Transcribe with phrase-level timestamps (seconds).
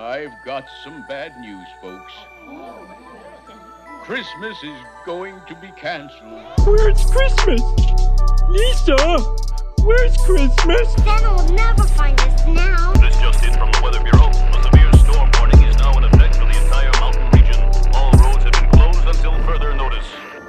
[0.00, 2.12] I've got some bad news, folks.
[4.02, 6.40] Christmas is going to be canceled.
[6.64, 7.60] Where's Christmas?
[8.48, 8.96] Lisa,
[9.84, 10.94] where's Christmas?
[11.04, 12.94] Santa will never find us now.
[12.94, 14.30] This just in from the Weather Bureau.
[14.30, 17.60] A severe storm warning is now in effect for the entire mountain region.
[17.92, 20.06] All roads have been closed until further notice.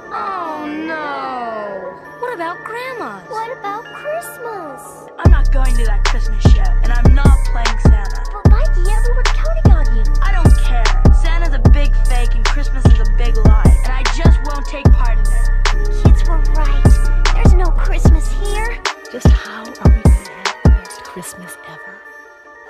[0.08, 2.20] Oh no.
[2.20, 3.20] What about Grandma?
[3.28, 5.10] What about Christmas?
[5.18, 8.24] I'm not going to that Christmas show, and I'm not playing Santa.
[8.32, 9.01] But Mikey, everyone's
[9.42, 10.02] counting on you.
[10.22, 10.84] I don't care.
[11.22, 14.84] Santa's a big fake, and Christmas is a big lie, and I just won't take
[14.92, 16.04] part in it.
[16.04, 17.34] Kids were right.
[17.34, 18.80] There's no Christmas here.
[19.10, 22.00] Just how are we going to have the best Christmas ever?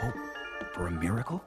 [0.01, 0.17] Hope
[0.75, 1.43] for a miracle?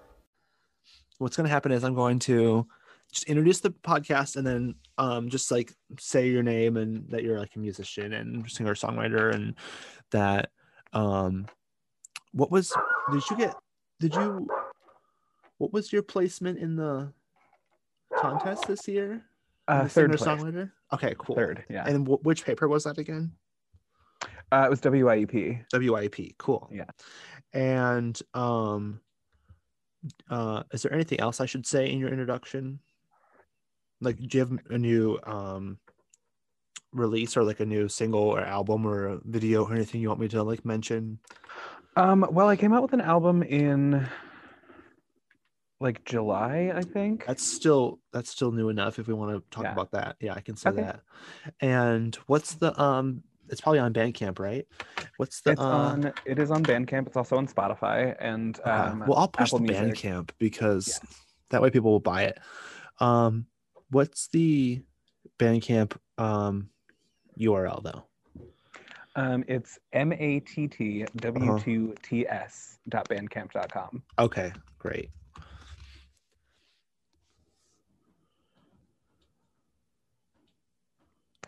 [1.17, 2.67] what's going to happen is I'm going to
[3.11, 7.39] just introduce the podcast and then um, just like say your name and that you're
[7.39, 9.55] like a musician and singer songwriter and
[10.11, 10.49] that
[10.93, 11.45] um
[12.31, 12.73] what was
[13.11, 13.55] did you get
[13.99, 14.47] did you
[15.57, 17.11] what was your placement in the
[18.17, 19.23] contest this year
[19.67, 20.21] Uh, third place.
[20.21, 20.71] singer-songwriter?
[20.93, 21.85] okay cool Third, yeah.
[21.87, 23.31] and w- which paper was that again
[24.51, 25.65] Uh, it was WYEP.
[25.73, 26.85] WIP cool Yeah.
[27.53, 28.99] and um
[30.29, 32.79] uh is there anything else I should say in your introduction
[34.01, 35.79] like do you have a new um
[36.93, 40.19] release or like a new single or album or a video or anything you want
[40.21, 41.19] me to like mention
[41.97, 44.05] Um, well, I came out with an album in
[45.79, 47.25] like July, I think.
[47.27, 49.71] that's still that's still new enough if we want to talk Yeah.
[49.73, 50.81] about that yeah I can say Okay.
[50.81, 51.01] that
[51.59, 54.65] and what's the um it's probably on Bandcamp right
[55.17, 56.13] what's the it's uh, on.
[56.25, 57.07] It is on Bandcamp.
[57.07, 58.71] It's also on Spotify and Okay.
[58.71, 59.95] um, well, I'll push Apple the Music.
[59.95, 60.99] Bandcamp because
[61.49, 62.39] that way people will buy it.
[62.99, 63.45] Um,
[63.91, 64.81] what's the
[65.37, 66.69] Bandcamp um
[67.39, 68.05] URL though?
[69.15, 71.57] Um, it's m a t t Uh-huh.
[71.59, 74.03] two t s dot bandcamp dot com.
[74.19, 75.09] Okay, great.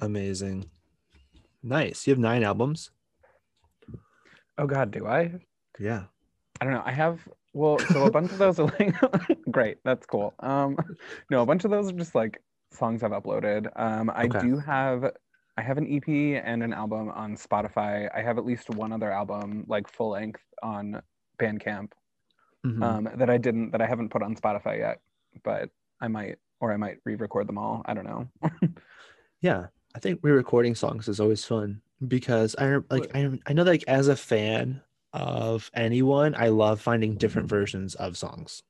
[0.02, 0.70] Amazing.
[1.64, 2.06] Nice.
[2.08, 2.92] You have nine albums.
[4.58, 5.34] Oh God, do I?
[5.80, 6.04] Yeah.
[6.60, 6.84] I don't know.
[6.86, 8.96] I have well, so a bunch of those are like
[9.52, 9.78] great.
[9.84, 10.34] That's cool.
[10.40, 10.78] Um,
[11.30, 13.70] no, a bunch of those are just like songs I've uploaded.
[13.76, 14.40] Um, I Okay.
[14.40, 15.12] do have
[15.58, 16.08] I have an EP
[16.44, 18.10] and an album on Spotify.
[18.16, 21.02] I have at least one other album, like full length, on
[21.40, 21.92] Bandcamp
[22.66, 22.84] Mhm.
[22.84, 25.02] um, that I didn't that I haven't put on Spotify yet,
[25.44, 25.70] but
[26.02, 27.84] I might or I might re-record them all.
[27.86, 28.28] I don't know.
[29.42, 33.84] yeah i think re-recording songs is always fun because i like I, I know like
[33.88, 34.82] as a fan
[35.12, 38.62] of anyone i love finding different versions of songs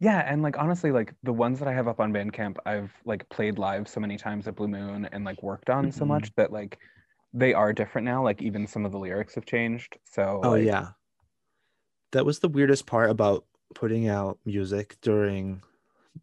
[0.00, 3.28] Yeah, and like honestly, like the ones that I have up on Bandcamp, I've like
[3.28, 6.08] played live so many times at Blue Moon and like worked on so Mhm.
[6.08, 6.78] much that like
[7.32, 8.22] they are different now.
[8.22, 9.98] Like even some of the lyrics have changed.
[10.04, 10.92] So oh like, yeah
[12.12, 15.62] that was the weirdest part about putting out music during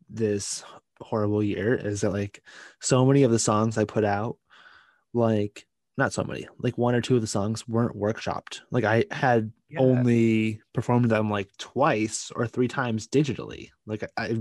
[0.10, 0.64] this
[1.02, 2.42] horrible year is that like
[2.82, 4.38] so many of the songs i put out
[5.14, 5.66] like
[5.98, 9.52] not so many like one or two of the songs weren't workshopped like i had
[9.70, 9.80] Yeah.
[9.82, 14.38] only performed them like twice or three times digitally like i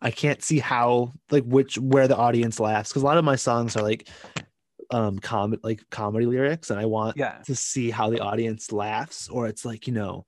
[0.00, 3.36] i can't see how like which where the audience laughs because a lot of my
[3.36, 4.08] songs are like
[4.90, 7.42] um com like comedy lyrics and i want Yeah.
[7.44, 10.24] to see how the audience laughs or it's like you know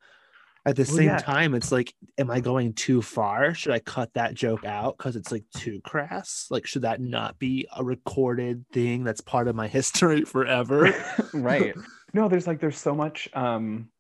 [0.66, 1.18] at the Well, same yeah.
[1.18, 3.54] time it's like am i going too far?
[3.54, 6.46] Should i cut that joke out because it's like too crass?
[6.50, 10.92] Like should that not be a recorded thing that's part of my history forever?
[11.32, 11.74] Right.
[12.12, 13.90] No, there's like there's so much um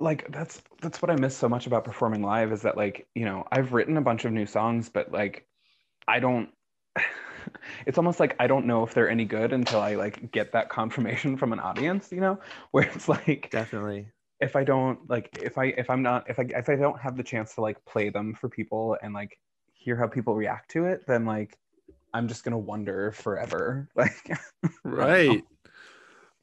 [0.00, 3.24] like that's that's what I miss so much about performing live is that like, you
[3.24, 5.46] know, I've written a bunch of new songs, but like
[6.08, 6.50] I don't
[7.86, 10.68] it's almost like I don't know if they're any good until I like get that
[10.70, 12.40] confirmation from an audience, you know,
[12.72, 14.11] where it's like definitely
[14.42, 17.16] if I don't like if I if I'm not if I if I don't have
[17.16, 19.38] the chance to like play them for people and like
[19.72, 21.56] hear how people react to it, then like
[22.12, 23.88] I'm just gonna wonder forever.
[23.96, 24.36] Like
[24.84, 25.44] right.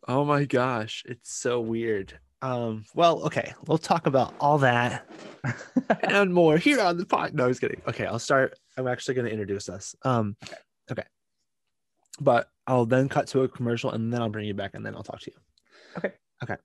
[0.07, 2.17] Oh my gosh it's so weird.
[2.41, 5.05] Um well okay we'll talk about all that
[6.03, 7.81] and more here on the pod no i was kidding.
[7.85, 9.93] Okay i'll start i'm actually going to introduce us.
[10.03, 10.37] Um
[10.89, 11.03] okay.
[12.21, 14.95] But i'll then cut to a commercial and then i'll bring you back and then
[14.95, 15.37] i'll talk to you.
[15.97, 16.13] Okay.
[16.41, 16.55] okay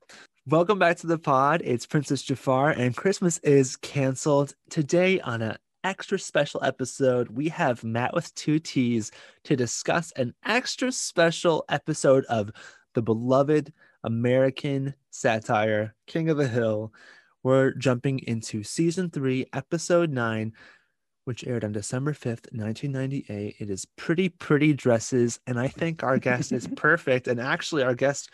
[0.47, 5.57] welcome back to the pod it's princess jafar and christmas is canceled today on an
[5.83, 9.11] extra special episode we have matt with two t's
[9.43, 12.51] to discuss an extra special episode of
[12.93, 13.73] the beloved
[14.05, 16.93] American satire King of the Hill.
[17.43, 20.53] We're jumping into season three, episode nine,
[21.25, 23.55] which aired on December 5th, 1998.
[23.59, 25.39] It is Pretty Pretty Dresses.
[25.45, 27.27] And I think our guest is perfect.
[27.27, 28.29] And actually, our guest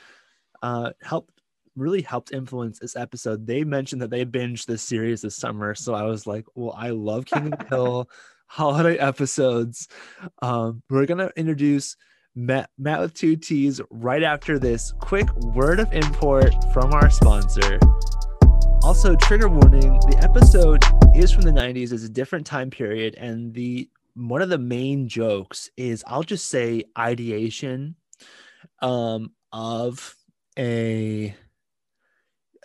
[0.62, 1.41] uh, helped
[1.76, 3.48] really helped influence this episode.
[3.48, 6.90] They mentioned that they binged this series this summer, so I was like, "Well, I
[6.90, 8.10] love King of the Hill
[8.48, 9.88] holiday episodes."
[10.42, 11.96] Um, we're gonna introduce
[12.36, 17.80] Matt, Matt with two T's right after this quick word of import from our sponsor.
[18.84, 20.84] Also, trigger warning: the episode
[21.16, 21.92] is from the '90s.
[21.92, 26.50] It's a different time period, and the one of the main jokes is I'll just
[26.50, 27.96] say ideation
[28.82, 30.16] um, of
[30.58, 31.36] a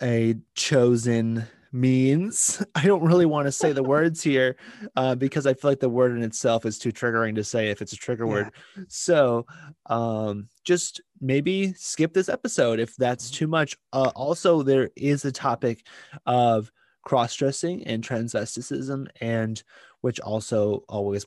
[0.01, 2.63] a chosen means.
[2.75, 4.55] I don't really want to say the words here
[4.95, 7.81] uh, because I feel like the word in itself is too triggering to say if
[7.81, 8.31] it's a trigger Yeah.
[8.33, 8.51] word.
[8.87, 9.45] So
[9.87, 13.75] um, just maybe skip this episode if that's too much.
[13.93, 15.85] Uh, also, there is a topic
[16.25, 16.71] of
[17.03, 19.63] cross dressing and transvesticism, and
[20.01, 21.25] which also always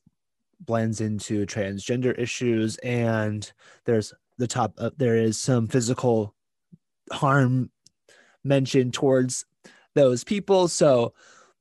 [0.61, 2.77] blends into transgender issues.
[2.79, 3.51] And
[3.87, 6.35] there's the top, uh, there is some physical
[7.13, 7.71] harm
[8.45, 9.45] mentioned towards
[9.95, 10.69] those people.
[10.69, 11.13] So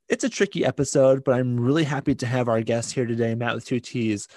[0.09, 3.55] it's a tricky episode, but I'm really happy to have our guest here today, Matt
[3.55, 4.27] with two T's.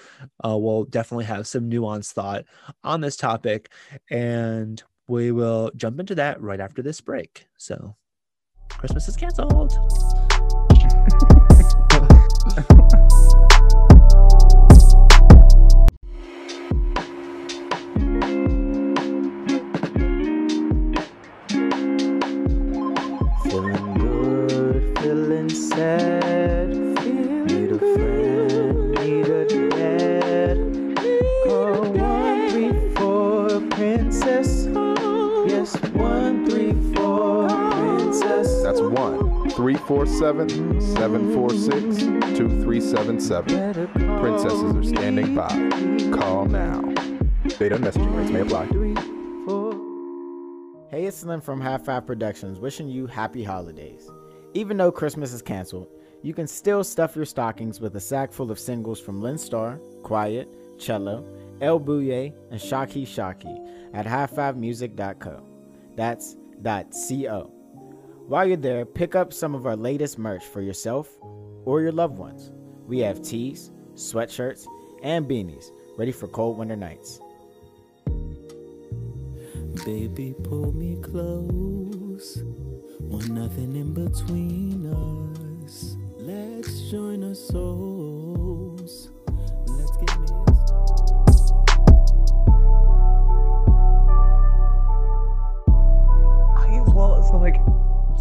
[0.45, 2.45] Uh, we'll definitely have some nuanced thought
[2.83, 3.71] on this topic,
[4.09, 7.47] and we will jump into that right after this break.
[7.57, 7.95] So,
[8.69, 9.73] Christmas is canceled.
[39.93, 41.97] 647 746
[42.37, 43.87] 2377.
[44.19, 45.47] Princesses are standing by.
[46.17, 46.81] Call now.
[47.59, 48.65] Data messaging rates may apply.
[50.89, 54.09] Hey, it's Slim from High Five Productions wishing you happy holidays.
[54.55, 55.87] Even though Christmas is canceled,
[56.23, 59.79] you can still stuff your stockings with a sack full of singles from Lynn Star,
[60.01, 61.23] Quiet, Cello,
[61.61, 65.43] El Bouye, and Shaki Shaki at HighFiveMusic.co.
[65.95, 67.52] That's dot .co.
[68.25, 71.09] While you're there, pick up some of our latest merch for yourself
[71.65, 72.51] or your loved ones.
[72.87, 74.65] We have tees, sweatshirts,
[75.03, 75.65] and beanies
[75.97, 77.19] ready for cold winter nights.
[79.85, 82.41] Baby, pull me close.
[83.01, 84.87] Want nothing in between
[85.65, 85.97] us.
[86.15, 89.11] Let's join our souls.
[89.67, 91.53] Let's get mixed.
[96.55, 97.57] I, well, so like,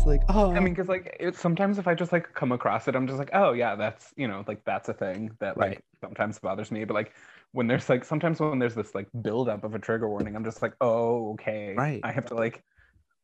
[0.03, 2.89] It's like, oh, I mean, because like, it, sometimes if I just like come across
[2.89, 5.75] it, I'm just like, oh yeah, that's you know, like that's a thing that like
[5.75, 5.83] Right.
[6.03, 6.85] sometimes bothers me.
[6.85, 7.15] But like,
[7.53, 10.61] when there's like sometimes when there's this like buildup of a trigger warning, I'm just
[10.63, 12.03] like, oh okay, Right.
[12.03, 12.65] I have to like,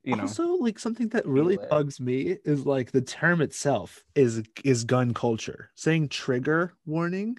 [0.04, 1.60] you know, also like something that really it.
[1.68, 5.70] bugs me is like the term itself is is gun culture.
[5.74, 7.36] Saying trigger warning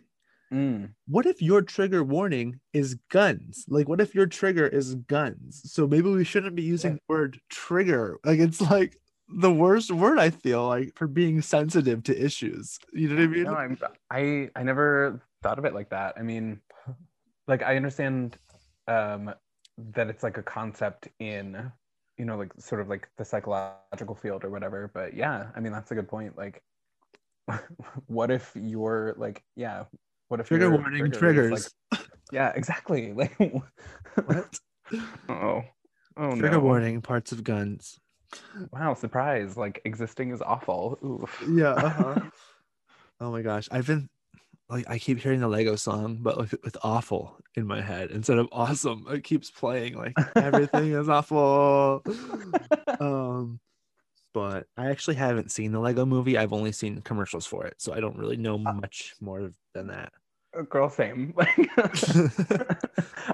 [0.51, 3.65] mm, what if your trigger warning is guns?
[3.67, 5.61] Like, what if your trigger is guns?
[5.71, 8.19] So maybe we shouldn't be using the word trigger.
[8.23, 8.97] Like, it's like
[9.31, 12.79] the worst word I feel like for being sensitive to issues.
[12.93, 13.43] You know what I mean?
[13.43, 13.77] no, I'm,
[14.09, 16.15] I I never thought of it like that.
[16.17, 16.59] I mean,
[17.47, 18.37] like I understand
[18.87, 19.33] um
[19.93, 21.71] that it's like a concept in
[22.17, 25.71] you know like sort of like the psychological field or whatever but yeah i mean
[25.71, 26.61] that's a good point like
[28.07, 29.85] what if you're like yeah
[30.27, 31.71] what if Trigger your warning, trigger triggers.
[31.91, 32.01] like-
[32.33, 34.59] yeah exactly like What?
[35.29, 35.63] oh
[36.17, 36.59] oh trigger no.
[36.59, 37.99] warning, parts of guns.
[38.71, 41.43] Wow surprise like existing is awful Oof.
[41.49, 41.73] Yeah.
[41.73, 42.19] uh-huh.
[43.21, 43.67] oh my gosh.
[43.71, 44.09] I've been
[44.69, 48.37] like, I keep hearing the Lego song, but with, with awful in my head instead
[48.37, 49.05] of awesome.
[49.09, 52.03] It keeps playing like everything is awful.
[52.99, 53.59] um
[54.33, 57.93] but i actually haven't seen the lego movie i've only seen commercials for it so
[57.93, 60.28] i don't really know much more than that Uh,
[60.63, 61.33] girl same.
[61.57, 61.69] Like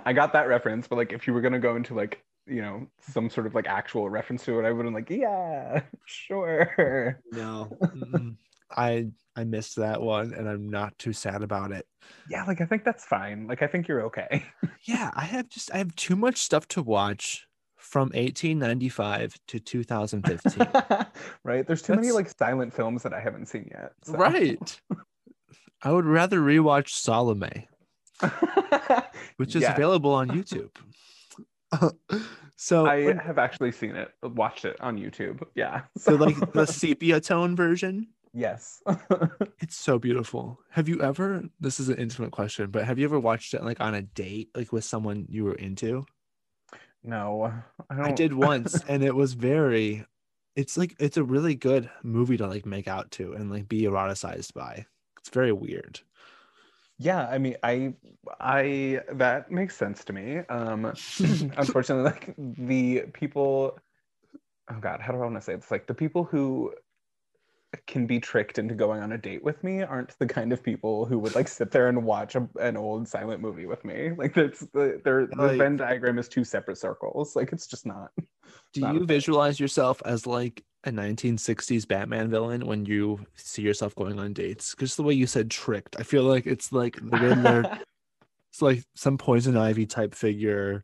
[0.05, 2.87] i got that reference but like if you were gonna go into like you know
[3.01, 7.19] some sort of like actual reference to it i would have like yeah sure.
[7.31, 8.35] No mm-mm.
[8.71, 11.87] i i missed that one and i'm not too sad about it.
[12.29, 13.47] Yeah like i think that's fine.
[13.47, 14.45] Like i think you're okay.
[14.83, 20.67] Yeah i have just i have too much stuff to watch from 1895 to 2015
[21.43, 21.67] right?
[21.67, 24.13] There's too many like silent films that i haven't seen yet so.
[24.13, 24.81] right
[25.85, 27.67] i would rather rewatch salome
[29.37, 29.73] which is Yeah.
[29.73, 30.71] available on youtube
[32.57, 36.65] so i when- have actually seen it watched it on youtube yeah so like the
[36.65, 38.81] sepia tone version yes
[39.59, 40.59] It's so beautiful.
[40.71, 43.79] Have you ever, this is an intimate question, but have you ever watched it like
[43.81, 46.05] on a date, like with someone you were into?
[47.03, 47.51] No,
[47.89, 48.09] I.
[48.09, 50.05] I did once, and it was very.
[50.55, 53.83] It's like it's a really good movie to like make out to and like be
[53.83, 54.85] eroticized by.
[55.25, 56.01] It's very weird.
[56.99, 57.95] Yeah, I mean, I,
[58.39, 60.37] I that makes sense to me.
[60.49, 60.85] Um,
[61.57, 63.79] unfortunately, like the people,
[64.69, 65.71] oh God, how do I want to say this?
[65.71, 66.75] Like the people who
[67.87, 71.05] can be tricked into going on a date with me aren't the kind of people
[71.05, 74.11] who would like sit there and watch a, an old silent movie with me.
[74.17, 77.35] Like that's the their the Like- Venn diagram is two separate circles.
[77.35, 78.11] Like it's just not.
[78.73, 83.95] Do not you visualize yourself as like a 1960s Batman villain when you see yourself
[83.95, 84.71] going on dates?
[84.75, 87.79] Because the way you said tricked, I feel like it's like the Riddler.
[88.51, 90.83] it's like some poison ivy type figure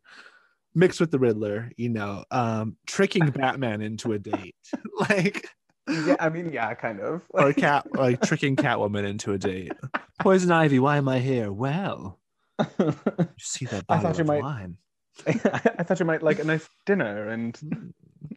[0.74, 4.56] mixed with the Riddler, you know, um, tricking Batman into a date,
[5.10, 5.48] like
[5.88, 7.22] yeah, I mean, yeah, kind of.
[7.30, 9.74] or cat, like tricking Catwoman into a date.
[10.20, 11.52] Poison ivy, why am I here?
[11.52, 12.20] Well,
[12.80, 12.94] you
[13.40, 14.78] see that I thought you of might- wine.
[15.28, 17.94] I thought you might like a nice dinner and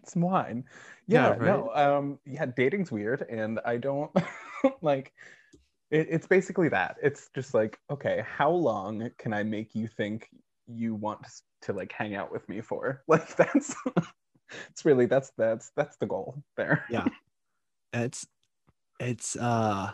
[0.06, 0.64] some wine.
[1.06, 4.10] Yeah, Yeah, no, um, yeah, dating's weird, and I don't
[4.82, 5.12] like.
[5.90, 6.96] It, it's basically that.
[7.02, 10.28] It's just like, okay, how long can I make you think
[10.66, 11.20] you want
[11.62, 13.02] to like hang out with me for?
[13.06, 13.74] Like that's.
[14.70, 16.84] it's really that's that's that's the goal there.
[16.90, 17.06] yeah
[17.94, 18.26] it's
[19.00, 19.92] it's uh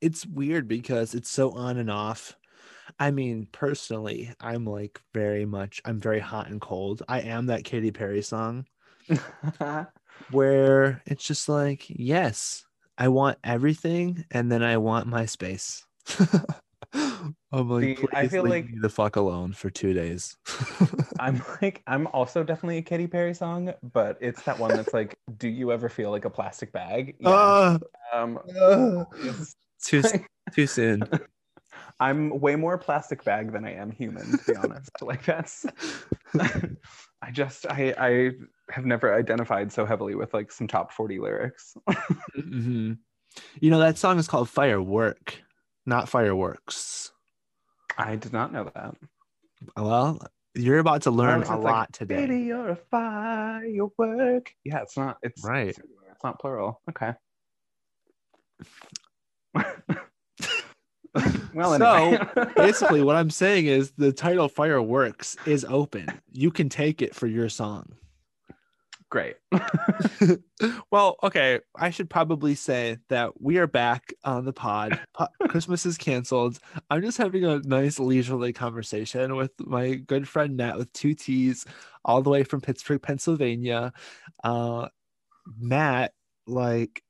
[0.00, 2.36] it's weird because it's so on and off.
[2.98, 7.02] I mean personally i'm like very much i'm very hot and cold.
[7.08, 8.66] I am that Katy perry song.
[10.30, 12.64] Where it's just like yes
[12.96, 15.84] i want everything and then i want my space
[17.52, 20.36] i'm like See, I feel like- the fuck alone for two days
[21.20, 25.16] I'm like, I'm also definitely a Katy Perry song, but it's that one that's like,
[25.38, 27.14] do you ever feel like a plastic bag?
[27.24, 27.78] Ah,
[28.12, 29.06] Um, ah.
[29.20, 30.02] it's- too
[30.54, 31.02] too soon
[32.00, 34.90] I'm way more plastic bag than I am human, to be honest.
[35.02, 35.64] like that's
[37.22, 38.30] I just I I
[38.70, 41.76] have never identified so heavily with like some top 40 lyrics.
[42.36, 42.98] Mhm.
[43.60, 45.40] You know that song is called Firework,
[45.86, 47.12] not Fireworks.
[47.96, 48.94] I did not know that.
[49.76, 50.20] Well,
[50.54, 52.26] you're about to learn a it's like, lot today.
[52.26, 54.52] Baby, you're a firework.
[54.64, 55.76] Yeah, it's not it's Right.
[55.76, 56.80] It's not plural.
[56.90, 57.12] Okay.
[61.54, 66.08] well, so basically, what I'm saying is the title Fireworks is open.
[66.32, 67.94] You can take it for your song.
[69.14, 69.36] Great.
[70.90, 71.60] well, okay.
[71.76, 74.98] I should probably say that we are back on the pod.
[75.48, 76.58] Christmas is canceled.
[76.90, 81.64] I'm just having a nice leisurely conversation with my good friend Matt with two T's,
[82.04, 83.92] all the way from Pittsburgh, Pennsylvania.
[84.42, 84.88] Uh,
[85.60, 86.12] Matt,
[86.48, 87.04] like,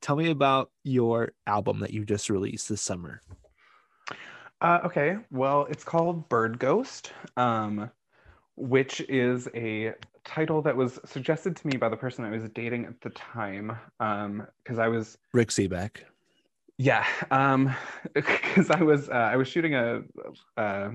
[0.00, 3.20] tell me about your album that you just released this summer.
[4.60, 7.90] Uh, okay, well, it's called Bird Ghost, um,
[8.58, 12.86] which is a title that was suggested to me by the person I was dating
[12.86, 13.76] at the time.
[13.98, 15.98] Because I was, Rick Seaback.
[16.76, 17.06] yeah,
[18.14, 20.02] because I was, uh, I was shooting a,
[20.56, 20.90] a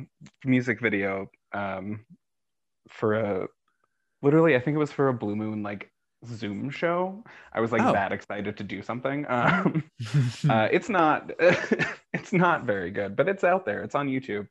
[0.46, 2.05] music video um,
[2.89, 3.48] for a,
[4.22, 5.89] literally, I think it was for a Blue Moon like
[6.25, 7.24] Zoom show.
[7.53, 7.91] I was like Oh.
[7.93, 9.25] that excited to do something.
[9.29, 9.84] Um,
[10.50, 11.32] uh, it's not
[12.13, 14.48] it's not very good but it's out there it's on youtube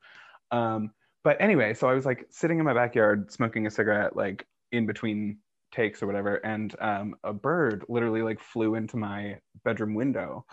[0.50, 0.90] um,
[1.25, 4.87] but anyway so i was like sitting in my backyard smoking a cigarette like in
[4.87, 5.38] between
[5.73, 10.45] takes or whatever and um, a bird literally like flew into my bedroom window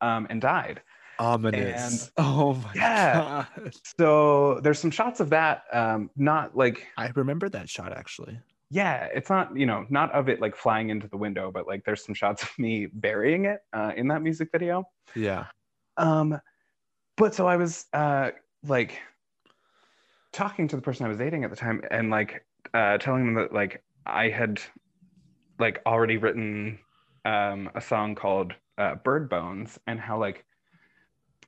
[0.00, 0.80] um, and died
[1.18, 2.02] Ominous.
[2.04, 3.44] And- oh my Yeah.
[3.56, 3.72] god.
[3.98, 8.38] so there's some shots of that um, not like I remember that shot actually.
[8.70, 11.84] yeah it's not you know not of it like flying into the window but like
[11.84, 14.84] there's some shots of me burying it uh, in that music video
[15.16, 15.46] Yeah.
[15.96, 16.40] Um,
[17.16, 18.30] but so I was uh
[18.64, 19.00] like
[20.32, 23.34] talking to the person I was dating at the time and like uh telling them
[23.34, 24.60] that like I had
[25.58, 26.78] like already written
[27.24, 30.44] um a song called uh Bird Bones and how like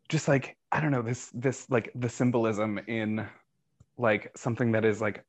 [0.08, 3.26] just like I don't know this this like the symbolism in
[3.96, 5.24] like something that is like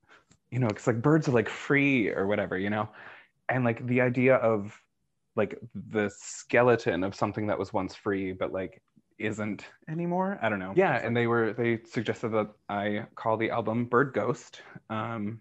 [0.51, 2.89] you know it's like birds are like free or whatever you know?
[3.47, 4.77] And like the idea of
[5.35, 8.81] like the skeleton of something that was once free but like
[9.17, 13.49] isn't anymore i don't know yeah and they were they suggested that i call the
[13.49, 15.39] album bird ghost um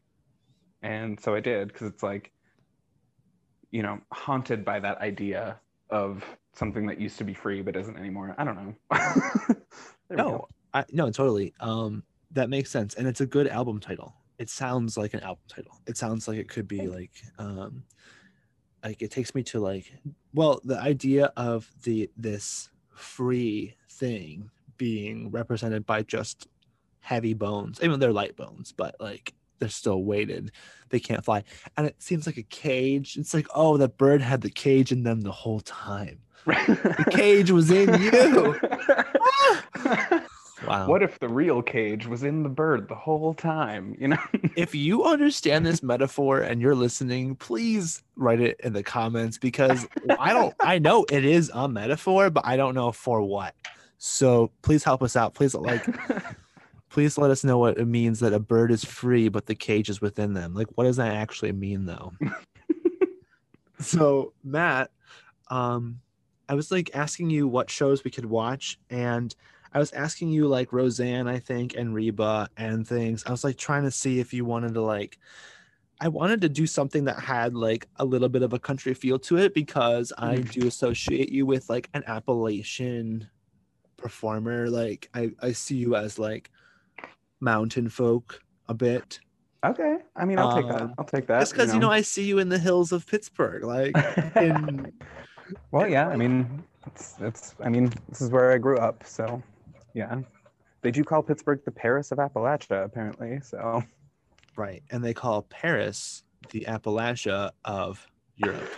[0.82, 2.30] and so i did because it's like
[3.70, 5.58] you know haunted by that idea
[5.90, 9.56] of something that used to be free but isn't anymore i don't know
[10.10, 10.48] No.
[10.72, 11.54] I no, totally.
[11.60, 12.02] Um,
[12.32, 14.14] that makes sense, and it's a good album title.
[14.38, 15.80] It sounds like an album title.
[15.86, 17.84] It sounds like it could be like, um,
[18.82, 19.92] like it takes me to like,
[20.32, 26.48] well, the idea of the this free thing being represented by just
[27.00, 27.80] heavy bones.
[27.82, 30.52] I mean, they're light bones, but like they're still weighted.
[30.88, 31.44] They can't fly.
[31.76, 33.16] And it seems like a cage.
[33.16, 36.20] It's like, oh, the bird had the cage in them the whole time.
[36.46, 38.60] The cage was in you.
[39.86, 40.26] Ah!
[40.66, 40.88] Wow.
[40.88, 43.96] What if the real cage was in the bird the whole time?
[43.98, 44.18] You know?
[44.56, 49.86] if you understand this metaphor and you're listening, please write it in the comments because
[50.18, 53.54] I don't I know it is a metaphor, but I don't know for what.
[53.98, 55.34] So please help us out.
[55.34, 55.86] Please like
[56.88, 59.88] please let us know what it means that a bird is free but the cage
[59.88, 60.54] is within them.
[60.54, 62.12] Like what does that actually mean though?
[63.80, 64.90] so Matt,
[65.48, 66.00] um
[66.48, 69.34] I was like asking you what shows we could watch and
[69.74, 73.24] I was asking you like Roseanne, I think, and Reba and things.
[73.26, 75.18] I was like trying to see if you wanted to like
[76.00, 79.18] I wanted to do something that had like a little bit of a country feel
[79.20, 83.28] to it because I do associate you with like an Appalachian
[83.96, 84.68] performer.
[84.68, 86.50] Like I, I see you as like
[87.40, 89.18] mountain folk a bit.
[89.64, 89.96] Okay.
[90.14, 90.82] I mean, I'll take that.
[90.82, 91.40] Um, I'll take that.
[91.40, 93.96] Just because you know I see you in the hills of Pittsburgh, like
[94.36, 94.92] in
[95.70, 96.08] Well, yeah.
[96.08, 97.54] I mean, it's it's.
[97.60, 99.42] I mean, this is where I grew up, so
[99.94, 100.20] yeah.
[100.82, 103.40] They do call Pittsburgh the Paris of Appalachia, apparently.
[103.40, 103.82] So
[104.56, 108.68] right, and they call Paris the Appalachia of Europe.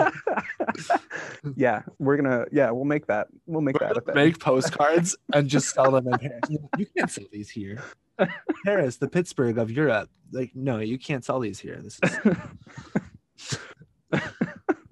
[1.56, 2.46] yeah, we're gonna.
[2.50, 3.28] Yeah, we'll make that.
[3.46, 4.14] We'll make that a thing.
[4.14, 6.40] Make postcards and just sell them in Paris.
[6.78, 7.82] You can't sell these here.
[8.64, 10.08] Paris, the Pittsburgh of Europe.
[10.32, 11.80] Like, no, you can't sell these here.
[11.82, 12.36] This is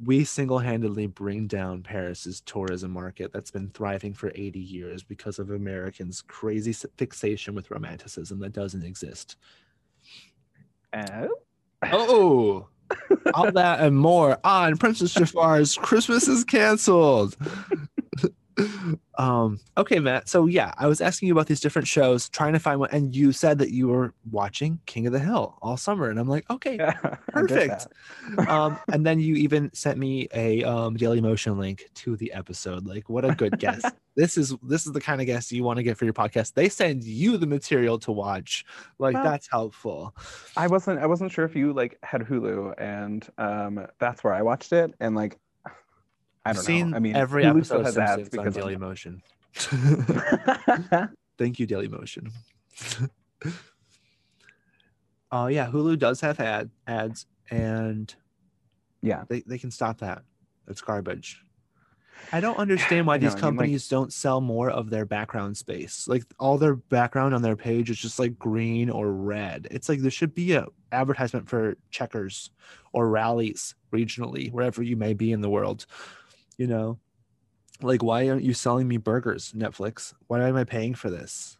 [0.04, 5.50] we single-handedly bring down Paris's tourism market that's been thriving for 80 years because of
[5.50, 9.36] Americans' crazy fixation with romanticism that doesn't exist.
[10.94, 11.28] Oh.
[11.82, 12.68] Oh,
[13.34, 17.36] all that and more on Princess Jafar's Christmas is canceled.
[19.18, 20.28] Um, okay, Matt.
[20.28, 23.14] So yeah, I was asking you about these different shows, trying to find one, and
[23.14, 26.48] you said that you were watching King of the Hill all summer, and I'm like,
[26.48, 27.88] okay, get perfect.
[28.48, 32.86] um, and then you even sent me a um, Dailymotion link to the episode.
[32.86, 33.86] Like, what a good guest!
[34.16, 36.54] this is this is the kind of guest you want to get for your podcast.
[36.54, 38.64] They send you the material to watch.
[39.00, 40.14] Like, Well, that's helpful.
[40.56, 41.00] I wasn't.
[41.00, 44.94] I wasn't sure if you like had Hulu, and um, that's where I watched it.
[45.00, 45.38] And like,
[46.48, 46.96] I don't seen know.
[46.96, 49.22] I mean, every episode has ads because Daily I'm- Motion.
[51.38, 52.30] Thank you, Dailymotion.
[55.30, 58.12] Oh yeah, Hulu does have ad ads, and
[59.02, 60.22] yeah, they, they can stop that.
[60.68, 61.40] It's garbage.
[62.32, 65.56] I don't understand why these I mean, like- companies don't sell more of their background
[65.56, 66.06] space.
[66.08, 69.68] Like all their background on their page is just like green or red.
[69.70, 72.50] It's like there should be a advertisement for checkers
[72.92, 75.86] or Rally's regionally, wherever you may be in the world.
[76.58, 76.98] You know,
[77.80, 80.12] like why aren't you selling me burgers, Netflix?
[80.26, 81.56] Why am I paying for this?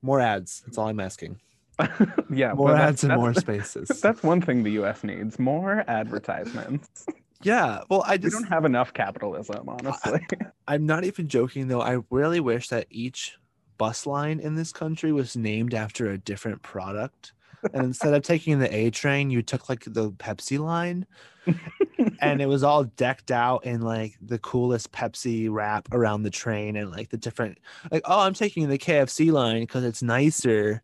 [0.00, 0.62] More ads.
[0.66, 1.38] That's all I'm asking.
[2.30, 3.88] yeah, More ads and more spaces.
[4.02, 5.04] That's one thing the U.S.
[5.04, 7.06] needs: more advertisements.
[7.44, 10.24] Yeah, well, I just we don't have enough capitalism, honestly.
[10.68, 11.80] I'm not even joking though.
[11.80, 13.36] I really wish that each
[13.78, 17.32] bus line in this country was named after a different product.
[17.72, 21.06] And instead of taking the A train, you took like the Pepsi line
[22.20, 26.76] and it was all decked out in like the coolest Pepsi wrap around the train
[26.76, 27.58] and like the different
[27.90, 30.82] like oh, I'm taking the KFC line because it's nicer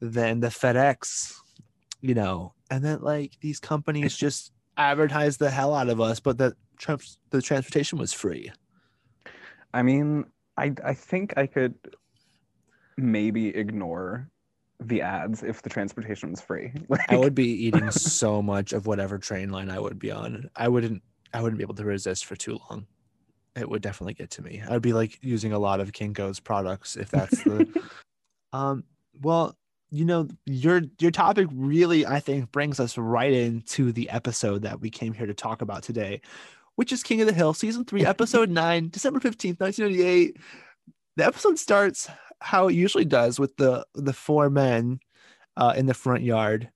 [0.00, 1.34] than the FedEx,
[2.00, 2.54] you know.
[2.70, 7.18] And then like these companies just advertise the hell out of us, but the trans-
[7.30, 8.50] the transportation was free.
[9.74, 11.74] I mean, I I think I could
[12.96, 14.28] maybe ignore
[14.88, 16.72] the ads if the transportation was free.
[17.08, 20.50] I would be eating so much of whatever train line I would be on.
[20.56, 21.02] I wouldn't
[21.34, 22.86] I wouldn't be able to resist for too long.
[23.54, 24.62] It would definitely get to me.
[24.68, 27.82] I'd be like using a lot of Kinko's products if that's the
[28.52, 28.84] um
[29.20, 29.56] well,
[29.90, 34.80] you know, your your topic really I think brings us right into the episode that
[34.80, 36.20] we came here to talk about today,
[36.76, 40.36] which is King of the Hill season 3 episode 9, December 15th, 1998.
[41.16, 42.08] The episode starts
[42.42, 45.00] how it usually does with the the four men
[45.56, 46.70] uh, in the front yard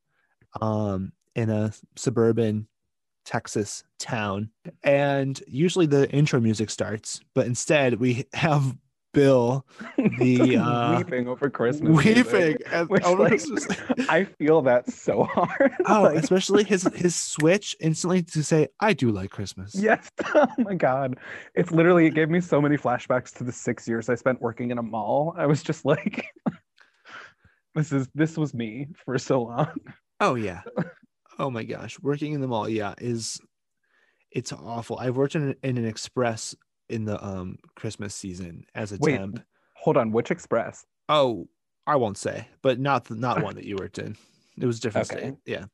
[0.60, 2.68] um, in a suburban
[3.24, 4.50] Texas town.
[4.82, 8.76] And usually the intro music starts, but instead we have
[9.16, 9.64] Bill,
[10.18, 11.90] the uh, weeping over Christmas.
[12.04, 13.66] weeping and which, over like, Christmas.
[14.10, 15.72] I feel that so hard.
[15.86, 20.10] Oh, Like, especially his his switch instantly to say, "I do like Christmas." Yes.
[20.34, 21.16] Oh my God.
[21.54, 24.70] It's literally, it gave me so many flashbacks to the six years I spent working
[24.70, 25.34] in a mall.
[25.38, 26.26] I was just like,
[27.74, 29.72] this is, this was me for so long.
[30.20, 30.60] Oh yeah.
[31.38, 33.40] Oh my gosh, working in the mall, yeah, is
[34.30, 34.98] it's awful.
[34.98, 36.54] I've worked in, in an express
[36.88, 39.42] in the um Christmas season as a Wait, temp.
[39.74, 40.12] hold on.
[40.12, 40.84] Which express?
[41.08, 41.48] Oh,
[41.86, 44.16] I won't say, but not the, not one that you worked in.
[44.58, 45.20] It was a different Okay.
[45.20, 45.34] state.
[45.44, 45.66] Yeah.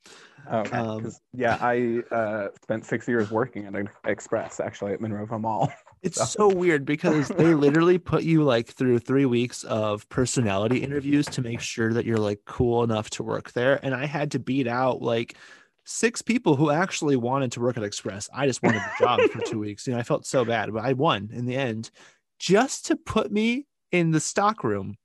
[0.52, 0.76] Okay.
[0.76, 5.72] Um, yeah, I uh, spent six years working at an Express actually at Monroeville Mall.
[6.02, 11.26] It's so weird because they literally put you like through three weeks of personality interviews
[11.26, 13.78] to make sure that you're like cool enough to work there.
[13.84, 15.36] And I had to beat out like
[15.84, 18.28] six people who actually wanted to work at Express.
[18.34, 19.86] I just wanted the job for two weeks.
[19.86, 21.90] You know, I felt so bad, but I won in the end
[22.38, 24.96] just to put me in the stock room.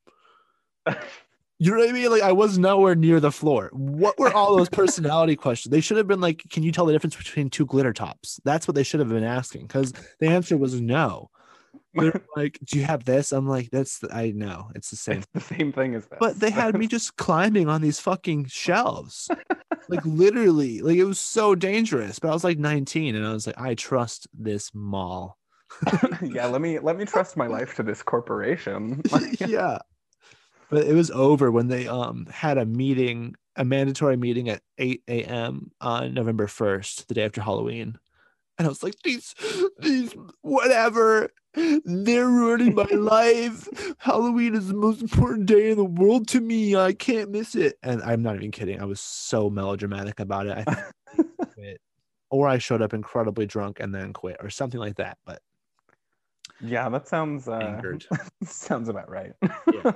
[1.59, 2.11] You know what I mean?
[2.11, 3.71] Like I was nowhere near the floor.
[3.73, 5.71] What were all those personality questions?
[5.71, 8.67] They should have been like, "Can you tell the difference between two glitter tops?" That's
[8.67, 11.31] what they should have been asking because the answer was no.
[11.97, 15.23] They're like, "Do you have this?" I'm like, "That's the, I know it's the same."
[15.33, 16.17] It's the same thing as this.
[16.19, 19.29] But they had me just climbing on these fucking shelves,
[19.89, 22.19] like literally, like it was so dangerous.
[22.19, 25.37] But I was like 19, and I was like, "I trust this mall."
[26.21, 29.01] yeah, let me let me trust my life to this corporation.
[29.39, 29.79] yeah.
[30.69, 35.03] But it was over when they um had a meeting, a mandatory meeting at 8
[35.07, 35.71] a.m.
[35.79, 37.97] on November 1st, the day after Halloween.
[38.57, 39.35] And I was like, these,
[39.79, 41.29] these, whatever.
[41.85, 43.67] They're ruining my life.
[43.97, 46.75] Halloween is the most important day in the world to me.
[46.75, 47.77] I can't miss it.
[47.81, 48.79] And I'm not even kidding.
[48.79, 50.67] I was so melodramatic about it.
[50.67, 51.81] I quit.
[52.29, 55.17] Or I showed up incredibly drunk and then quit, or something like that.
[55.25, 55.41] But
[56.61, 58.05] yeah, that sounds uh, Angered.
[58.43, 59.33] sounds about right.
[59.73, 59.93] Yeah.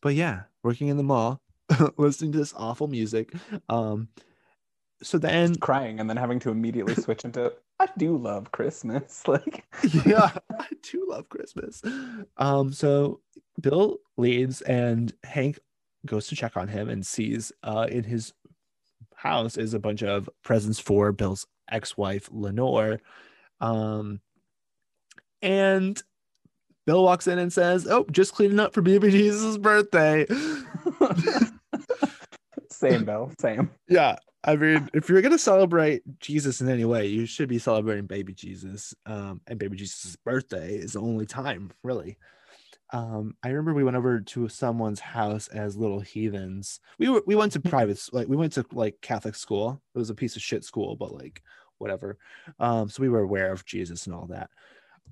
[0.00, 1.40] but yeah, working in the mall,
[1.98, 3.34] listening to this awful music.
[3.68, 4.08] Um,
[5.02, 9.22] so then, crying and then having to immediately switch into I do love Christmas.
[9.26, 9.64] Like
[10.04, 11.82] yeah, I do love Christmas.
[12.36, 13.20] Um, so
[13.60, 15.58] Bill leaves, and Hank
[16.04, 18.32] goes to check on him and sees uh in his
[19.14, 23.00] house is a bunch of presents for Bill's ex-wife Lenore.
[23.60, 24.20] Um,
[25.42, 26.02] and
[26.86, 30.26] Bill walks in and says, "Oh, just cleaning up for baby Jesus' birthday."
[32.70, 33.70] same Bill, same.
[33.88, 34.16] Yeah.
[34.42, 38.32] I mean, if you're gonna celebrate Jesus in any way, you should be celebrating baby
[38.32, 38.94] Jesus.
[39.06, 42.16] Um, and baby Jesus' birthday is the only time, really.
[42.92, 46.80] Um, I remember we went over to someone's house as little heathens.
[46.98, 49.80] We were we went to private like we went to like Catholic school.
[49.94, 51.42] It was a piece of shit school, but like
[51.78, 52.18] whatever.
[52.58, 54.50] Um, so we were aware of Jesus and all that.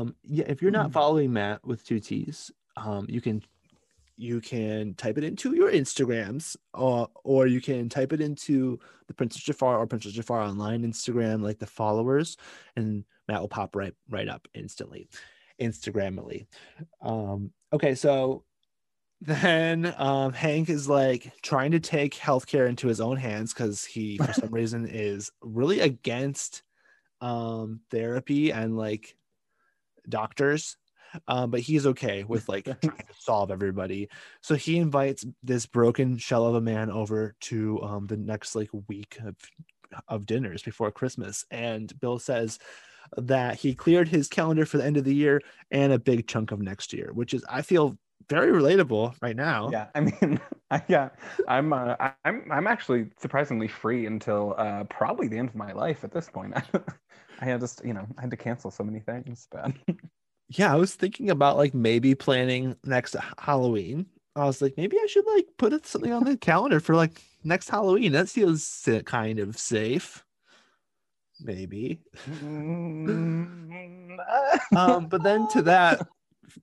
[0.00, 0.44] Um, yeah.
[0.48, 3.42] If you're not following Matt with two T's, um, you can
[4.16, 9.14] you can type it into your Instagrams, or or you can type it into the
[9.14, 12.36] Princess Jafar or Princess Jafar online Instagram, like the followers,
[12.76, 15.08] and Matt will pop right right up instantly,
[15.60, 16.46] Instagramily.
[17.02, 18.44] Um, okay, so
[19.20, 24.16] then um, Hank is like trying to take healthcare into his own hands because he,
[24.18, 26.62] for some reason, is really against
[27.22, 29.14] um therapy and like
[30.10, 30.76] doctors
[31.28, 34.08] um but he's okay with like trying to solve everybody
[34.42, 38.70] so he invites this broken shell of a man over to um the next like
[38.88, 39.36] week of
[40.08, 42.58] of dinners before christmas and bill says
[43.16, 45.40] that he cleared his calendar for the end of the year
[45.72, 47.98] and a big chunk of next year which is i feel
[48.30, 49.68] very relatable right now.
[49.70, 51.10] Yeah, I mean, I, yeah,
[51.48, 56.04] I'm uh, I'm I'm actually surprisingly free until uh, probably the end of my life
[56.04, 56.54] at this point.
[57.40, 59.72] I had just you know I had to cancel so many things, but
[60.52, 64.06] Yeah, I was thinking about like maybe planning next Halloween.
[64.34, 67.68] I was like, maybe I should like put something on the calendar for like next
[67.70, 68.12] Halloween.
[68.12, 70.24] That feels kind of safe.
[71.40, 72.00] Maybe.
[74.74, 76.06] um, but then to that,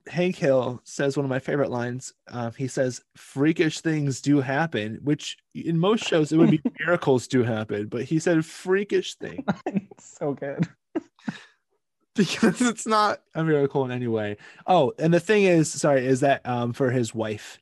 [0.08, 2.12] Hank Hill says one of my favorite lines.
[2.28, 7.28] Um, he says, "Freakish things do happen," which in most shows it would be miracles
[7.28, 9.44] do happen, but he said freakish things
[10.00, 10.68] so good.
[12.14, 14.36] because it's not a miracle in any way.
[14.66, 17.60] Oh, and the thing is, sorry, is that um, for his wife,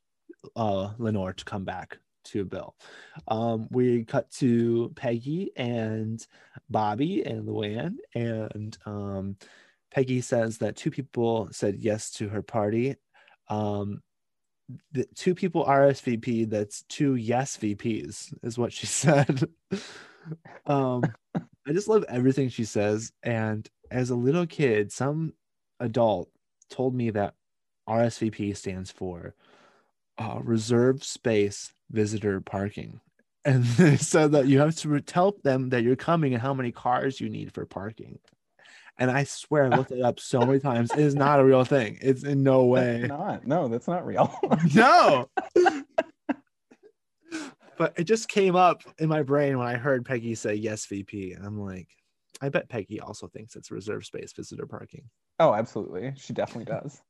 [0.57, 2.75] uh, Lenore, to come back to Bill.
[3.29, 6.25] Um, we cut to Peggy and
[6.69, 9.37] Bobby and Luann, and um,
[9.93, 12.97] Peggy says that two people said yes to her party.
[13.49, 14.03] Um,
[14.93, 16.51] the two people RSVP.
[16.51, 19.45] That's two yes VPs, is what she said.
[20.67, 21.03] um,
[21.35, 23.13] I just love everything she says.
[23.23, 25.33] And as a little kid, some
[25.81, 26.29] adult
[26.71, 27.35] told me that
[27.89, 29.35] RSVP stands for
[30.19, 33.01] uh, reserved space visitor parking.
[33.45, 36.73] And they said that you have to tell them that you're coming and how many
[36.73, 38.19] cars you need for parking.
[38.99, 40.91] And I swear I looked it up so many times.
[40.93, 41.99] It is not a real thing.
[42.01, 43.01] It's in no way.
[43.01, 44.35] That's not no, that's not real.
[44.75, 45.29] no.
[47.77, 51.33] but it just came up in my brain when I heard Peggy say yes, VP.
[51.33, 51.89] And I'm like,
[52.41, 55.09] I bet Peggy also thinks it's reserved space visitor parking.
[55.41, 57.03] oh, absolutely, she definitely does.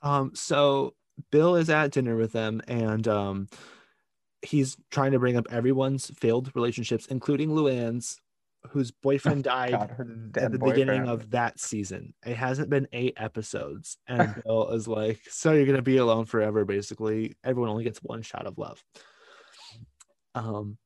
[0.00, 0.94] Um, so
[1.32, 3.48] Bill is at dinner with them and um
[4.42, 8.20] he's trying to bring up everyone's failed relationships, including Luann's,
[8.68, 9.90] whose boyfriend died God,
[10.36, 11.08] at the beginning boyfriend.
[11.08, 12.14] of that season.
[12.26, 16.64] It hasn't been eight episodes, and Bill is like, "So you're gonna be alone forever?"
[16.64, 18.82] Basically, everyone only gets one shot of love.
[20.34, 20.78] Um,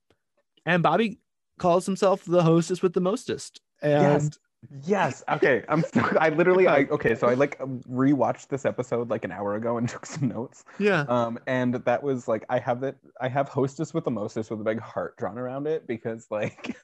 [0.65, 1.21] and Bobby
[1.59, 4.39] calls himself the hostess with the mostest, and Yes.
[4.87, 5.25] Yes.
[5.29, 5.65] Okay.
[5.69, 5.83] I'm.
[5.83, 6.69] So, I literally.
[6.69, 7.17] I okay.
[7.17, 10.65] So I like rewatched this episode like an hour ago and took some notes.
[10.79, 12.95] yeah, Um, and that was like I have that.
[13.21, 16.77] I have hostess with the mostest with a big heart drawn around it because like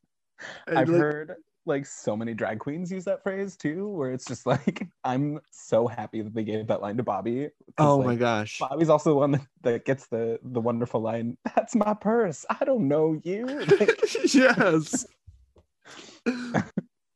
[0.67, 1.35] And, I've like- heard
[1.67, 5.87] like so many drag queens use that phrase too, where it's just like I'm so
[5.87, 7.51] happy that they gave that line to Bobby.
[7.77, 11.37] oh my gosh, Bobby's also the one that, that gets the the wonderful line.
[11.55, 12.45] That's my purse.
[12.49, 13.47] I don't know you.
[13.79, 15.07] Like, yes.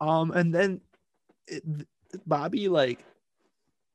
[0.00, 0.80] um, and then
[1.46, 1.62] it,
[2.26, 3.04] Bobby like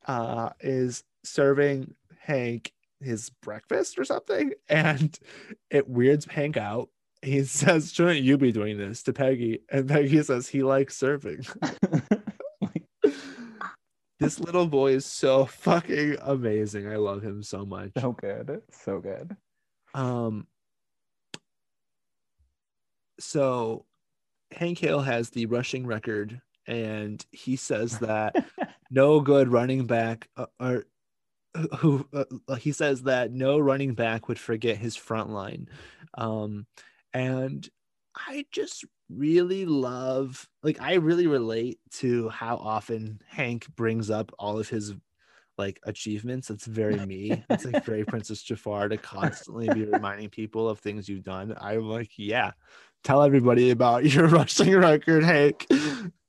[0.07, 5.17] uh is serving Hank his breakfast or something, and
[5.69, 6.89] it weirds Hank out.
[7.21, 11.45] He says, "Shouldn't you be doing this?" to Peggy, and Peggy says he likes serving.
[14.19, 16.87] this little boy is so fucking amazing.
[16.87, 17.91] I love him so much.
[17.99, 18.61] so good.
[18.71, 19.35] So good.
[19.93, 20.47] Um,
[23.19, 23.85] so
[24.51, 28.35] Hank Hill has the rushing record, and he says that
[28.91, 30.85] no good running back, uh, or
[31.79, 35.69] who uh, he says that no running back would forget his front line.
[36.15, 36.67] Um,
[37.17, 37.67] and
[38.15, 44.59] I just really love, like, I really relate to how often Hank brings up all
[44.59, 44.93] of his
[45.57, 46.51] like achievements.
[46.51, 47.43] It's very me.
[47.49, 51.55] It's like very Princess Jafar to constantly be reminding people of things you've done.
[51.59, 52.51] I'm like, yeah,
[53.03, 55.65] tell everybody about your rushing record, Hank.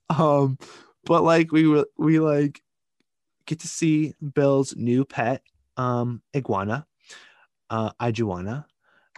[0.08, 0.56] Um,
[1.04, 2.62] but like we were, we like
[3.44, 5.42] get to see Bill's new pet,
[5.76, 6.86] um, iguana,
[7.68, 8.64] uh, Ijuana.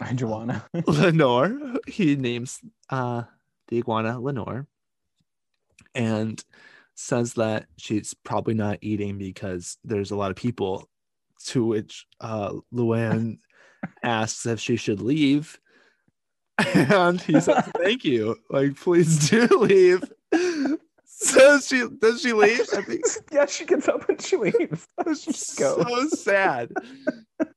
[0.01, 0.65] I Joanna.
[0.87, 1.77] Lenore.
[1.87, 2.59] He names
[2.89, 3.23] uh
[3.67, 4.67] the iguana Lenore
[5.95, 6.43] and
[6.95, 10.89] says that she's probably not eating because there's a lot of people
[11.45, 13.37] to which uh Luann
[14.03, 15.59] asks if she should leave.
[16.75, 18.37] And he says, Thank you.
[18.49, 20.03] Like, please do leave.
[21.31, 22.67] So she does she leave?
[22.73, 24.87] I think yeah, she gets up and she leaves.
[25.21, 25.55] she goes.
[25.55, 26.71] so sad.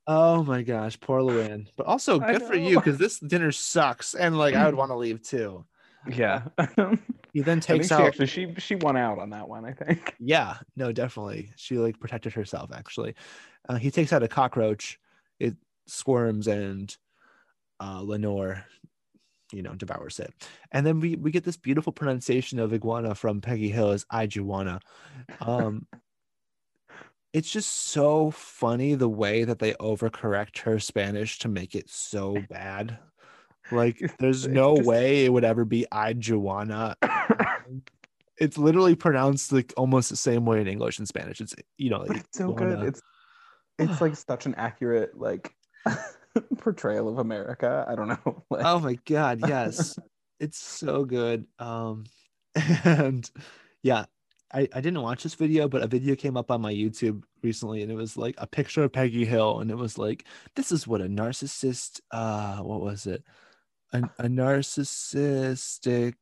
[0.07, 1.66] Oh my gosh, poor Luann.
[1.77, 4.96] But also good for you because this dinner sucks, and like I would want to
[4.96, 5.64] leave too.
[6.07, 6.42] Yeah.
[7.33, 8.03] He then takes she out.
[8.03, 9.64] actually she she won out on that one.
[9.64, 10.14] I think.
[10.20, 11.50] Yeah, no, definitely.
[11.57, 12.70] She like protected herself.
[12.72, 13.14] Actually,
[13.68, 15.00] uh, he takes out a cockroach.
[15.40, 16.96] It squirms, and
[17.81, 18.64] uh, Lenore,
[19.55, 20.33] you know, devours it.
[20.73, 24.81] And then we we get this beautiful pronunciation of iguana from Peggy Hill as Ijuana.
[25.40, 25.87] Um,
[27.33, 32.38] it's just so funny the way that they overcorrect her Spanish to make it so
[32.49, 32.99] bad.
[33.73, 36.95] Like, there's no just- way it would ever be Ijuana.
[38.38, 41.40] it's literally pronounced like almost the same way in English and Spanish.
[41.40, 42.83] It's you know, like it's so good.
[42.83, 43.01] It's
[43.79, 45.53] it's like such an accurate like
[46.59, 47.85] portrayal of America.
[47.88, 48.44] I don't know.
[48.51, 49.99] Like, oh my god, yes.
[50.38, 51.47] it's so good.
[51.59, 52.05] Um
[52.85, 53.29] and
[53.83, 54.05] yeah,
[54.53, 57.83] I, I didn't watch this video, but a video came up on my YouTube recently
[57.83, 60.87] and it was like a picture of Peggy Hill and it was like, this is
[60.87, 63.25] what a narcissist uh what was it?
[63.92, 66.14] A, a narcissistic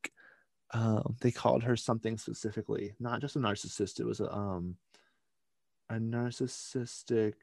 [0.71, 4.77] um they called her something specifically, not just a narcissist, it was a um
[5.89, 7.33] a narcissistic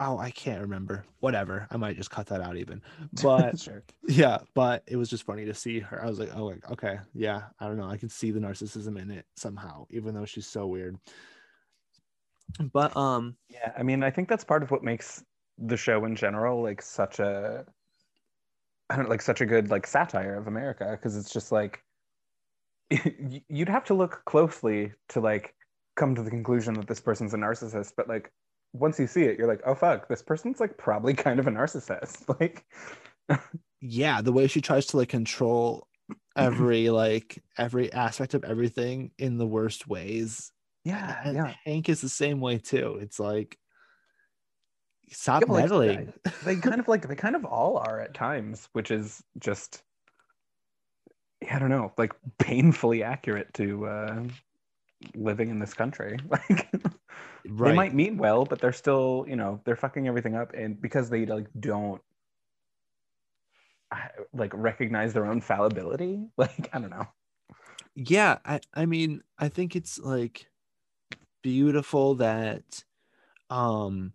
[0.00, 1.04] oh i can't remember.
[1.20, 1.66] Whatever.
[1.70, 2.82] I might just cut that out even.
[3.22, 3.84] But sure.
[4.08, 6.02] yeah but it was just funny to see her.
[6.02, 7.88] I was like oh like, okay yeah i don't know.
[7.88, 10.96] I can see the narcissism in it somehow even though she's so weird.
[12.72, 15.22] But um Yeah, I mean, I think that's part of what makes
[15.58, 17.64] the show in general like such a
[18.88, 21.84] I don't like such a good like satire of America because it's just like
[23.48, 25.54] you'd have to look closely to like
[25.96, 28.32] come to the conclusion that this person's a narcissist, but like
[28.72, 31.50] once you see it, you're like, oh fuck, this person's like probably kind of a
[31.50, 32.24] narcissist.
[32.40, 32.64] Like,
[33.80, 35.86] yeah the way she tries to like control
[36.36, 40.50] every like every aspect of everything in the worst ways
[40.84, 41.54] yeah, and yeah.
[41.64, 43.56] hank is the same way too it's like
[45.12, 48.68] stop Yeah, but, like, they kind of like they kind of all are at times,
[48.72, 49.82] which is just
[51.50, 54.24] I don't know, like painfully accurate to uh,
[55.14, 56.18] living in this country.
[57.46, 60.80] Like they might mean well, but they're still, you know, they're fucking everything up, and
[60.80, 62.02] because they like don't
[64.34, 67.06] like recognize their own fallibility, like I don't know.
[67.96, 70.46] yeah i i mean i think it's like
[71.42, 72.84] beautiful that
[73.50, 74.12] um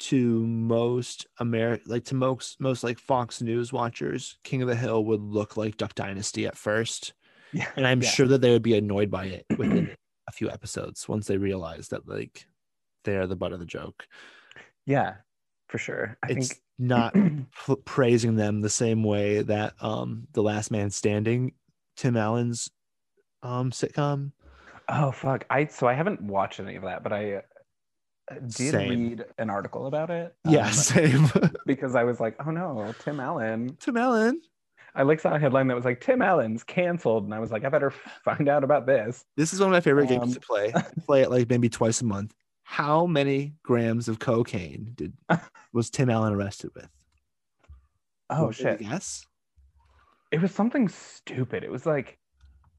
[0.00, 5.04] to most america like to most most like fox news watchers king of the hill
[5.04, 7.12] would look like duck dynasty at first
[7.52, 8.08] Yeah, and i'm yeah.
[8.08, 9.90] sure that they would be annoyed by it within
[10.28, 12.46] a few episodes once they realize that like
[13.04, 14.06] they are the butt of the joke
[14.86, 15.14] Yeah,
[15.68, 16.18] for sure.
[16.22, 17.14] I it's think not
[17.66, 21.52] p- praising them the same way that um the last man standing
[21.96, 22.70] tim allen's
[23.42, 24.32] um sitcom
[24.90, 25.44] Oh fuck!
[25.50, 27.40] I so I haven't watched any of that, but I uh,
[28.40, 28.88] did Same.
[28.88, 30.34] read an article about it.
[30.44, 31.28] yeah um, same
[31.66, 33.76] because I was like, oh no, Tim Allen.
[33.80, 34.40] tim allen
[34.98, 37.64] I like saw a headline that was like Tim Allen's canceled, and I was like,
[37.64, 37.90] I better
[38.24, 39.24] find out about this.
[39.36, 40.72] This is one of my favorite games Um, to play.
[41.06, 42.34] play it like maybe twice a month.
[42.64, 45.14] How many grams of cocaine did
[45.72, 46.88] was Tim Allen arrested with?
[48.28, 48.80] Oh to shit!
[48.82, 49.24] Yes,
[50.32, 51.62] It was something stupid.
[51.64, 52.18] It was like,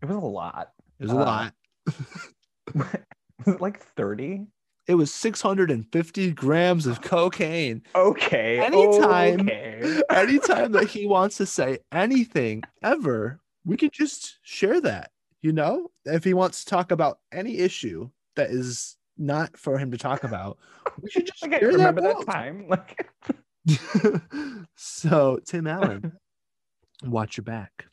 [0.02, 0.72] it was a lot.
[1.00, 1.54] it was a Uh, lot.
[2.76, 4.46] was it like thirty?
[4.90, 7.84] It was 650 grams of cocaine.
[7.94, 8.60] Okay.
[8.60, 10.02] Anytime, okay.
[10.10, 15.12] anytime that he wants to say anything ever, we can just share that.
[15.44, 19.92] You know, if he wants to talk about any issue that is not for him
[19.92, 20.58] to talk about,
[21.00, 22.66] we should just Like, share remember that, that time.
[22.68, 23.06] Like,
[24.76, 26.14] so Tim Allen,
[27.04, 27.86] watch your back.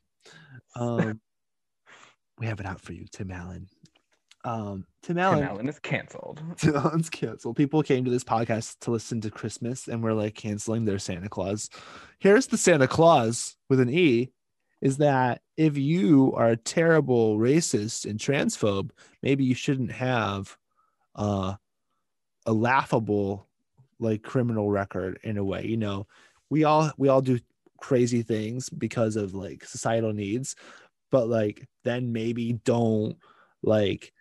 [0.74, 1.20] Um,
[2.38, 3.68] we have it out for you, Tim Allen.
[4.46, 6.40] Um, Tim Allen, Tim Allen is canceled.
[6.56, 7.56] Tim Allen's canceled.
[7.56, 11.28] People came to this podcast to listen to Christmas, and we're like canceling their Santa
[11.28, 11.68] Claus.
[12.20, 14.30] Here's the Santa Claus with an E.
[14.80, 20.56] Is that if you are a terrible racist and transphobe, maybe you shouldn't have
[21.16, 21.54] uh,
[22.44, 23.48] a laughable
[23.98, 25.66] like criminal record in a way.
[25.66, 26.06] You know,
[26.50, 27.40] we all we all do
[27.80, 30.54] crazy things because of like societal needs,
[31.10, 33.16] but like then maybe don't
[33.62, 34.12] like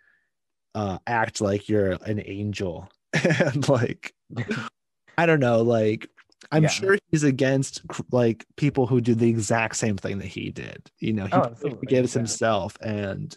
[0.76, 2.88] uh act like you're an angel
[3.24, 4.14] and like
[5.18, 6.08] I don't know, like
[6.52, 6.68] I'm Yeah.
[6.68, 7.80] sure he's against
[8.12, 10.88] like people who do the exact same thing that he did.
[11.00, 12.20] You know, he Oh, absolutely, forgives yeah.
[12.20, 13.36] himself and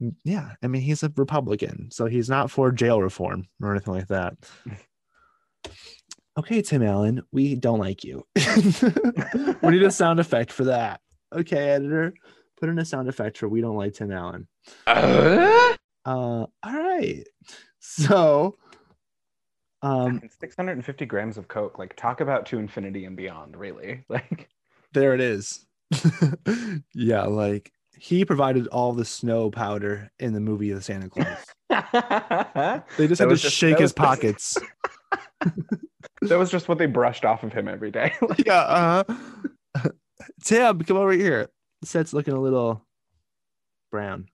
[0.00, 3.94] mm, yeah, I mean he's a Republican, so he's not for jail reform or anything
[3.94, 4.34] like that.
[6.38, 8.24] Okay, Tim Allen, we don't like you.
[9.62, 11.00] we need a sound effect for that.
[11.34, 12.14] Okay, editor,
[12.58, 14.46] put in a sound effect for we don't like Tim Allen.
[14.86, 17.24] Uh, all right.
[17.82, 18.56] So,
[19.82, 21.78] um, 650 grams of coke.
[21.78, 23.56] Like, talk about to infinity and beyond.
[23.56, 24.48] Really, like.
[24.92, 25.66] there it is.
[26.94, 31.26] yeah, like he provided all the snow powder in the movie The Santa Claus.
[31.68, 34.56] They just That had to just- shake his pockets.
[36.22, 38.12] that was just what they brushed off of him every day.
[38.20, 39.02] Like, yeah.
[39.74, 39.88] Uh-huh.
[40.44, 41.48] Tim, come over here.
[41.80, 42.86] The set's looking a little
[43.90, 44.28] brown.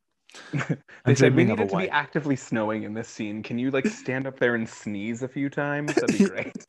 [1.05, 3.43] they said we need it to be actively snowing in this scene.
[3.43, 5.95] Can you like stand up there and sneeze a few times?
[5.95, 6.67] That'd be great.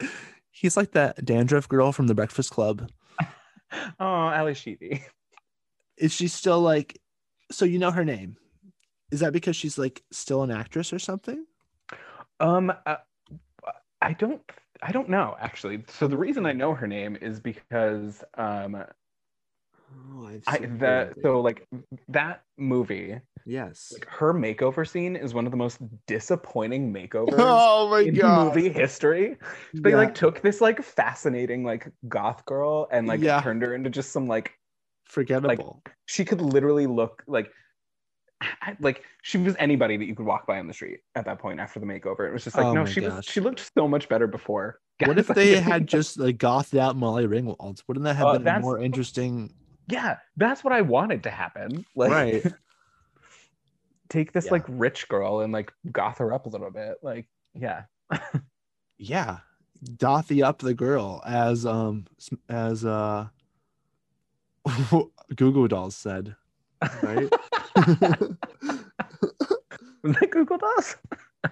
[0.51, 2.89] He's like that dandruff girl from the Breakfast Club.
[3.99, 5.03] oh, Ali Sheedy.
[5.97, 6.99] Is she still like?
[7.51, 8.37] So you know her name?
[9.11, 11.45] Is that because she's like still an actress or something?
[12.39, 12.97] Um, uh,
[14.01, 14.41] I don't.
[14.81, 15.83] I don't know actually.
[15.87, 18.83] So the reason I know her name is because um,
[19.97, 21.67] Oh, the so like
[22.09, 23.19] that movie.
[23.45, 23.91] yes.
[23.93, 28.53] Like her makeover scene is one of the most disappointing makeovers Oh my in god.
[28.55, 29.37] movie history.
[29.73, 29.97] They Yeah.
[29.97, 33.41] like took this like fascinating like goth girl and like Yeah.
[33.41, 34.51] turned her into just some like
[35.05, 35.81] forgettable.
[36.05, 37.49] she could literally look like
[38.41, 41.39] I- like she was anybody that you could walk by on the street at that
[41.39, 42.27] point after the makeover.
[42.27, 44.79] It was just like Oh no, she was she looked so much better before.
[45.05, 47.81] what if they had just like gothed out Molly Ringwald?
[47.87, 49.53] Wouldn't that have Uh, been a more interesting?
[49.87, 51.85] Yeah, that's what I wanted to happen.
[51.95, 52.45] Like Right.
[54.09, 54.51] take this Yeah.
[54.53, 56.97] like rich girl and like goth her up a little bit.
[57.01, 57.83] Like yeah.
[58.97, 59.39] Yeah.
[59.97, 62.05] Dothy up the girl as um
[62.49, 63.27] as uh
[65.35, 66.35] Google Dolls said.
[67.03, 67.29] Right?
[70.03, 70.95] Was that Google Dolls?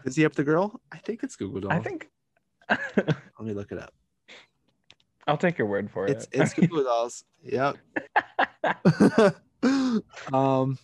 [0.06, 0.80] Is he up the girl?
[0.92, 1.74] I think it's Google Dolls.
[1.74, 2.10] I think
[2.70, 3.94] Let me look it up.
[5.28, 6.30] I'll take your word for It's it.
[6.34, 7.24] it's Google Dolls.
[7.44, 7.78] Yep.
[10.34, 10.78] um,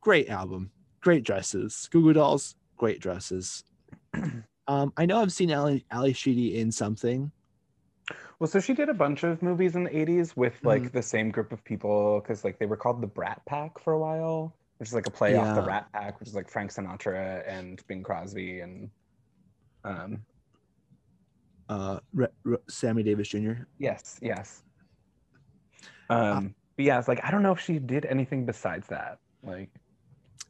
[0.00, 0.70] great album,
[1.02, 1.88] great dresses.
[1.90, 3.64] Google Dolls, great dresses.
[4.68, 7.32] Um, I know I've seen Ali, Ali Sheedy in something.
[8.38, 10.92] Well, so she did a bunch of movies in the 80s with like Mhm.
[10.92, 13.98] the same group of people because like they were called the Brat Pack for a
[13.98, 17.42] while, which is like a play off the Rat Pack, which is like Frank Sinatra
[17.48, 18.90] and Bing Crosby and
[19.82, 20.22] um
[21.70, 23.52] Uh, Re- Re- Sammy Davis Jr.
[23.78, 24.62] yes, yes.
[26.10, 29.18] Um but yeah, it's like I don't know if she did anything besides that.
[29.42, 29.70] Like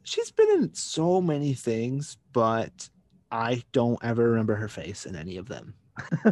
[0.03, 2.89] She's been in so many things, but
[3.31, 5.75] I don't ever remember her face in any of them.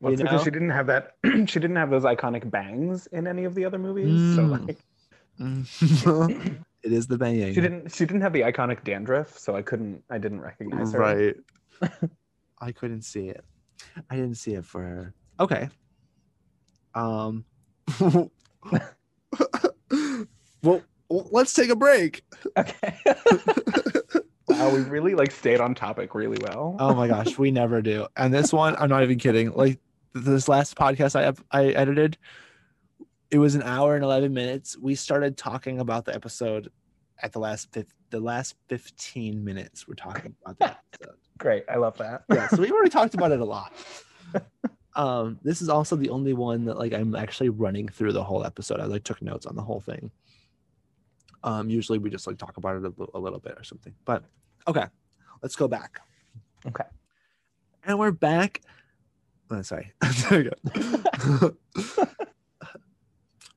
[0.00, 1.16] well, You because she didn't have that
[1.46, 4.36] she didn't have those iconic bangs in any of the other movies.
[4.36, 4.66] So Mm.
[4.66, 4.78] like
[6.82, 7.52] it is the banging.
[7.54, 10.98] she didn't she didn't have the iconic dandruff, so I couldn't I didn't recognize her.
[11.00, 11.36] Right.
[12.60, 13.44] I couldn't see it.
[14.10, 15.14] I didn't see it for her.
[15.40, 15.68] Okay.
[16.94, 17.44] Um
[20.62, 22.24] well let's take a break.
[22.56, 22.96] Okay.
[24.48, 26.76] wow, we really like stayed on topic really well.
[26.78, 28.06] Oh my gosh, we never do.
[28.16, 29.52] And this one, I'm not even kidding.
[29.52, 29.78] Like
[30.14, 32.16] this last podcast I I edited,
[33.30, 34.78] it was an hour and 11 minutes.
[34.78, 36.70] We started talking about the episode
[37.20, 37.76] at the last
[38.10, 39.88] the last 15 minutes.
[39.88, 41.16] We're talking about that episode.
[41.38, 41.64] Great.
[41.68, 42.24] I love that.
[42.32, 43.72] yeah, so we've already talked about it a lot.
[44.96, 48.44] Um, this is also the only one that like I'm actually running through the whole
[48.44, 48.80] episode.
[48.80, 50.10] I like took notes on the whole thing.
[51.42, 53.94] Um, usually we just like talk about it a, a little bit or something.
[54.04, 54.24] But
[54.68, 54.86] okay,
[55.42, 56.00] let's go back.
[56.66, 56.84] Okay.
[57.84, 58.62] And we're back.
[59.50, 59.92] Oh, sorry.
[60.30, 61.56] there we go.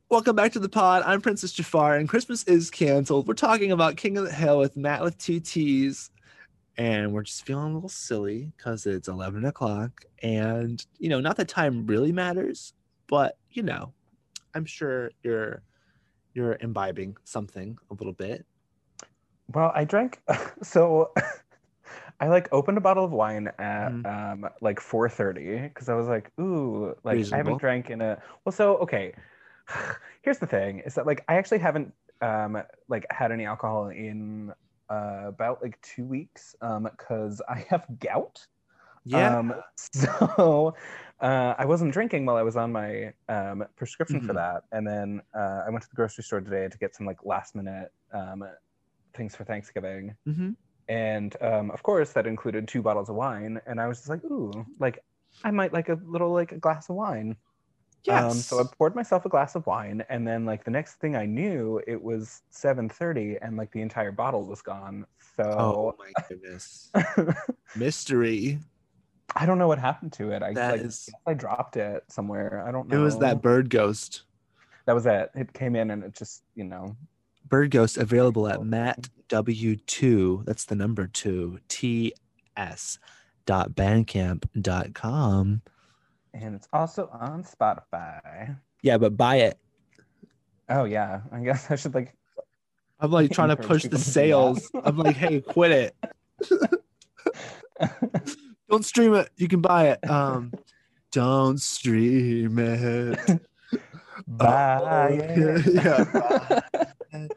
[0.09, 1.03] Welcome back to the pod.
[1.05, 3.27] I'm Princess Jafar, and Christmas is canceled.
[3.27, 6.11] We're talking about King of the Hill with Matt with two T's,
[6.77, 10.05] and we're just feeling a little silly because it's 11 o'clock.
[10.23, 12.73] And, you know, not that time really matters,
[13.07, 13.93] but, you know,
[14.53, 15.63] I'm sure you're
[16.33, 18.45] you're imbibing something a little bit.
[19.53, 20.21] Well, I drank
[20.61, 21.13] so
[22.19, 24.03] I like opened a bottle of wine at Mhm.
[24.05, 28.53] um like 4:30 because I was like, ooh, like I haven't drank in a well,
[28.53, 29.15] so okay.
[30.23, 34.53] Here's the thing is that like I actually haven't um like had any alcohol in
[34.89, 38.47] uh, about like two weeks um because I have gout.
[39.03, 39.37] Yeah.
[39.39, 40.75] Um, so
[41.21, 44.35] uh, I wasn't drinking while I was on my um, prescription for Mhm.
[44.35, 47.23] that, and then uh, I went to the grocery store today to get some like
[47.25, 48.43] last minute um,
[49.15, 50.51] things for Thanksgiving, hmm
[50.87, 54.23] and um, of course that included two bottles of wine, and I was just like,
[54.25, 54.99] ooh, like
[55.43, 57.37] I might like a little like a glass of wine.
[58.07, 58.23] Yes.
[58.23, 61.15] Um, so I poured myself a glass of wine, and then like the next thing
[61.17, 65.05] I knew, it was seven thirty, and like the entire bottle was gone.
[65.39, 66.89] oh So my goodness.
[67.75, 68.59] Mystery.
[69.35, 70.41] I don't know what happened to it.
[70.41, 72.63] I That like, is- I dropped it somewhere.
[72.65, 72.97] I don't know.
[72.97, 74.23] It was that bird ghost.
[74.85, 75.29] That was it.
[75.35, 76.95] It came in and it just, you know,
[77.49, 80.45] Bird Ghost available at Matt W2.
[80.45, 81.59] That's the number two.
[81.67, 82.99] TS
[83.45, 85.61] dot bandcamp.com.
[86.41, 88.57] and it's also on Spotify.
[88.81, 89.57] Yeah, but buy it.
[90.69, 92.13] Oh yeah, I guess I should like.
[92.99, 94.11] I'm like trying to push the people to do that.
[94.11, 94.71] sales.
[94.83, 95.95] I'm like, hey, quit it.
[98.69, 99.29] Don't stream it.
[99.37, 100.09] You can buy it.
[100.09, 100.51] Um,
[101.11, 103.19] don't stream it.
[104.27, 105.21] Bye.
[105.65, 106.03] yeah.
[106.03, 106.63] buy
[107.13, 107.31] it.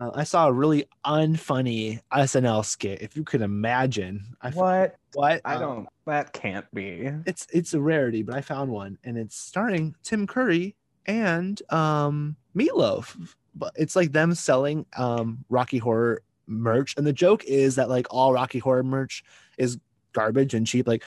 [0.00, 3.02] Uh, I saw a really unfunny SNL skit.
[3.02, 4.96] If you could imagine, I what?
[5.14, 5.88] what I Um, don't.
[6.06, 7.10] That can't be.
[7.26, 10.74] it's it's a rarity, but I found one, and it's starring Tim Curry
[11.06, 13.34] and um Meatloaf.
[13.54, 18.06] But it's like them selling um Rocky Horror merch, and the joke is that like
[18.10, 19.24] all Rocky Horror merch
[19.58, 19.78] is
[20.12, 21.02] garbage and cheap, like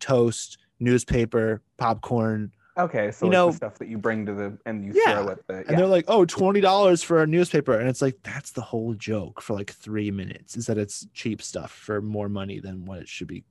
[0.00, 2.52] toast, newspaper, popcorn.
[2.78, 5.16] Okay, so You know- the stuff that you bring to the and you Yeah.
[5.22, 7.78] throw at the And they're like, oh, $20 for a newspaper.
[7.78, 11.42] And it's like, that's the whole joke for like three minutes is that it's cheap
[11.42, 13.44] stuff for more money than what it should be.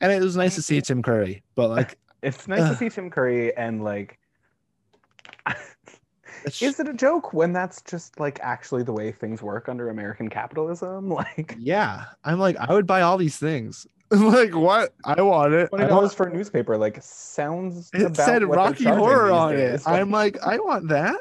[0.00, 3.10] And it was nice to see Tim Curry, but like, it's nice to see Tim
[3.10, 4.18] Curry and like
[6.60, 10.28] is it a joke when that's just like actually the way things work under American
[10.28, 11.08] capitalism?
[11.14, 12.04] Like yeah.
[12.24, 13.86] I'm like, I would buy all these things.
[14.10, 14.94] like, what?
[15.04, 15.68] I want it.
[15.68, 19.30] twenty I dollars want- for a newspaper like sounds It about said what Rocky Horror
[19.32, 19.56] on it.
[19.56, 19.82] days.
[19.86, 21.16] I'm like, I want that.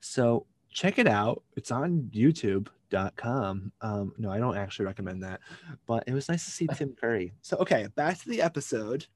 [0.00, 1.42] So check it out.
[1.56, 3.72] It's on youtube.com.
[3.80, 5.40] Um, no, I don't actually recommend that,
[5.86, 7.32] but it was nice to see Tim Curry.
[7.42, 9.06] So, okay, back to the episode.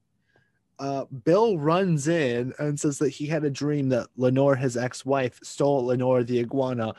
[0.79, 5.05] Uh, Bill runs in and says that he had a dream that Lenore, his ex
[5.05, 6.93] wife, stole Lenore the iguana.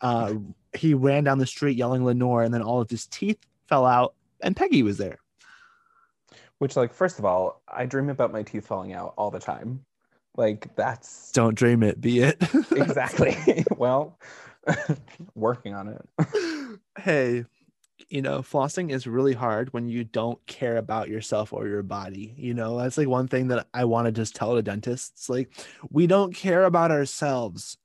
[0.00, 0.34] Uh,
[0.74, 4.14] he ran down the street yelling Lenore, and then all of his teeth fell out,
[4.42, 5.18] and Peggy was there.
[6.58, 9.84] Which like first of all, I dream about my teeth falling out all the time.
[10.36, 12.36] Like that's Don't dream it, be it.
[12.72, 13.64] exactly.
[13.76, 14.18] well,
[15.34, 16.78] working on it.
[16.98, 17.44] hey,
[18.08, 22.34] you know, flossing is really hard when you don't care about yourself or your body.
[22.36, 25.28] You know, that's like one thing that I want to just tell the dentists.
[25.28, 25.50] Like,
[25.90, 27.76] we don't care about ourselves.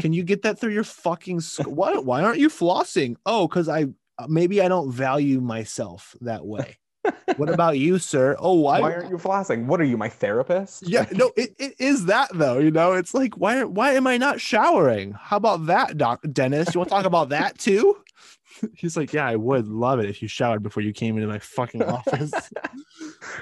[0.00, 2.04] Can you get that through your fucking sc- what?
[2.04, 3.16] Why aren't you flossing?
[3.26, 3.86] Oh, because I
[4.18, 6.78] uh, maybe I don't value myself that way.
[7.36, 8.36] what about you, sir?
[8.38, 8.80] Oh, why?
[8.80, 9.66] Why aren't you flossing?
[9.66, 10.88] What are you, my therapist?
[10.88, 12.58] yeah, no, it, it is that though.
[12.58, 15.12] You know, it's like why why am I not showering?
[15.12, 16.74] How about that, doc Dennis?
[16.74, 17.96] You want to talk about that too?
[18.74, 21.40] He's like, yeah, I would love it if you showered before you came into my
[21.40, 22.32] fucking office.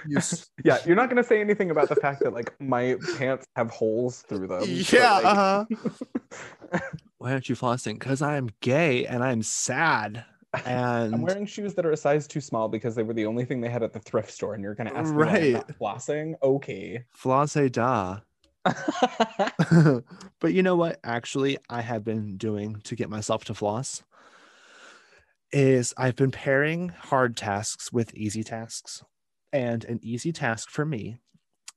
[0.08, 0.18] You
[0.64, 4.22] Yeah, you're not gonna say anything about the fact that like my pants have holes
[4.22, 4.64] through them.
[4.66, 5.12] yeah.
[5.12, 5.64] like, uh-huh.
[7.18, 7.94] Why aren't you flossing?
[7.94, 10.24] Because I'm gay and I'm sad.
[10.64, 13.44] And I'm wearing shoes that are a size too small because they were the only
[13.44, 15.66] thing they had at the thrift store, and you're gonna ask me why I'm Right.
[15.80, 16.34] flossing?
[16.42, 17.04] Okay.
[17.10, 18.20] flosse da.
[20.40, 21.00] but you know what?
[21.04, 24.02] Actually, I have been doing to get myself to floss
[25.52, 29.04] is I've been pairing hard tasks with easy tasks.
[29.52, 31.18] And an easy task for me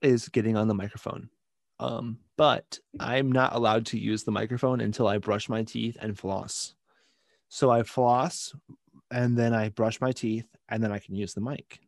[0.02, 1.30] is getting on the microphone.
[1.80, 6.18] Um, but I'm not allowed to use the microphone until I brush my teeth and
[6.18, 6.74] floss.
[7.50, 8.54] So I floss
[9.12, 11.80] and then I brush my teeth and then I can use the mic.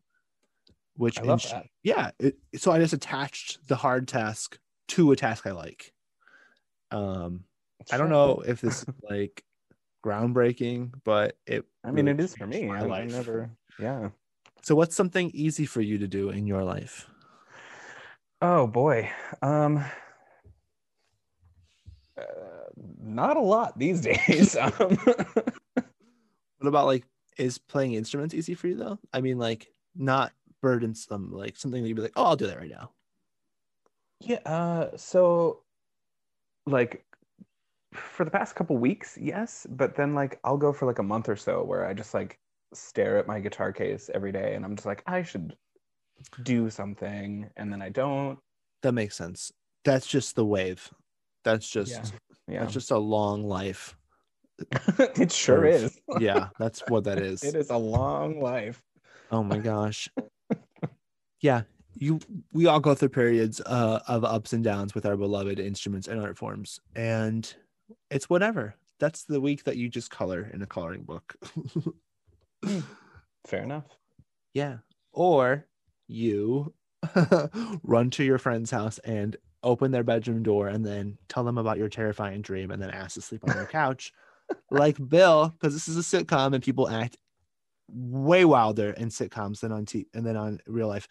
[0.96, 1.66] Which I love ins- that.
[1.82, 5.92] yeah, it, so I just attached the hard task to a task I like.
[6.90, 7.44] Um,
[7.92, 9.44] I don't know if this is like
[10.04, 11.64] groundbreaking, but it.
[11.84, 12.68] I mean, really it is for me.
[12.68, 13.12] I, I life.
[13.12, 13.50] never.
[13.78, 14.08] Yeah.
[14.62, 17.06] So, what's something easy for you to do in your life?
[18.42, 19.10] Oh boy.
[19.40, 19.84] Um.
[22.18, 22.57] uh,
[23.00, 24.56] not a lot these days.
[24.56, 24.98] um,
[26.58, 27.04] What about like
[27.36, 28.98] is playing instruments easy for you though?
[29.12, 32.58] I mean, like not burdensome, like something that you'd be like, oh, I'll do that
[32.58, 32.90] right now.
[34.20, 35.62] Yeah, uh, so
[36.66, 37.04] like
[37.94, 41.28] for the past couple weeks, yes, but then like I'll go for like a month
[41.28, 42.38] or so where I just like
[42.74, 45.56] stare at my guitar case every day and I'm just like I should
[46.42, 48.38] do something and then I don't.
[48.82, 49.52] That makes sense.
[49.84, 50.90] That's just the wave.
[51.44, 52.04] That's just Yeah.
[52.48, 52.60] Yeah.
[52.60, 53.96] that's just a long life.
[54.98, 56.00] it sure of- is.
[56.18, 57.42] yeah, that's what that is.
[57.44, 58.82] It is a long life.
[59.30, 60.08] Oh my gosh.
[61.40, 61.62] yeah,
[61.94, 62.18] you
[62.52, 66.20] we all go through periods uh, of ups and downs with our beloved instruments and
[66.20, 67.54] art forms, and
[68.10, 68.74] it's whatever.
[68.98, 71.36] That's the week that you just color in a coloring book.
[73.46, 73.84] Fair enough.
[74.54, 74.78] yeah,
[75.12, 75.66] or
[76.08, 76.74] you
[77.84, 81.78] run to your friend's house and open their bedroom door and then tell them about
[81.78, 84.12] your terrifying dream and then ask to sleep on their couch.
[84.70, 87.16] Like bill because this is a sitcom and people act
[87.88, 91.08] way wilder in sitcoms than on t and then on real life.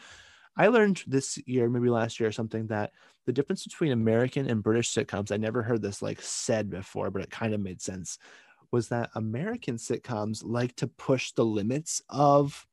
[0.55, 2.91] I learned this year maybe last year or something that
[3.27, 7.21] the difference between american and british sitcoms i never heard this like said before but
[7.21, 8.17] it kind of made sense
[8.71, 12.65] was that american sitcoms like to push the limits of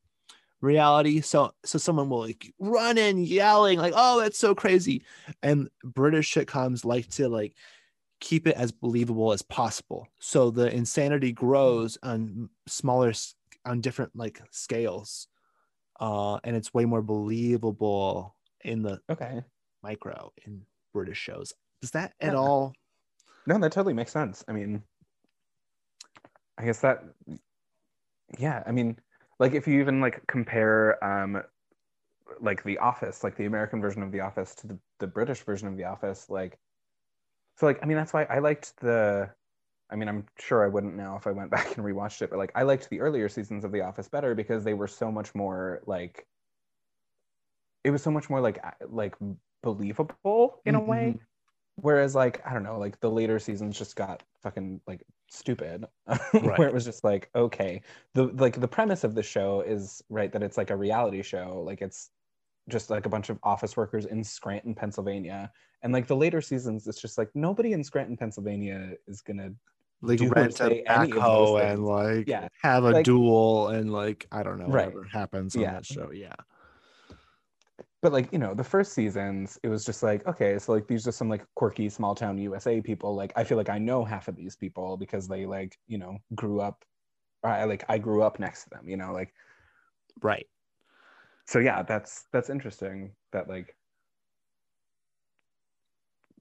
[0.64, 5.04] reality so so someone will like run in yelling like oh that's so crazy
[5.42, 7.54] and british sitcoms like to like
[8.20, 13.12] keep it as believable as possible so the insanity grows on smaller
[13.66, 15.28] on different like scales
[16.00, 18.34] uh and it's way more believable
[18.64, 19.42] in the Okay.
[19.82, 20.62] micro in
[20.92, 21.52] british shows
[21.82, 22.38] does that at Yeah.
[22.40, 22.72] all
[23.46, 24.42] No, that totally makes sense.
[24.48, 24.82] I mean,
[26.56, 27.04] I guess that,
[28.38, 28.98] yeah, I mean,
[29.38, 31.42] like if you even like compare, um,
[32.40, 35.68] like The Office, like the American version of The Office to the, the British version
[35.68, 36.58] of The Office, like,
[37.56, 39.30] so like, I mean, that's why I liked the,
[39.90, 42.38] I mean, I'm sure I wouldn't now if I went back and rewatched it, but
[42.38, 45.34] like I liked the earlier seasons of The Office better because they were so much
[45.34, 46.26] more like
[47.84, 48.58] it was so much more like
[48.88, 49.14] like
[49.62, 51.18] believable in a way.
[51.76, 55.84] Whereas like I don't know, like the later seasons just got fucking like stupid.
[56.32, 57.82] Where it was just like, okay,
[58.14, 61.62] the like the premise of the show is right that it's like a reality show,
[61.66, 62.10] like it's
[62.68, 65.50] just like a bunch of office workers in Scranton, Pennsylvania.
[65.82, 69.50] And like the later seasons, it's just like nobody in Scranton, Pennsylvania is gonna
[70.00, 72.48] like do rent a say any of those backhoe and like Yeah.
[72.62, 74.86] have a Like- duel and like I don't know Right.
[74.86, 75.72] whatever happens on Yeah.
[75.72, 76.10] that show.
[76.12, 76.34] Yeah.
[78.04, 81.08] But like you know the first seasons it was just like okay so like these
[81.08, 84.28] are some like quirky small town usa people like i feel like i know half
[84.28, 86.84] of these people because they like you know grew up
[87.42, 89.32] i like i grew up next to them you know like
[90.20, 90.46] right
[91.46, 93.74] so yeah that's that's interesting that like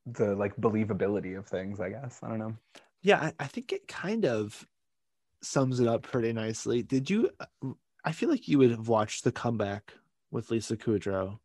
[0.05, 2.53] the like believability of things i guess i don't know
[3.03, 4.67] Yeah, I, I think it kind of
[5.41, 6.83] sums it up pretty nicely.
[6.83, 7.29] Did you?
[7.39, 7.73] Uh,
[8.05, 9.93] I feel like you would have watched the comeback
[10.31, 11.39] with Lisa Kudrow.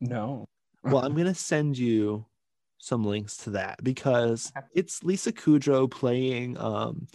[0.00, 0.46] No
[0.82, 2.26] Well, I'm gonna send you
[2.78, 7.06] some links to that because it's Lisa Kudrow playing um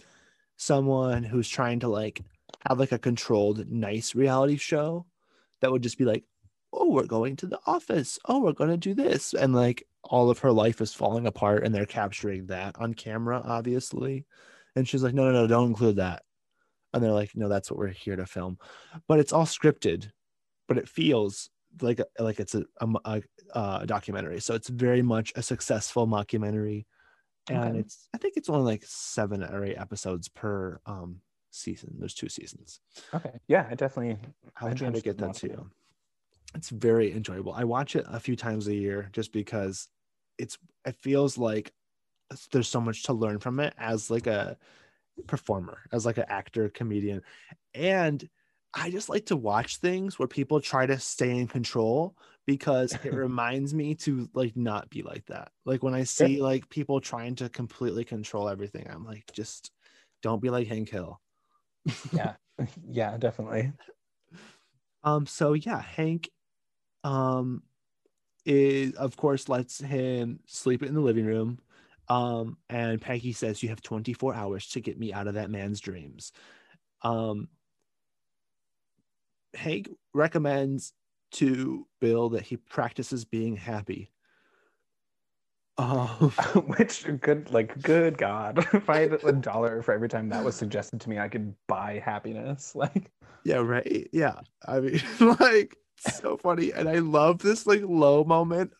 [0.56, 2.22] someone who's trying to like
[2.68, 5.06] have like a controlled nice reality show
[5.60, 6.24] that would just be like,
[6.72, 8.18] oh, we're going to the office.
[8.26, 11.74] Oh, we're gonna do this, and like all of her life is falling apart, and
[11.74, 14.26] they're capturing that on camera, obviously.
[14.74, 16.22] And she's like, no, no, no, don't include that.
[16.92, 18.58] And they're like, no, that's what we're here to film.
[19.06, 20.10] But it's all scripted,
[20.68, 21.50] but it feels
[21.80, 23.22] like like it's a, a, a,
[23.54, 24.40] a documentary.
[24.40, 26.84] So it's very much a successful mockumentary,
[27.48, 27.78] and Okay.
[27.80, 31.20] it's I think it's only like seven or eight episodes per um
[31.50, 31.96] season.
[31.98, 32.80] There's two seasons.
[33.14, 34.18] okay yeah i definitely
[34.60, 35.70] I'll I'd try to get that to you.
[36.54, 37.52] It's very enjoyable.
[37.54, 39.88] I watch it a few times a year just because
[40.38, 41.72] it's it feels like
[42.50, 44.58] there's so much to learn from it as like a
[45.26, 47.22] performer, as like an actor, comedian.
[47.74, 48.28] And
[48.74, 52.16] I just like to watch things where people try to stay in control
[52.46, 55.50] because it reminds me to like not be like that.
[55.64, 59.70] Like when I see like people trying to completely control everything, I'm like, just
[60.22, 61.20] don't be like Hank Hill.
[62.12, 62.34] yeah
[62.88, 63.72] yeah definitely
[65.04, 66.30] Um, so yeah, Hank
[67.04, 67.62] um
[68.44, 71.58] is of course lets him sleep in the living room.
[72.08, 75.80] Um, and Peggy says, You have 24 hours to get me out of that man's
[75.80, 76.32] dreams.
[77.02, 77.48] Um
[79.54, 80.92] Hank recommends
[81.32, 84.10] to Bill that he practices being happy.
[85.78, 86.30] Um,
[86.76, 90.54] which good like good god if i had a dollar for every time that was
[90.54, 93.10] suggested to me i could buy happiness like
[93.44, 94.08] Yeah, right.
[94.12, 94.40] Yeah.
[94.66, 95.00] I mean,
[95.40, 96.72] like, so funny.
[96.72, 98.72] And I love this like low moment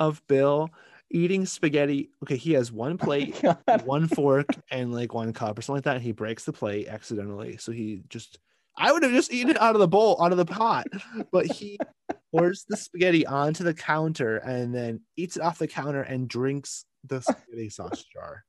[0.00, 0.70] of Bill
[1.10, 2.10] eating spaghetti.
[2.22, 3.42] Okay, he has one plate,
[3.84, 5.96] one fork, and like one cup or something like that.
[5.96, 7.56] And he breaks the plate accidentally.
[7.56, 8.38] So he just
[8.78, 10.86] I would have just eaten it out of the bowl, out of the pot.
[11.32, 11.78] But he
[12.32, 16.84] pours the spaghetti onto the counter and then eats it off the counter and drinks
[17.04, 18.44] the spaghetti sauce jar.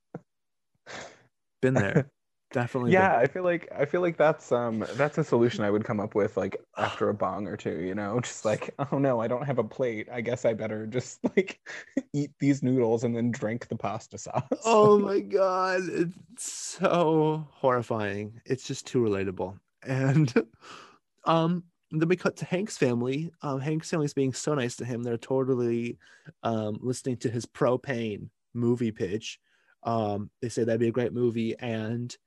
[1.62, 2.10] Been there.
[2.52, 5.70] Definitely been yeah i feel like i feel like that's um that's a solution i
[5.70, 8.20] would come up with like after a bong or two you know?
[8.22, 10.08] Just like oh no i don't have a plate.
[10.12, 11.60] I guess i better just like
[12.14, 14.42] eat these noodles and then drink the pasta sauce.
[14.66, 15.82] Oh my god.
[15.90, 18.42] It's so horrifying.
[18.46, 20.34] It's just too relatable and
[21.26, 25.04] um then we cut to hank's family um hank's family's being so nice to him
[25.04, 25.98] they're totally
[26.44, 29.40] um listening to his propane movie pitch
[29.84, 32.18] um they say that'd be a great movie and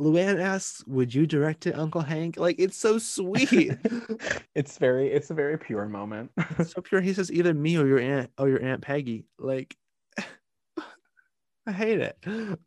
[0.00, 3.78] Luann asks, "Would you direct it, Uncle Hank?" Like it's so sweet.
[4.54, 6.32] it's very it's a very pure moment
[6.64, 7.00] so pure.
[7.00, 9.76] He says, "Either me or your aunt or your aunt Peggy." Like,
[11.66, 12.18] I hate it.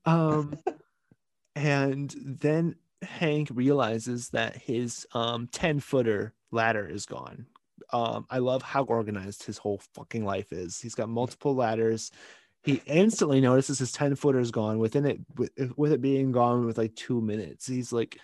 [0.05, 0.57] Um,
[1.55, 7.45] and then Hank realizes that his um ten footer ladder is gone.
[7.93, 10.79] Um, I love how organized his whole fucking life is.
[10.79, 12.11] He's got multiple ladders.
[12.63, 16.65] He instantly notices his ten footer is gone within it with, with it being gone
[16.65, 17.67] with like two minutes.
[17.67, 18.19] He's like,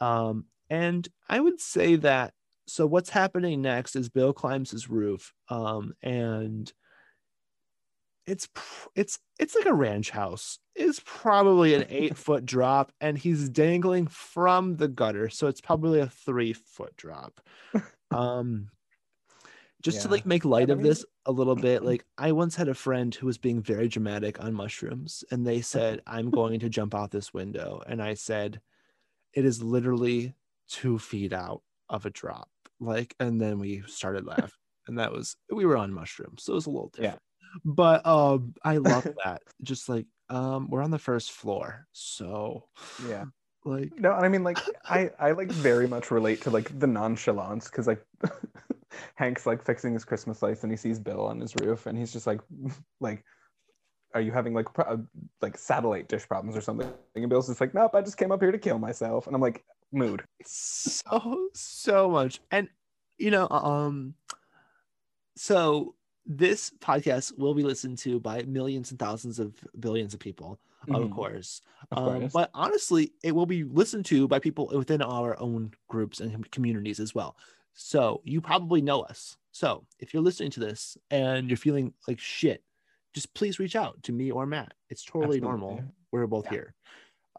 [0.00, 2.32] um, and I would say that.
[2.66, 6.72] So what's happening next is Bill climbs his roof, um, and
[8.26, 8.48] it's
[8.94, 10.58] it's it's like a ranch house.
[10.74, 16.00] It's probably an eight foot drop, and he's dangling from the gutter, so it's probably
[16.00, 17.40] a three foot drop.
[18.12, 18.70] Um,
[19.82, 22.74] just to like make light of this a little bit, like I once had a
[22.74, 26.94] friend who was being very dramatic on mushrooms, and they said, "I'm going to jump
[26.94, 28.60] out this window," and I said,
[29.34, 30.34] "It is literally
[30.68, 32.50] two feet out of a drop."
[32.80, 34.50] Like, and then we started laughing,
[34.88, 37.10] and that was we were on mushrooms, so it was a little Yeah.
[37.10, 37.22] different.
[37.64, 39.42] But um, I love that.
[39.62, 42.66] Just like Um, we're on the first floor, so
[43.08, 43.24] Yeah.
[43.64, 47.68] like No, I mean like I I like very much relate to like the nonchalance
[47.68, 48.04] because like
[49.14, 52.12] Hank's like fixing his Christmas lights and he sees Bill on his roof and he's
[52.12, 52.40] just like
[53.00, 53.24] like
[54.12, 54.96] are you having like pro- uh,
[55.40, 56.92] like satellite dish problems or something?
[57.14, 59.28] And Bill's just like, nope, I just came up here to kill myself.
[59.28, 60.24] And I'm like, mood.
[60.44, 62.68] so so much and
[63.18, 64.14] you know um
[65.36, 65.94] so
[66.32, 71.02] this podcast will be listened to by millions and thousands of billions of people of
[71.02, 71.12] Mhm.
[71.12, 71.60] course.
[71.90, 76.20] Of um, but honestly it will be listened to by people within our own groups
[76.20, 77.36] and communities as well.
[77.74, 79.36] So you probably know us.
[79.50, 82.62] So if you're listening to this and you're feeling like shit
[83.12, 84.72] just please reach out to me or matt.
[84.88, 85.82] It's totally normal.
[86.12, 86.74] We're both here.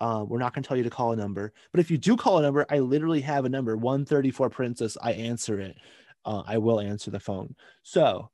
[0.02, 2.18] Uh, we're not going to tell you to call a number, but if you do
[2.18, 4.98] call a number, I literally have a number 134 Princess.
[5.02, 5.78] I answer it.
[6.26, 7.56] Uh, I will answer the phone.
[7.84, 8.30] So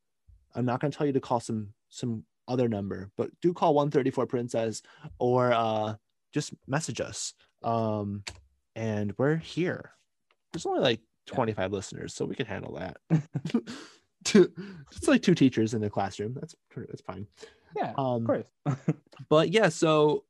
[0.57, 3.73] I'm not going to tell you to call some some other number, but do call
[3.73, 4.81] 134 Princess
[5.19, 5.95] or uh,
[6.33, 7.33] just message us.
[7.63, 8.23] Um,
[8.75, 9.91] and we're here.
[10.51, 12.97] There's only like 25 listeners, so we can handle that.
[14.23, 14.51] two,
[14.91, 16.33] it's like two teachers in the classroom.
[16.35, 17.27] That's that's fine.
[17.75, 18.45] Yeah, Um, of course.
[19.29, 20.23] but yeah, so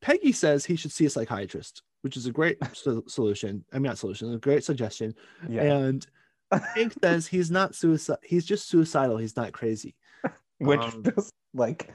[0.00, 3.64] Peggy says he should see a psychiatrist, which is a great so- solution.
[3.72, 5.14] I mean, not solution, a great suggestion.
[5.48, 5.62] Yeah.
[5.62, 6.06] And
[6.52, 8.18] Hank says he's not suicide.
[8.22, 9.16] He's just suicidal.
[9.16, 9.94] He's not crazy.
[10.58, 11.92] Which Um, just like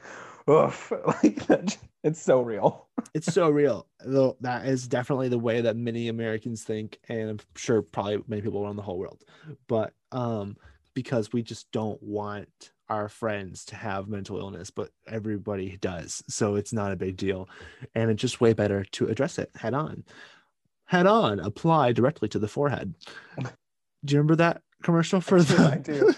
[0.48, 2.88] oof, like that, it's so real.
[3.14, 3.88] It's so real.
[4.02, 8.40] Though that is definitely the way that many Americans think, and I'm sure probably many
[8.40, 9.22] people around the whole world.
[9.68, 10.56] But um,
[10.94, 16.54] because we just don't want our friends to have mental illness, but everybody does, so
[16.54, 17.50] it's not a big deal,
[17.94, 20.04] and it's just way better to address it head on.
[20.86, 22.94] Head on, apply directly to the forehead.
[24.04, 25.70] Do you remember that commercial for the?
[25.72, 26.12] I do.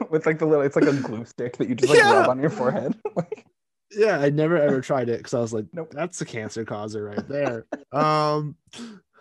[0.10, 2.12] With like the little, it's like a glue stick that you just like Yeah.
[2.20, 2.94] rub on your forehead.
[3.92, 7.02] yeah i never ever tried it because i was like nope that's a cancer causer
[7.04, 8.54] right there um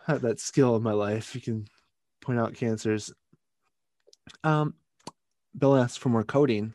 [0.05, 1.65] had that skill in my life you can
[2.19, 3.13] point out cancers
[4.43, 4.73] um
[5.57, 6.73] bill asked for more coding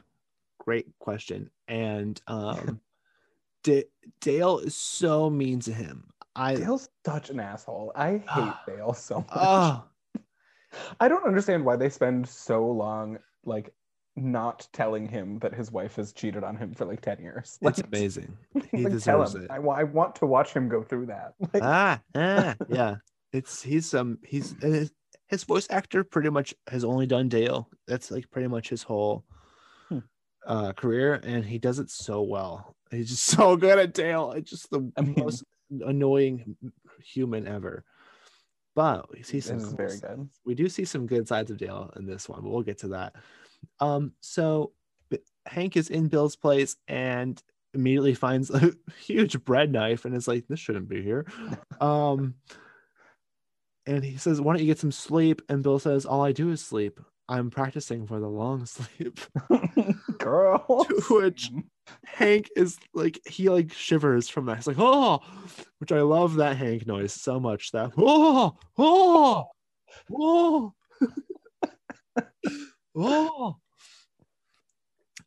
[0.59, 2.81] great question and um
[3.63, 3.85] D-
[4.23, 6.05] dale is so mean to him
[6.35, 7.93] i Dale's such an asshole.
[7.95, 9.29] I hate Dale so much.
[9.33, 9.85] oh
[11.01, 13.73] I don't understand why they spend so long like
[14.15, 17.59] not telling him that his wife has cheated on him for like 10 years.
[17.63, 18.37] it's amazing
[18.71, 19.43] he like, tell deserves him.
[19.45, 21.35] it I, I want to watch him go through that.
[21.55, 22.97] Like, ah, ah yeah
[23.33, 24.93] it's he's um he's his,
[25.29, 29.25] his voice actor pretty much has only done dale that's like pretty much his whole
[29.89, 29.99] Hmm.
[30.47, 34.51] uh career and he does it so well he's just so good at dale it's
[34.51, 35.45] just the I mean- most
[35.81, 36.55] annoying
[37.03, 37.85] human ever
[38.75, 40.29] but we see some cool very good.
[40.45, 42.89] we do see some good sides of dale in this one but we'll get to
[42.89, 43.15] that.
[43.81, 44.73] Um so
[45.47, 47.43] hank is in bill's place and
[47.75, 48.73] immediately finds a
[49.05, 51.27] huge bread knife and is like this shouldn't be here.
[51.81, 52.35] Um
[53.87, 55.43] and he says why don't you get some sleep?
[55.49, 57.01] And bill says all i do is sleep.
[57.29, 59.19] I'm practicing for the long sleep.
[60.19, 60.85] Girl.
[60.89, 61.51] to which
[62.05, 64.57] hank is like he like shivers from that.
[64.57, 65.21] He's like oh
[65.79, 69.47] which i love that hank noise so much that oh oh
[70.15, 70.73] oh.
[72.95, 73.57] Oh.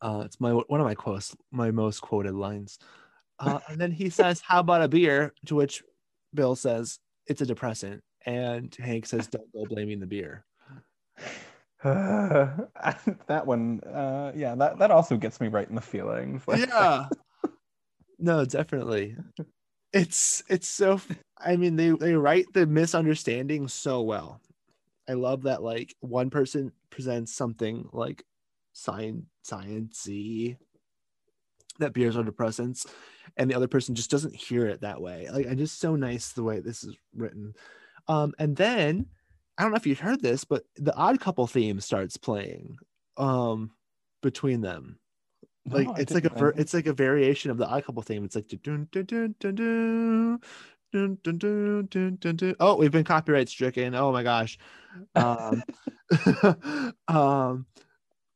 [0.01, 2.77] Uh it's my one of my quotes my most quoted lines.
[3.39, 5.33] Uh and then he says how about a beer?
[5.47, 5.81] To which
[6.33, 8.03] bill says it's a depressant.
[8.25, 10.45] And hank says don't go blaming the beer
[13.27, 16.41] that one, uh, yeah, that, that also gets me right in the feelings.
[16.55, 17.09] Yeah.
[18.17, 19.17] No definitely.
[19.91, 21.01] It's it's so
[21.37, 24.41] I mean they they write the misunderstanding so well.
[25.07, 28.23] I love that like one person presents something like
[28.71, 30.57] science sciencey
[31.79, 32.87] that beers are depressants
[33.35, 35.27] and the other person just doesn't hear it that way.
[35.29, 37.53] Like i just so nice the way this is written.
[38.07, 39.07] Um and then
[39.57, 42.77] I don't know if you've heard this, but the Odd Couple theme starts playing
[43.17, 43.71] um,
[44.21, 44.99] between them.
[45.67, 48.23] Like no, it's like a ver- it's like a variation of the Odd Couple theme.
[48.23, 48.47] It's like
[52.59, 54.57] oh we've been copyright stricken oh my gosh
[55.15, 55.61] um,
[57.07, 57.65] um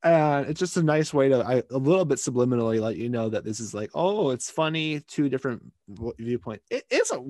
[0.03, 3.27] and it's just a nice way to I, a little bit subliminally let you know
[3.29, 5.61] that this is like oh it's funny two different
[5.93, 7.21] w- viewpoint it is a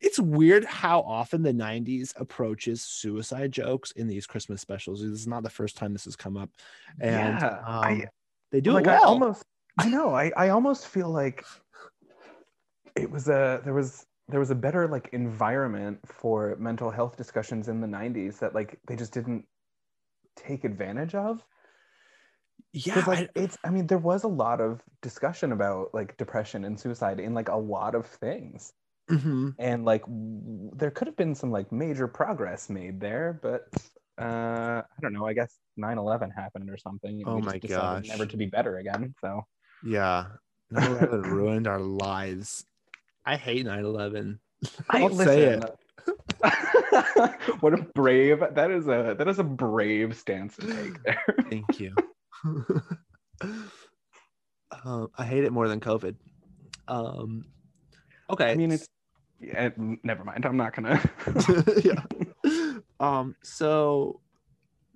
[0.00, 5.00] it's weird how often the 90s approaches suicide jokes in these christmas specials.
[5.00, 6.50] This is not the first time this has come up.
[7.00, 8.08] And Yeah, um, I-
[8.50, 9.04] they do like it I well.
[9.04, 9.44] almost,
[9.78, 11.44] I know, I, I almost feel like
[12.96, 17.68] it was a there was there was a better like environment for mental health discussions
[17.68, 19.46] in the 90s that like they just didn't
[20.36, 21.44] take advantage of
[22.72, 26.78] Yeah, like it's I mean, there was a lot of discussion about like depression and
[26.78, 28.72] suicide in like a lot of things.
[29.10, 29.54] Mhm.
[29.58, 33.68] And like w- there could have been some like major progress made there, but
[34.20, 37.22] uh I don't know, I guess 9-11 happened or something.
[37.22, 38.08] and Oh we my just decided gosh.
[38.08, 39.14] Never to be better again.
[39.22, 39.46] So
[39.82, 40.26] Yeah.
[40.70, 42.66] 9/11 ruined our lives.
[43.24, 44.38] I hate 9/11.
[44.90, 45.74] I I'll say listen, it.
[47.60, 51.24] what a brave that is a that is a brave stance to take there.
[51.48, 51.94] Thank you.
[54.84, 56.14] um, I hate it more than COVID.
[56.86, 57.46] Um,
[58.30, 58.50] okay.
[58.50, 58.88] I mean it's
[59.40, 59.70] yeah,
[60.02, 60.44] never mind.
[60.44, 61.00] I'm not gonna
[61.84, 62.02] yeah.
[63.00, 64.20] Um, so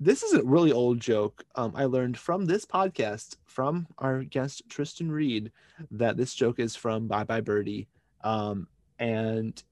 [0.00, 1.44] this is a really old joke.
[1.54, 5.52] Um, I learned from this podcast from our guest Tristan Reed
[5.92, 7.86] that this joke is from Bye Bye Birdie.
[8.24, 8.66] Um,
[8.98, 9.62] and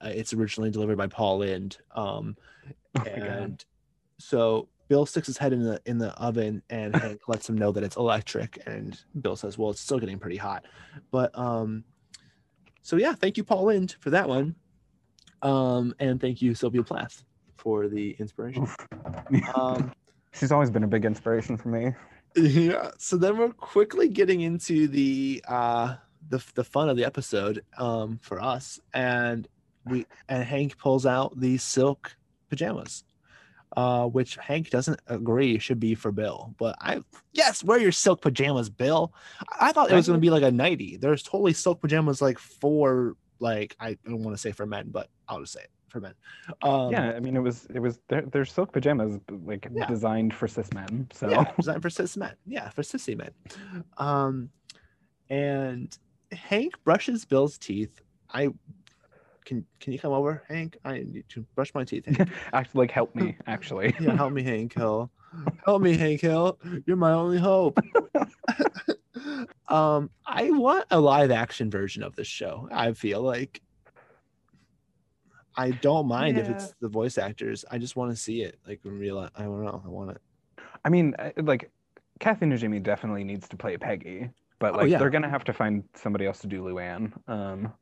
[0.00, 1.76] uh, it's originally delivered by Paul Lind.
[1.94, 2.36] Um,
[2.98, 3.18] Oh God.
[3.18, 3.64] and
[4.18, 7.72] so Bill sticks his head in the in the oven and Hank lets him know
[7.72, 10.64] that it's electric and Bill says, "Well, it's still getting pretty hot."
[11.10, 11.84] But um
[12.82, 14.54] so yeah, thank you Paul Lind for that one.
[15.42, 17.24] Um and thank you Sylvia Plath
[17.56, 18.66] for the inspiration.
[19.54, 19.92] Um
[20.32, 21.94] She's always been a big inspiration for me.
[22.36, 25.96] yeah, so then we're quickly getting into the uh
[26.28, 29.48] the the fun of the episode um for us and
[29.86, 32.16] we and Hank pulls out these silk
[32.50, 33.04] pajamas
[33.76, 37.02] uh which Hank doesn't agree should be for Bill but I
[37.32, 39.12] yes wear your silk pajamas Bill
[39.60, 42.22] I I thought it was going to be like a nighty there's totally silk pajamas
[42.22, 45.70] like for like I don't want to say for men but I'll just say it
[45.88, 46.14] for men
[46.62, 49.86] um yeah, I mean it was it was they're, they're silk pajamas like Yeah.
[49.86, 51.08] designed for cis men.
[51.12, 52.34] So Yeah, designed for cis men.
[52.46, 53.30] Yeah, for sissy men.
[53.98, 54.50] Um,
[55.28, 55.96] and
[56.32, 58.00] Hank brushes Bill's teeth.
[58.30, 58.50] I
[59.46, 60.76] can can you come over, Hank?
[60.84, 62.04] I need to brush my teeth.
[62.04, 62.28] Hank.
[62.52, 63.94] actually like help me actually.
[64.00, 65.10] yeah, help me, Hank Hill.
[65.64, 66.58] Help me, Hank Hill.
[66.84, 67.78] You're my only hope.
[69.68, 72.68] um, I want a live action version of this show.
[72.72, 73.62] I feel like
[75.56, 77.64] I don't mind if it's the voice actors.
[77.70, 79.18] I just want to see it like in real.
[79.18, 79.80] I don't know.
[79.84, 80.20] I want it.
[80.84, 81.70] I mean, uh, like
[82.18, 84.98] Kathy Najimy definitely needs to play Peggy, but Oh, like yeah.
[84.98, 87.12] they're gonna have to find somebody else to do Luann.
[87.28, 87.72] Um,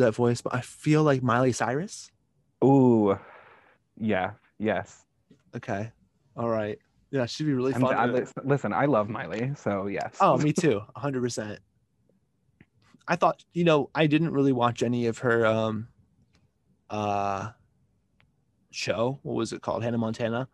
[0.00, 2.10] That voice, but I feel like Miley Cyrus.
[2.64, 3.18] ooh,
[3.98, 5.04] yeah, yes.
[5.56, 5.92] Okay.
[6.36, 6.78] All right.
[7.10, 7.94] Yeah, she'd be really fun.
[7.94, 10.14] I, lis- listen, I love Miley, so yes.
[10.20, 10.80] Oh, me too.
[10.96, 11.58] 100%.
[13.08, 15.88] I thought, you know, I didn't really watch any of her um
[16.88, 17.50] uh
[18.70, 19.18] show.
[19.22, 19.82] What was it called?
[19.82, 20.48] Hannah Montana.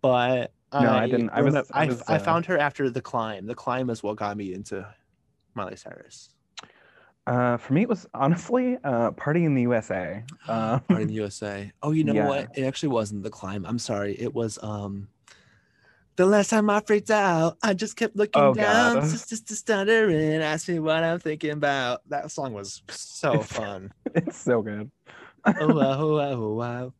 [0.00, 1.30] but No, I didn't.
[1.30, 3.46] I was- I I, was, I uh, found her after the climb.
[3.46, 4.86] The climb is what got me into
[5.54, 6.30] Miley Cyrus.
[7.30, 10.24] Uh, for me, it was honestly uh, Party in the USA.
[10.48, 11.70] Uh, Part in the USA.
[11.82, 12.26] Oh, you know Yeah.
[12.28, 12.48] what?
[12.58, 13.64] It actually wasn't the climb.
[13.64, 14.14] I'm sorry.
[14.18, 15.08] It was um
[16.16, 19.60] the last time I freaked out, I just kept looking Oh, down, just, just, just
[19.60, 22.02] stuttering, ask me what I'm thinking about.
[22.10, 23.92] That song was so It's- fun.
[24.14, 24.90] it's so good.
[25.46, 26.92] oh wow, oh wow, oh wow.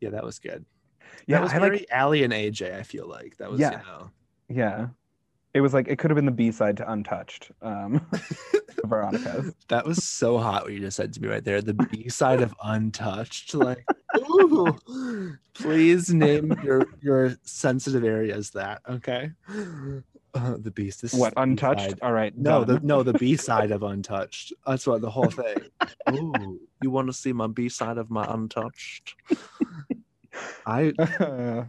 [0.00, 0.64] Yeah, that was good.
[1.26, 1.88] Yeah, that was I very like.
[1.92, 2.74] Allie and AJ.
[2.74, 3.72] I feel like that was Yeah.
[3.72, 4.10] you know.
[4.48, 4.86] Yeah,
[5.58, 7.50] it was like it could have been the B side to Untouched.
[7.62, 8.06] Um,
[8.84, 9.52] Veronica's.
[9.66, 11.60] That was so hot what you just said to me right there.
[11.60, 13.54] The B side of Untouched.
[13.54, 13.84] Like,
[14.16, 18.82] ooh, please name your your sensitive areas that.
[18.88, 19.32] Okay.
[20.32, 21.02] Uh, the beast.
[21.02, 21.86] Is What Untouched?
[21.86, 21.98] B-side.
[22.02, 22.38] All right.
[22.38, 24.52] No, the no the B side of Untouched.
[24.64, 25.56] That's what the whole thing.
[26.12, 29.16] Ooh, you want to see my B side of my Untouched?
[30.66, 30.92] I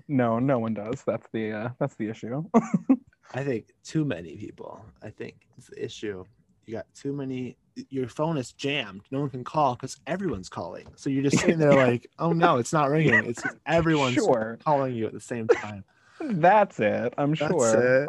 [0.08, 1.02] no, no one does.
[1.08, 2.44] That's the uh, that's the issue.
[3.34, 4.84] I think too many people.
[5.04, 6.24] I think it's the issue.
[6.66, 7.58] You got too many.
[7.90, 9.02] Your phone is jammed.
[9.12, 10.88] No one can call because everyone's calling.
[10.96, 13.14] So you're just sitting there like, oh no, it's not ringing.
[13.26, 14.58] It's just everyone's Sure.
[14.66, 15.84] calling you at the same time.
[16.22, 17.14] That's it.
[17.18, 18.08] I'm That's sure.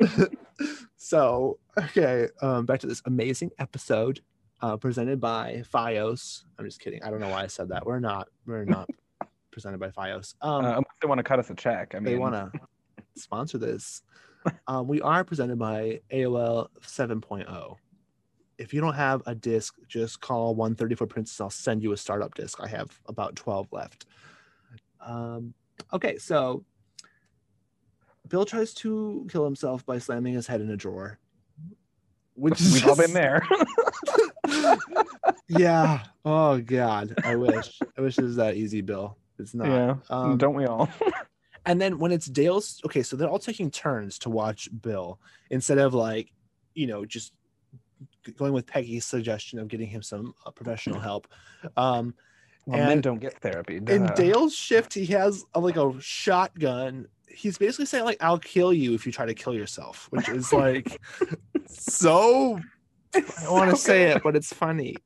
[0.00, 0.38] it.
[0.96, 4.20] so okay, um, back to this amazing episode
[4.62, 6.44] uh, presented by FiOS.
[6.58, 7.02] I'm just kidding.
[7.02, 7.86] I don't know why I said that.
[7.86, 8.28] We're not.
[8.46, 8.88] We're not
[9.50, 10.34] presented by FiOS.
[10.42, 11.94] Um, Uh, unless they want to cut us a check.
[11.94, 12.52] I mean, they want to
[13.16, 14.02] sponsor this.
[14.66, 17.76] Um, we are presented by AOL 7.0.
[18.58, 21.40] If you don't have a disc, just call 134 Princess.
[21.40, 22.58] I'll send you a startup disc.
[22.60, 24.06] I have about 12 left.
[25.04, 25.54] Um,
[25.92, 26.64] okay, so
[28.28, 31.18] Bill tries to kill himself by slamming his head in a drawer.
[32.34, 33.42] Which is We've all been there.
[35.48, 36.02] yeah.
[36.24, 37.14] Oh God.
[37.24, 37.78] I wish.
[37.98, 39.18] I wish it was that easy, Bill.
[39.38, 39.66] It's not.
[39.68, 39.94] yeah.
[40.08, 40.88] Um, Don't we all?
[41.70, 45.78] and then when it's Dale's, okay, so they're all taking turns to watch Bill instead
[45.78, 46.32] of like,
[46.74, 47.32] you know, just
[48.36, 51.28] going with Peggy's suggestion of getting him some uh, professional help.
[51.76, 52.14] Um,
[52.66, 53.76] well, men don't get therapy.
[53.76, 54.06] in.
[54.16, 57.06] Dale's shift, he has a, like a shotgun.
[57.28, 60.52] He's basically saying like, "I'll kill you if you try to kill yourself," which is
[60.52, 61.00] like
[61.68, 62.58] so.
[63.14, 64.96] I don't want to so say it, but it's funny.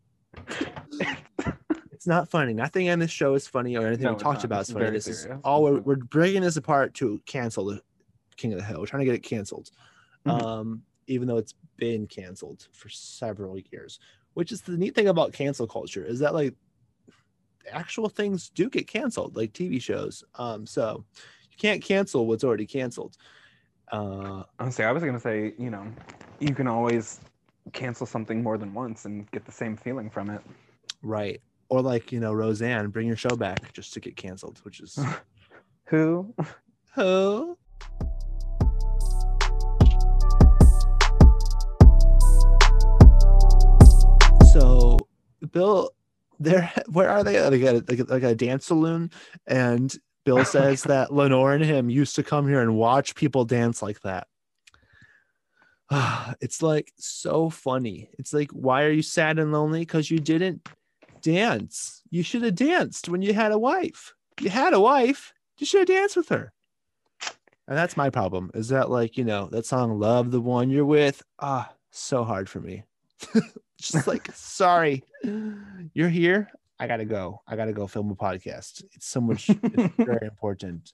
[2.05, 2.52] It's not funny.
[2.52, 4.44] Nothing on this show is funny or anything No, we talked not.
[4.44, 4.90] about is funny.
[4.90, 7.80] This is all we're, we're breaking this apart to cancel the
[8.36, 8.78] King of the Hill.
[8.80, 9.70] We're trying to get it canceled,
[10.26, 10.42] Mhm.
[10.42, 14.00] um, even though it's been canceled for several years.
[14.34, 16.55] Which is the neat thing about cancel culture is that like
[17.72, 20.22] actual things do get canceled, like TV shows.
[20.34, 21.07] Um, so
[21.50, 23.16] you can't cancel what's already canceled.
[23.90, 25.86] Uh, Honestly, I was gonna say, you know,
[26.38, 27.20] you can always
[27.72, 30.42] cancel something more than once and get the same feeling from it.
[31.02, 31.40] right.
[31.75, 34.97] Or like, you know, Roseanne, bring your show back just to get canceled, which is
[35.87, 36.33] Who?
[36.95, 37.59] who?
[44.53, 44.99] So
[45.51, 45.91] Bill,
[46.39, 47.41] there where are they?
[47.43, 49.11] Like a, like a, like a dance saloon,
[49.49, 49.93] and
[50.25, 54.01] Bill says that Lenore and him used to come here and watch people dance like
[54.03, 54.29] that.
[56.41, 58.11] it's like so funny.
[58.16, 59.81] It's like, why are you sad and lonely?
[59.81, 60.68] Because you didn't
[61.25, 62.03] dance.
[62.11, 64.14] You should have danced when you had a wife.
[64.41, 65.33] You had a wife.
[65.59, 66.53] You should have danced with her.
[67.66, 68.51] And that's my problem.
[68.55, 71.22] Is that like, you know, that song Love the One You're With?
[71.41, 72.85] Ah, so hard for me.
[73.81, 75.03] Just like, sorry,
[75.95, 76.51] you're here.
[76.79, 77.41] I gotta go.
[77.47, 78.85] I gotta go film a podcast.
[78.93, 80.93] It's so much it's very important.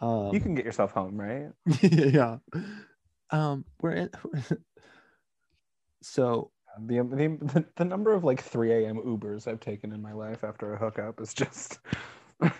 [0.00, 1.50] Um You can get yourself home, right?
[1.82, 2.38] yeah.
[3.30, 4.10] Um, we're in
[6.02, 6.50] so
[6.80, 8.96] The, the the number of like 3 a.m.
[8.96, 11.78] Ubers I've taken in my life after a hookup is just
[12.40, 12.50] I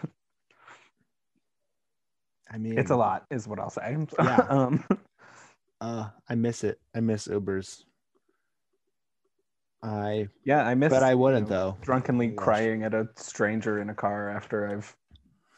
[2.59, 3.97] mean it's a lot, is what I'll say.
[4.19, 4.37] Yeah.
[4.49, 4.85] um,
[5.81, 6.79] Uh I miss it.
[6.95, 7.85] I miss Ubers.
[9.83, 10.91] I yeah, I miss.
[10.91, 11.79] but I wouldn't know, though.
[11.81, 14.95] Drunkenly crying at a stranger in a car after I've.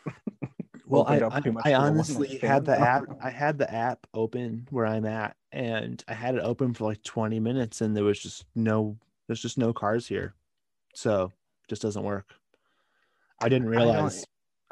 [0.94, 3.04] Well, I, I, I to a one-night honestly had the app.
[3.22, 7.02] I had the app open where I'm at, and I had it open for like
[7.02, 10.34] 20 minutes, and there was just no, there's just no cars here,
[10.94, 12.32] so it just doesn't work.
[13.42, 14.24] I didn't I don't- realize.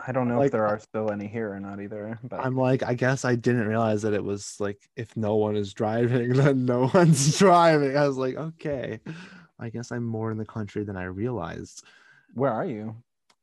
[0.05, 2.18] I don't know Like, if there are still any here or not either.
[2.25, 5.55] But I'm like, I guess I didn't realize that it was like if no one
[5.55, 7.97] is driving, then no one's driving.
[7.97, 8.99] I was like, okay,
[9.61, 11.85] I guess I'm more in the country than I realized.
[12.35, 12.97] where are you?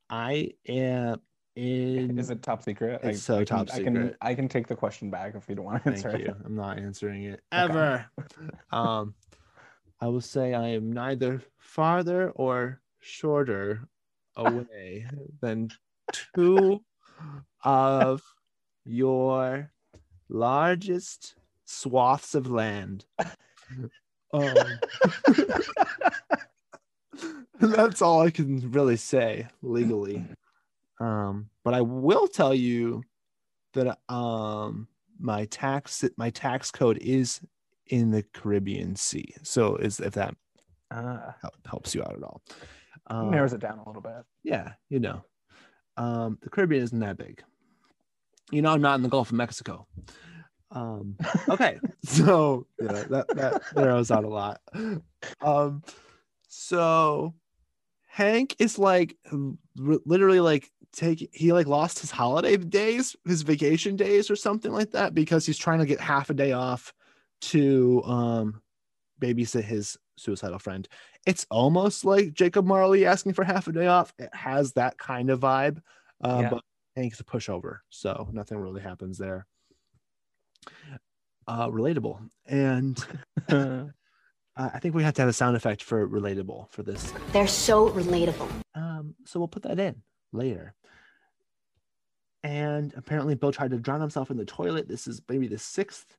[0.09, 1.21] I am
[2.09, 2.17] in.
[2.17, 3.01] Is it top secret?
[3.03, 4.17] It's so I can, top I can secret.
[4.21, 6.25] I can take the question back if you don't want to Thank answer you.
[6.25, 6.35] it.
[6.45, 7.63] I'm not answering it Okay.
[7.63, 8.05] ever.
[8.71, 9.13] um,
[10.01, 13.87] I will say I am neither farther or shorter
[14.35, 15.05] away
[15.41, 15.69] than
[16.11, 16.81] two
[17.63, 18.23] of
[18.85, 19.71] your
[20.29, 21.35] largest
[21.65, 23.05] swaths of land.
[24.33, 24.55] Um,
[27.59, 30.23] that's all I can really say legally.
[30.99, 33.03] Um, but I will tell you
[33.73, 34.87] that um
[35.19, 37.41] my tax my tax code is
[37.87, 39.33] in the Caribbean Sea.
[39.43, 40.35] So is if that
[40.91, 41.31] Uh,
[41.65, 42.41] helps you out at all.
[43.07, 44.23] Um, narrows it down a little bit.
[44.43, 45.23] yeah, you know,
[45.97, 47.43] um, the Caribbean isn't that big.
[48.51, 49.87] You know, I'm not in the Gulf of Mexico.
[50.71, 51.15] Um,
[51.47, 54.61] okay, so yeah, that that narrows out a lot.
[55.41, 55.83] Um,
[56.47, 57.33] so
[58.07, 59.15] Hank is like
[59.75, 64.91] literally like take he like lost his holiday days, his vacation days or something like
[64.91, 66.93] that because he's trying to get half a day off
[67.41, 68.61] to um
[69.21, 70.87] babysit his suicidal friend.
[71.25, 74.13] It's almost like Jacob Marley asking for half a day off.
[74.17, 75.81] It has that kind of vibe,
[76.23, 76.49] uh, Yeah.
[76.49, 76.63] but
[76.95, 79.45] Hank's a pushover, so nothing really happens there.
[81.47, 83.03] Uh, relatable, and
[83.49, 83.85] uh,
[84.55, 87.11] I think we have to have a sound effect for relatable for this.
[87.31, 88.49] They're so relatable.
[88.75, 90.01] Um, so we'll put that in
[90.31, 90.73] later.
[92.43, 94.87] And apparently, Bill tried to drown himself in the toilet.
[94.87, 96.17] This is maybe the sixth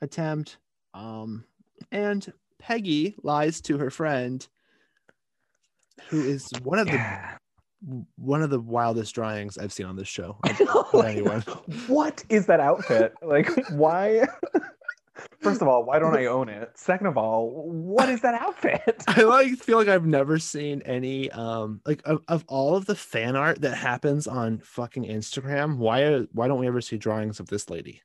[0.00, 0.58] attempt.
[0.94, 1.44] Um,
[1.92, 4.46] and Peggy lies to her friend,
[6.08, 7.38] who is one of the
[8.16, 10.36] one of the wildest drawings I've seen on this show.
[11.04, 11.40] anyone.
[11.86, 13.14] What is that outfit?
[13.22, 14.26] Like, why?
[15.40, 16.70] First of all, why don't I own it?
[16.74, 19.02] Second of all, what is that outfit?
[19.08, 22.94] I like feel like I've never seen any um like of, of all of the
[22.94, 25.76] fan art that happens on fucking Instagram.
[25.78, 28.02] Why are why don't we ever see drawings of this lady?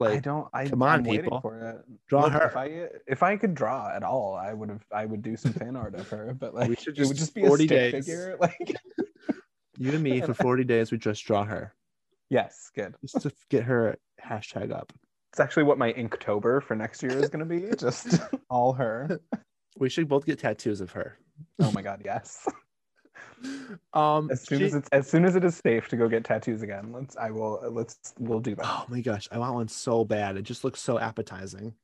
[0.00, 0.46] Like I don't.
[0.54, 1.40] I, come on, I'm people.
[1.40, 1.84] for it.
[2.08, 2.46] Draw Look, her.
[2.46, 4.84] If I if I could draw at all, I would have.
[4.92, 6.34] I would do some fan art of her.
[6.38, 7.92] But like, We should it would just just be a stick days.
[8.06, 8.36] figure.
[8.40, 8.76] Like,
[9.76, 11.74] you and me for 40 days, we just draw her.
[12.30, 12.94] yes, good.
[13.02, 14.92] Just to get her hashtag up.
[15.32, 17.74] It's actually what my Inktober for next year is going to be.
[17.76, 18.20] Just
[18.50, 19.20] all her.
[19.78, 21.18] We should both get tattoos of her.
[21.60, 22.46] Oh my god, yes.
[23.92, 26.24] Um As soon she- as it's as soon as it is safe to go get
[26.24, 27.16] tattoos again, let's.
[27.16, 27.60] I will.
[27.70, 27.96] Let's.
[28.18, 28.64] We'll do that.
[28.66, 30.36] Oh my gosh, I want one so bad.
[30.36, 31.74] It just looks so appetizing.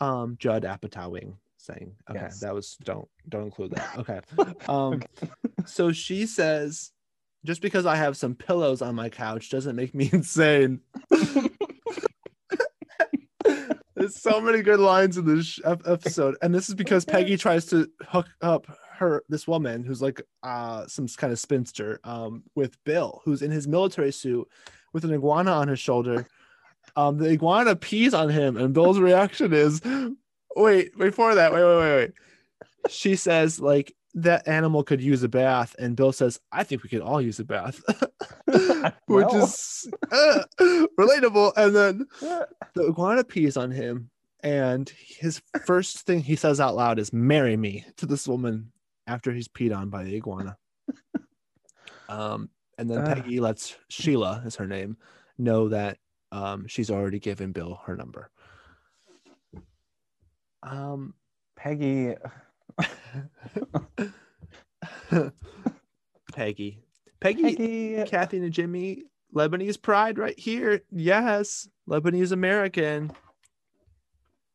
[0.00, 2.40] Um, Judd Apatowing saying, okay, Yes.
[2.40, 3.96] that was don't don't include that.
[3.98, 4.20] Okay.
[4.68, 5.00] Um,
[5.66, 6.90] so she says,
[7.46, 10.80] just because I have some pillows on my couch doesn't make me insane.
[14.04, 17.88] There's so many good lines in this episode, and this is because Peggy tries to
[18.06, 18.66] hook up
[18.98, 23.50] her this woman who's like uh some kind of spinster um with Bill, who's in
[23.50, 24.46] his military suit
[24.92, 26.28] with an iguana on his shoulder.
[26.96, 29.80] Um, the iguana pees on him, and Bill's reaction is,
[30.54, 32.12] "Wait, before that, wait, wait, wait, wait."
[32.90, 36.88] She says like that animal could use a bath, and Bill says, "I think we
[36.88, 37.82] could all use a bath,"
[39.06, 40.44] which is uh,
[40.98, 41.52] relatable.
[41.56, 42.06] And then
[42.74, 44.10] the iguana pees on him,
[44.40, 48.72] and his first thing he says out loud is "Marry me" to this woman
[49.06, 50.56] after he's peed on by the iguana.
[52.08, 53.06] Um, and then Ugh.
[53.06, 54.96] Peggy lets Sheila, is her name,
[55.38, 55.98] know that
[56.32, 58.30] um, she's already given Bill her number.
[60.62, 61.14] Um,
[61.56, 62.14] Peggy.
[66.32, 66.78] Peggy.
[67.20, 68.04] Peggy, Peggy.
[68.06, 69.02] Kathy Najimy,
[69.34, 70.80] Lebanese pride right here.
[70.90, 73.12] Yes, Lebanese American.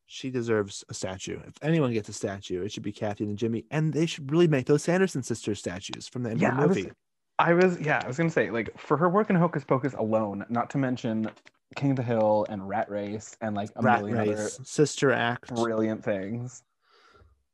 [0.05, 1.39] She deserves a statue.
[1.45, 4.65] If anyone gets a statue, it should be Kathy Najimy, and they should really make
[4.65, 6.91] those Sanderson sisters statues from the end Yeah, of the I was, movie.
[7.39, 10.45] I was, yeah, I was gonna say, like, for her work in Hocus Pocus alone,
[10.49, 11.29] not to mention
[11.75, 15.53] King of the Hill and Rat Race and like a Rat million Race, Sister Act.
[15.53, 16.63] brilliant things.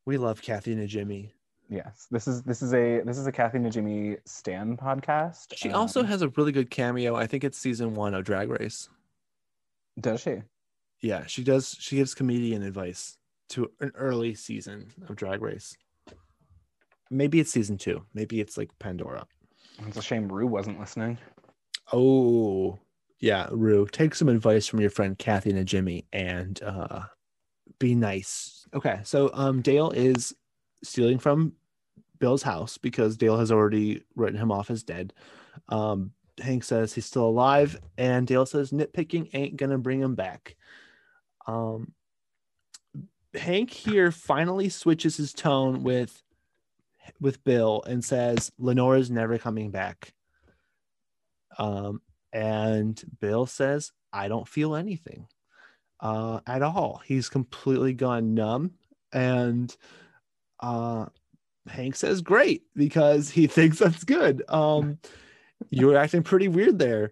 [0.05, 1.31] We love Kathy Najimy.
[1.69, 5.53] Yes, this is this is a this is a Kathy and Jimmy Stan podcast.
[5.55, 7.15] She also Um, has a really good cameo.
[7.15, 8.87] I think it's season one of Drag Race.
[9.99, 10.43] does she?
[11.01, 11.75] Yeah, she does.
[11.79, 13.17] She gives comedian advice
[13.49, 15.75] to an early season of Drag Race.
[17.09, 18.03] Maybe it's season two.
[18.13, 19.25] Maybe it's like Pandora.
[19.87, 21.17] It's a shame Rue wasn't listening.
[21.93, 22.79] Oh,
[23.19, 23.87] yeah, Rue.
[23.91, 27.05] Take some advice from your friend Kathy Najimy and uh
[27.79, 28.64] be nice.
[28.75, 30.35] Okay, so um Dale is
[30.83, 31.53] stealing from
[32.19, 35.13] Bill's house because Dale has already written him off as dead.
[35.69, 36.11] Um
[36.41, 40.55] Hank says he's still alive, and Dale says nitpicking ain't gonna bring him back.
[41.47, 41.93] Um
[43.33, 46.21] Hank here finally switches his tone with
[47.21, 50.13] with Bill and says Lenora's never coming back.
[51.57, 52.01] Um,
[52.33, 55.27] and Bill says, I don't feel anything
[55.99, 57.01] uh, at all.
[57.05, 58.71] He's completely gone numb.
[59.13, 59.75] And
[60.59, 61.07] uh,
[61.67, 64.43] Hank says, Great, because he thinks that's good.
[64.49, 64.97] Um,
[65.69, 67.11] you're acting pretty weird there.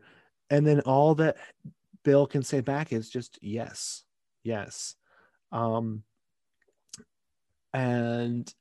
[0.50, 1.38] and then all that
[2.04, 4.04] Bill can say back is just yes,
[4.44, 4.96] yes.
[5.52, 6.04] Um,
[7.74, 8.54] and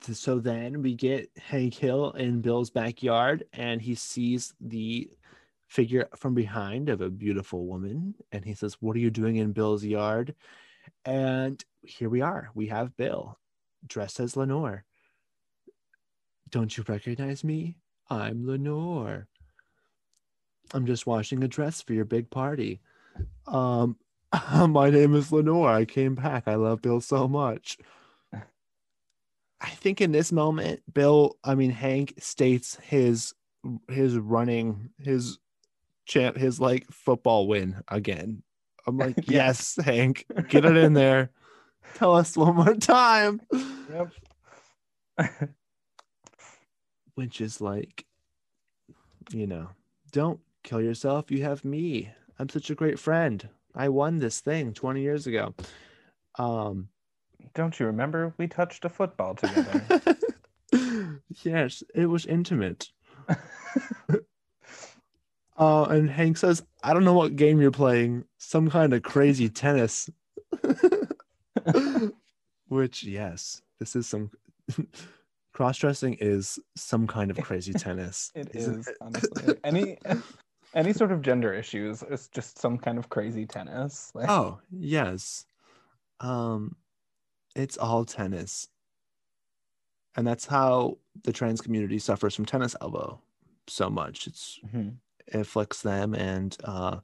[0.00, 5.10] so then we get Hank Hill in Bill's backyard, and he sees the
[5.74, 9.52] figure from behind of a beautiful woman, and he says, "What are you doing in
[9.52, 10.34] Bill's yard?"
[11.04, 12.50] And here we are.
[12.54, 13.38] We have Bill
[13.84, 14.84] dressed as Lenore.
[16.48, 17.76] Don't you recognize me?
[18.08, 19.26] I'm Lenore.
[20.72, 22.80] I'm just washing a dress for your big party.
[23.48, 23.96] Um,
[24.68, 25.70] my name is Lenore.
[25.70, 26.44] I came back.
[26.46, 27.78] I love Bill so much.
[28.32, 33.34] I think in this moment, Bill, I mean Hank states his
[33.88, 35.38] his running his
[36.06, 38.42] champ his like football win again.
[38.86, 41.30] I'm like, yes, Hank, get it in there.
[41.94, 43.40] Tell us one more time.
[43.92, 44.10] Yep.
[47.14, 48.04] Which is like,
[49.32, 49.68] you know,
[50.12, 51.30] don't kill yourself.
[51.30, 52.10] You have me.
[52.38, 53.48] I'm such a great friend.
[53.74, 55.54] I won this thing 20 years ago.
[56.38, 56.88] Um,
[57.54, 60.16] Don't you remember we touched a football together?
[61.42, 62.88] yes, it was intimate.
[65.56, 69.48] Uh, and Hank says, I don't know what game you're playing, some kind of crazy
[69.48, 70.10] tennis.
[72.68, 74.30] Which, yes, this is some
[75.52, 78.32] cross dressing is some kind of crazy tennis.
[78.34, 79.98] It is honestly any
[80.74, 84.10] any sort of gender issues is just some kind of crazy tennis.
[84.14, 85.46] Like, Oh, yes.
[86.20, 86.76] Um
[87.54, 88.68] it's all tennis.
[90.16, 93.20] And that's how the trans community suffers from tennis elbow
[93.68, 94.26] so much.
[94.26, 94.96] It's Mhm.
[95.28, 97.00] It afflicts them and uh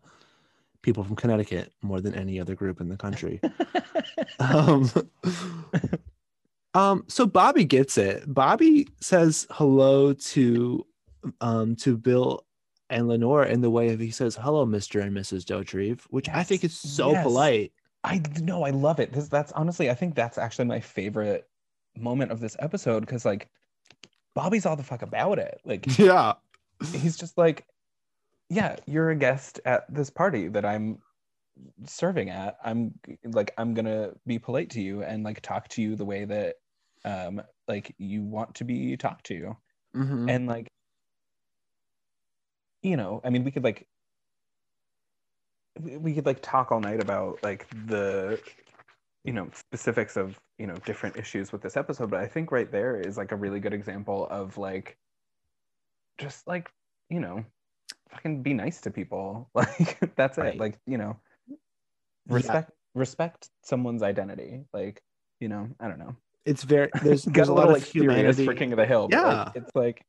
[0.83, 3.41] people from Connecticut more than any other group in the country.
[4.41, 4.91] um
[6.75, 8.33] um so Bobby gets it.
[8.33, 10.87] Bobby says hello to
[11.41, 12.45] um to Bill
[12.89, 15.03] and Lenore in the way of he says hello Mr.
[15.03, 15.45] and Mrs.
[15.45, 17.23] Dauterive, which I think is so Yes.
[17.25, 17.73] polite.
[18.03, 19.13] I know I love it.
[19.13, 21.49] This that's honestly I think that's actually my favorite
[21.99, 23.49] moment of this episode because like
[24.35, 25.61] Bobby's all the fuck about it.
[25.65, 26.35] Like Yeah.
[26.93, 27.67] he's just like,
[28.51, 30.99] yeah, you're a guest at this party that I'm
[31.87, 32.59] serving at.
[32.65, 32.95] I'm
[33.25, 36.57] like I'm gonna be polite to you and like talk to you the way that
[37.05, 39.57] um like you want to be talked to.
[39.95, 40.29] Mhm.
[40.29, 40.67] And like
[42.83, 43.87] you know, I mean we could like
[45.79, 48.41] we could like talk all night about like the
[49.25, 52.73] you know specifics of you know different issues with this episode but i think right
[52.73, 54.97] there is like a really good example of like
[56.19, 56.71] just like
[57.09, 57.45] you know
[58.11, 60.55] fucking be nice to people like that's Right.
[60.55, 61.17] it like you know
[61.49, 62.35] Yeah.
[62.35, 65.03] respect respect someone's identity like
[65.41, 68.45] you know i don't know It's very there's there's a lot of like humanity.
[68.45, 69.53] for king of the hill but, like, Yeah.
[69.55, 70.05] it's like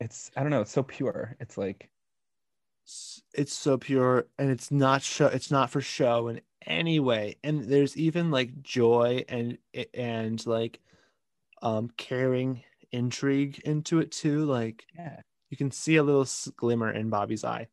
[0.00, 1.88] it's i don't know it's so pure it's like
[3.34, 7.64] it's so pure and it's not show it's not for show in any way and
[7.64, 9.56] there's even like joy and
[9.94, 10.80] and like
[11.62, 15.20] um caring intrigue into it too like yeah
[15.52, 16.26] you can see a little
[16.56, 17.68] glimmer in bobby's eye.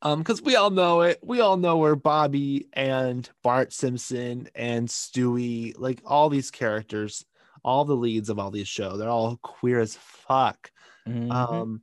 [0.00, 1.18] Um because we all know it.
[1.22, 7.24] We all know where bobby and bart simpson and stewie like all these characters
[7.64, 10.70] all the leads of all these shows they're all queer as fuck.
[11.08, 11.30] Mhm.
[11.30, 11.82] um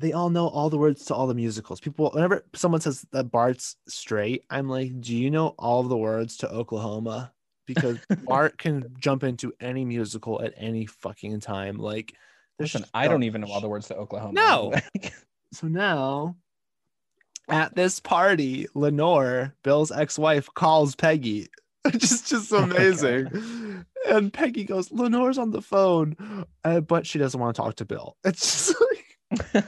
[0.00, 1.78] they all know all the words to all the musicals.
[1.80, 6.38] People whenever someone says that bart's straight i'm like do you know all the words
[6.38, 7.32] to oklahoma?
[7.66, 11.78] Because bart can jump into any musical at any fucking time.
[11.78, 12.14] Like
[12.58, 14.32] there's listen i don't even know all the words to oklahoma.
[14.32, 14.74] No.
[15.52, 16.36] so now
[17.48, 21.48] at this party lenore bill's ex-wife calls peggy.
[21.84, 23.84] Which is just Oh amazing.
[24.08, 27.84] And peggy goes lenore's on the phone uh, but she doesn't want to talk to
[27.84, 28.16] bill.
[28.24, 29.64] It's just like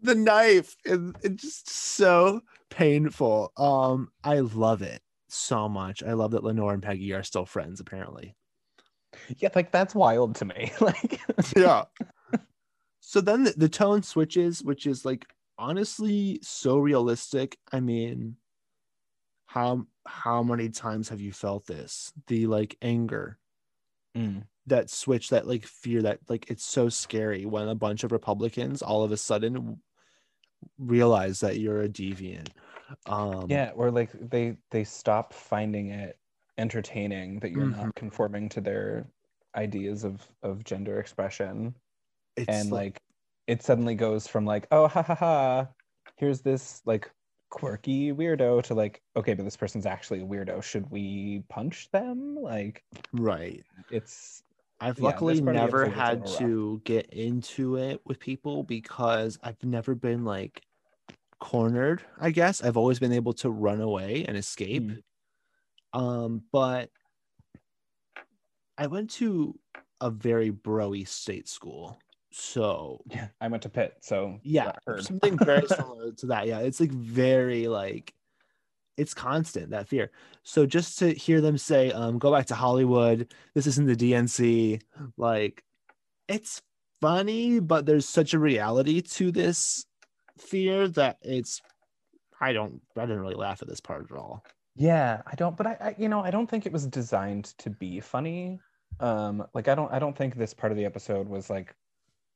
[0.00, 3.52] the knife is it's just so painful.
[3.56, 6.02] Um i love it so much.
[6.02, 8.34] I love that lenore and peggy are still friends apparently
[9.38, 11.20] yeah like that's wild to me like
[11.56, 11.84] yeah.
[13.00, 15.26] So then the, the tone switches which is like
[15.58, 17.58] honestly so realistic.
[17.72, 18.36] I mean
[19.46, 22.12] how how many times have you felt this?
[22.26, 23.38] The like anger
[24.16, 24.44] Mm.
[24.66, 28.80] that switch that like fear that like it's so scary when a bunch of republicans
[28.80, 29.80] all of a sudden
[30.78, 32.48] realize that you're a deviant.
[33.06, 36.16] Um yeah or like they they stop finding it
[36.58, 37.74] entertaining that you're Mhm.
[37.76, 39.08] not conforming to their
[39.56, 41.74] ideas of of gender expression
[42.36, 42.98] it's and like
[43.46, 45.68] it suddenly goes from like oh ha ha ha
[46.16, 47.10] here's this like
[47.50, 52.36] quirky weirdo to like okay but this person's actually a weirdo should we punch them
[52.36, 54.42] like right it's
[54.80, 58.00] I've Yeah, luckily part of the never episode was a had to get into it
[58.04, 60.62] with people because I've never been like
[61.40, 62.62] cornered, I guess.
[62.62, 64.92] I've always been able to run away and escape.
[64.92, 65.02] Mm.
[65.94, 66.90] Um, but
[68.76, 69.58] I went to
[70.00, 71.96] a very broy state school.
[72.32, 76.48] So Yeah, I went to Pitt, so yeah, something very similar to that.
[76.48, 78.12] Yeah, it's like very like
[78.96, 80.10] it's constant that fear.
[80.42, 84.82] So just to hear them say, um, go back to Hollywood, this isn't the DNC,
[85.16, 85.62] like
[86.26, 86.60] it's
[87.00, 89.86] funny, but there's such a reality to this
[90.38, 91.62] fear that it's
[92.40, 94.44] I don't I didn't really laugh at this part at all.
[94.76, 97.70] Yeah, I don't, but I, I, you know, I don't think it was designed to
[97.70, 98.60] be funny.
[99.00, 101.74] Um, like I don't, I don't think this part of the episode was like,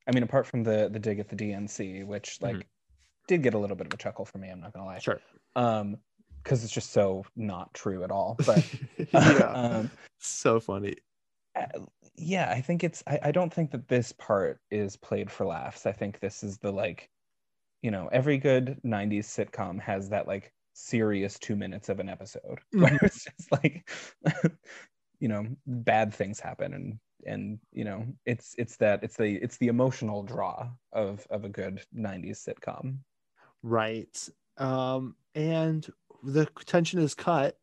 [0.07, 2.63] I mean, apart from the the dig at the DNC, which like Mhm.
[3.27, 4.49] did get a little bit of a chuckle for me.
[4.49, 4.99] I'm not gonna lie.
[4.99, 5.19] Sure.
[5.55, 5.97] Um,
[6.43, 8.37] because it's just so not true at all.
[8.45, 8.65] But
[9.13, 9.51] yeah.
[9.53, 10.95] um, so funny.
[12.15, 13.03] yeah, I think it's.
[13.05, 15.85] I, I don't think that this part is played for laughs.
[15.85, 17.09] I think this is the like,
[17.81, 22.59] you know, every good '90s sitcom has that like serious two minutes of an episode
[22.71, 23.89] where it's just like,
[25.19, 29.57] you know, bad things happen and and you know it's it's that it's the it's
[29.57, 32.97] the emotional draw of of a good '90s sitcom.
[33.61, 34.29] Right.
[34.57, 35.85] Um, and
[36.23, 37.57] the tension is cut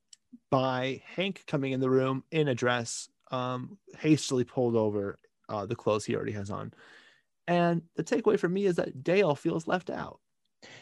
[0.51, 5.19] by Hank coming in the room in a dress, um, hastily pulled over
[5.49, 6.73] uh, the clothes he already has on.
[7.47, 10.21] And the takeaway for me is that Dale feels left out.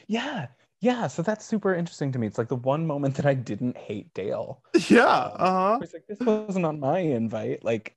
[0.06, 0.46] Yeah,
[0.84, 1.06] yeah.
[1.08, 2.26] So that's super interesting to me.
[2.26, 4.62] It's like the one moment that I didn't hate Dale.
[4.88, 5.06] Yeah.
[5.38, 5.78] Um, Uh-huh.
[5.82, 7.64] It's like this wasn't on my invite.
[7.64, 7.96] Like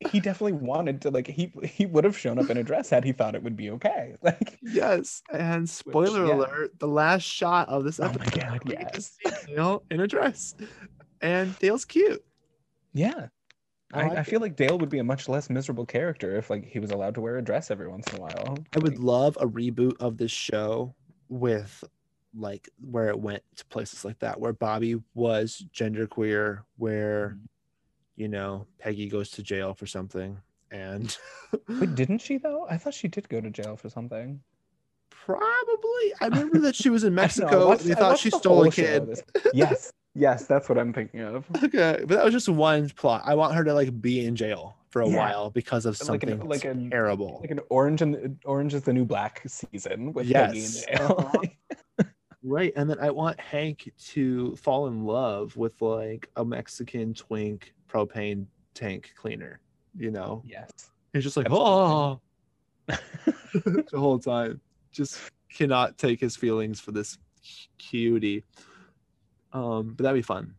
[0.00, 3.04] he definitely wanted to like he he would have shown up in a dress had
[3.04, 4.16] he thought it would be okay.
[4.22, 5.22] Like Yes.
[5.32, 6.34] And spoiler yeah.
[6.34, 9.18] alert, the last shot of this Oh my episode, God, get to yes.
[9.24, 10.54] see Dale in a dress.
[11.20, 12.24] And Dale's cute.
[12.92, 13.28] yeah.
[13.92, 16.50] I I, like I feel like Dale would be a much less miserable character if
[16.50, 18.58] like he was allowed to wear a dress every once in a while.
[18.74, 20.94] I would love a reboot of this show
[21.28, 21.84] with
[22.38, 27.44] like where it went to places like that, where Bobby was genderqueer, where mm-hmm.
[28.16, 30.38] you know Peggy goes to jail for something,
[30.70, 31.16] and
[31.68, 32.66] Wait, didn't she though?
[32.68, 34.40] I thought she did go to jail for something.
[35.10, 37.68] probably I remember that she was in Mexico.
[37.68, 39.20] watched- they thought she stole a kid.
[39.54, 41.44] Yes, yes, that's what I'm thinking of.
[41.64, 43.22] Okay, but that was just one plot.
[43.24, 45.16] I want her to like be in jail for a Yeah.
[45.16, 47.38] while because of Like an- something like a- terrible.
[47.40, 50.84] Like an orange and orange is the new black season with Peggy and Yes.
[50.86, 51.16] Dale.
[51.18, 52.04] Uh-huh.
[52.42, 52.72] Right.
[52.76, 58.46] And then I want Hank to fall in love with like a Mexican twink propane
[58.74, 59.58] tank cleaner,
[59.96, 60.42] you know?
[60.46, 60.70] yes.
[61.12, 61.72] He's just like, Absolutely.
[61.72, 62.20] oh,
[63.54, 64.60] the whole time.
[64.92, 65.18] Just
[65.52, 67.18] cannot take his feelings for this
[67.78, 68.44] cutie.
[69.52, 70.54] Um, but that'd be fun.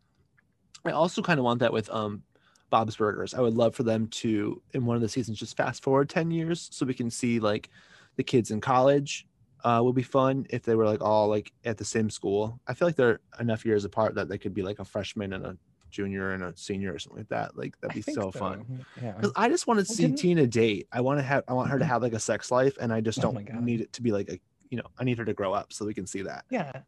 [0.84, 2.22] I also kind of want that with um
[2.70, 3.34] Bob's Burgers.
[3.34, 6.30] I would love for them to in one of the seasons just fast forward 10
[6.30, 7.70] years so we can see like
[8.16, 9.26] the kids in college.
[9.64, 12.60] Uh would be fun if they were like all like at the same school.
[12.68, 15.44] I feel like they're enough years apart that they could be like a freshman and
[15.46, 15.56] a
[15.90, 17.56] junior and a senior or something like that.
[17.56, 18.84] Like that'd be think so fun.
[19.02, 19.12] Yeah.
[19.12, 20.86] Because I just want to Well, see didn't- Tina date.
[20.92, 21.42] I want to have.
[21.48, 23.62] I want her to have like a sex life, and I just Oh don't God.
[23.64, 24.38] need it to be like a.
[24.70, 26.44] You know, I need her to grow up so we can see that.
[26.50, 26.82] Yeah.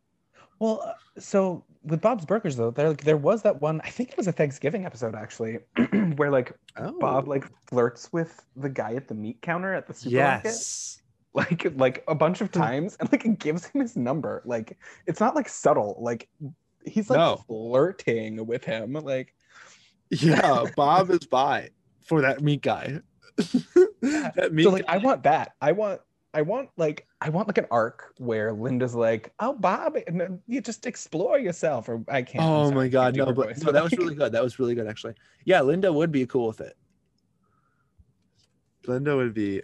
[0.61, 3.81] Well, uh, so with Bob's Burgers though, there like, there was that one.
[3.83, 5.59] I think it was a Thanksgiving episode actually,
[6.17, 9.95] where like Oh, Bob like flirts with the guy at the meat counter at the
[9.95, 11.03] supermarket, yes,
[11.35, 14.43] like like a bunch of times, and like gives him his number.
[14.45, 15.97] Like it's not like subtle.
[15.99, 16.29] Like
[16.85, 17.43] he's like No.
[17.47, 18.93] flirting with him.
[18.93, 19.35] Like
[20.11, 20.65] yeah.
[20.77, 21.71] Bob is by
[22.05, 23.01] for that meat guy.
[24.03, 24.95] that meat so like guy.
[24.95, 25.53] I want that.
[25.61, 26.01] I want
[26.33, 30.41] I want like I want like an arc where Linda's like, oh Bob, and then
[30.47, 31.89] you just explore yourself.
[31.89, 32.45] Or I can't.
[32.45, 34.33] Oh sorry, my god, no, but voice, no, that was really good.
[34.33, 35.15] That was really good actually.
[35.45, 36.77] Yeah, Linda would be cool with it.
[38.87, 39.63] Linda would be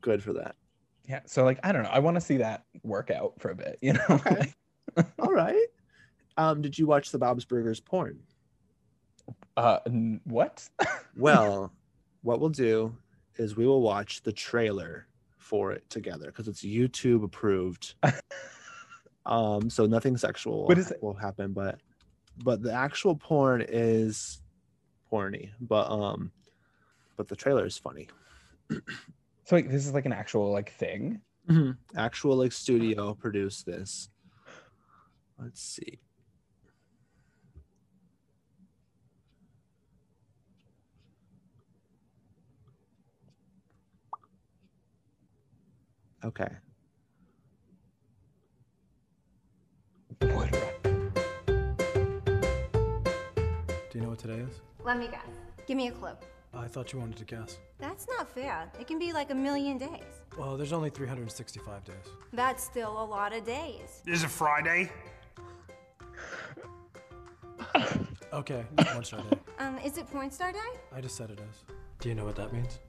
[0.00, 0.56] good for that.
[1.08, 1.20] Yeah.
[1.26, 1.90] So like I don't know.
[1.90, 3.78] I want to see that work out for a bit.
[3.80, 4.04] You know.
[4.10, 4.52] Okay.
[5.20, 5.66] All right.
[6.36, 8.18] Um, did you watch the Bob's Burgers porn?
[9.56, 10.68] uh, n- what?
[11.18, 11.72] Well,
[12.20, 12.94] what we'll do
[13.36, 15.06] is we will watch the trailer
[15.46, 17.94] for it together because it's YouTube approved.
[19.26, 21.00] um, so nothing sexual What is it?
[21.00, 21.78] will happen, but
[22.42, 24.42] but the actual porn is
[25.10, 26.32] porny, but um,
[27.16, 28.08] but the trailer is funny.
[28.70, 28.80] so
[29.52, 31.20] like this is like an actual like thing.
[31.96, 34.08] Actual like studio produced this.
[35.38, 36.00] Let's see.
[46.24, 46.48] Okay.
[50.18, 50.26] Do
[53.94, 54.60] you know what today is?
[54.84, 55.20] Let me guess.
[55.66, 56.10] Give me a clue.
[56.54, 57.58] I thought you wanted to guess.
[57.78, 58.70] That's not fair.
[58.80, 60.22] It can be like a million days.
[60.38, 61.94] Well, there's only 365 days.
[62.32, 64.02] That's still a lot of days.
[64.06, 64.90] Is it Friday?
[68.32, 69.38] Okay, porn star day.
[69.60, 70.58] Um, is it porn star day?
[70.94, 71.64] I just said it is.
[72.00, 72.80] Do you know what that means?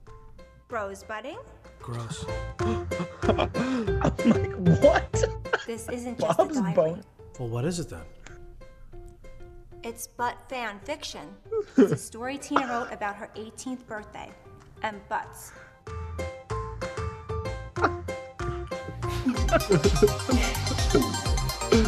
[0.68, 1.38] Rose budding?
[1.88, 2.22] Gross.
[4.82, 5.24] What?
[5.66, 7.00] This isn't just a diary.
[7.38, 8.02] Well, what is it then?
[9.82, 11.26] It's butt fan fiction.
[11.78, 14.30] It's a story Tina wrote about her 18th birthday.
[14.82, 15.52] And butts.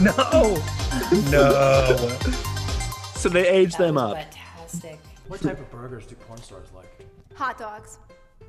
[0.00, 0.56] No.
[1.30, 2.18] No.
[3.16, 4.16] So they age them up.
[4.16, 4.98] Fantastic.
[5.28, 7.06] What type of burgers do porn stars like?
[7.34, 7.98] Hot dogs.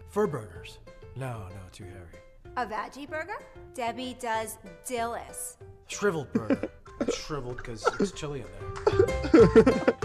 [0.10, 0.78] Fur burgers.
[1.16, 2.22] No, no, too hairy.
[2.58, 3.38] A veggie burger?
[3.74, 4.58] Debbie does
[4.88, 5.56] Dillis.
[5.88, 6.70] Shriveled burger.
[7.14, 9.96] Shriveled because it's chilly in there.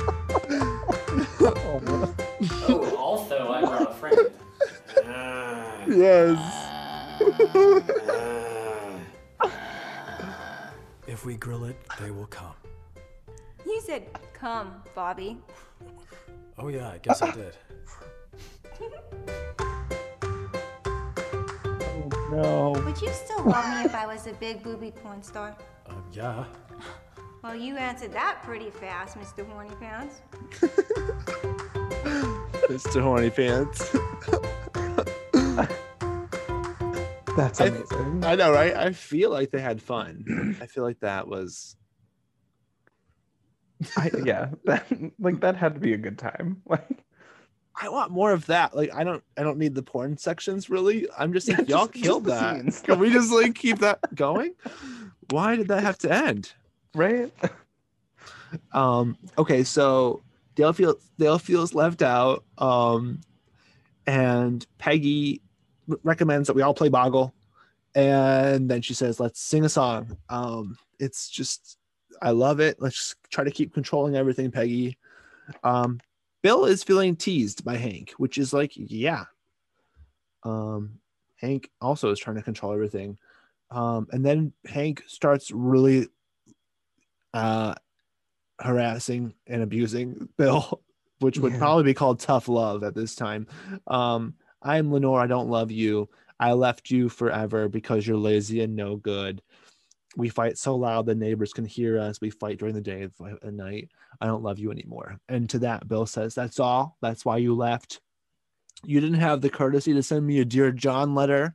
[2.68, 4.18] Oh, also, I brought a friend.
[5.88, 6.72] Yes.
[11.06, 12.52] If we grill it, they will come.
[13.64, 15.38] You said come, Bobby.
[16.58, 17.56] Oh yeah, I guess I did.
[22.30, 22.72] No.
[22.84, 25.56] Would you still love me if I was a big booby porn star?
[25.86, 26.44] Um, yeah.
[27.42, 29.46] Well, you answered that pretty fast, Mr.
[29.48, 30.20] Horny Pants.
[32.68, 33.00] Mr.
[33.02, 33.94] Horny Pants.
[37.36, 38.24] That's I- amazing.
[38.24, 38.74] I know, right?
[38.74, 40.56] I feel like they had fun.
[40.60, 41.76] I feel like that was
[43.96, 44.86] I, yeah, that,
[45.18, 46.62] like that had to be a good time.
[46.66, 47.04] Like,
[47.80, 48.74] I want more of that.
[48.74, 51.06] Like I don't I don't need the porn sections really.
[51.18, 52.56] I'm just like, y'all just- just killed the that.
[52.60, 52.80] scenes.
[52.80, 54.54] Can we just like keep that going?
[55.30, 56.52] Why did that have to end?
[56.94, 57.30] right?
[58.72, 60.22] Um okay, so
[60.54, 62.44] Dale feels Dale feels left out.
[62.58, 63.20] Um
[64.06, 65.42] and Peggy
[66.04, 67.34] recommends that we all play Boggle.
[67.94, 70.16] And then she says, let's sing a song.
[70.28, 71.78] Um, it's just
[72.22, 72.76] I love it.
[72.80, 74.96] Let's just try to keep controlling everything, Peggy.
[75.64, 76.00] Um,
[76.46, 79.24] Bill is feeling teased by Hank, which is like, yeah.
[80.44, 81.00] Um,
[81.40, 83.18] Hank also is trying to control everything.
[83.72, 86.06] Um, and then Hank starts really
[87.34, 87.74] uh
[88.60, 90.82] harassing and abusing Bill,
[91.18, 91.58] which would Yeah.
[91.58, 93.48] probably be called tough love at this time.
[93.88, 96.08] Um, I'm Lenore, I don't love you.
[96.38, 99.42] I left you forever because you're lazy and no good.
[100.16, 102.20] We fight so loud the neighbors can hear us.
[102.20, 103.08] We fight during the day
[103.42, 103.90] and night.
[104.20, 105.18] I don't love you anymore.
[105.28, 106.96] And to that, Bill says, That's all.
[107.02, 108.00] That's why you left.
[108.84, 111.54] You didn't have the courtesy to send me a Dear John letter.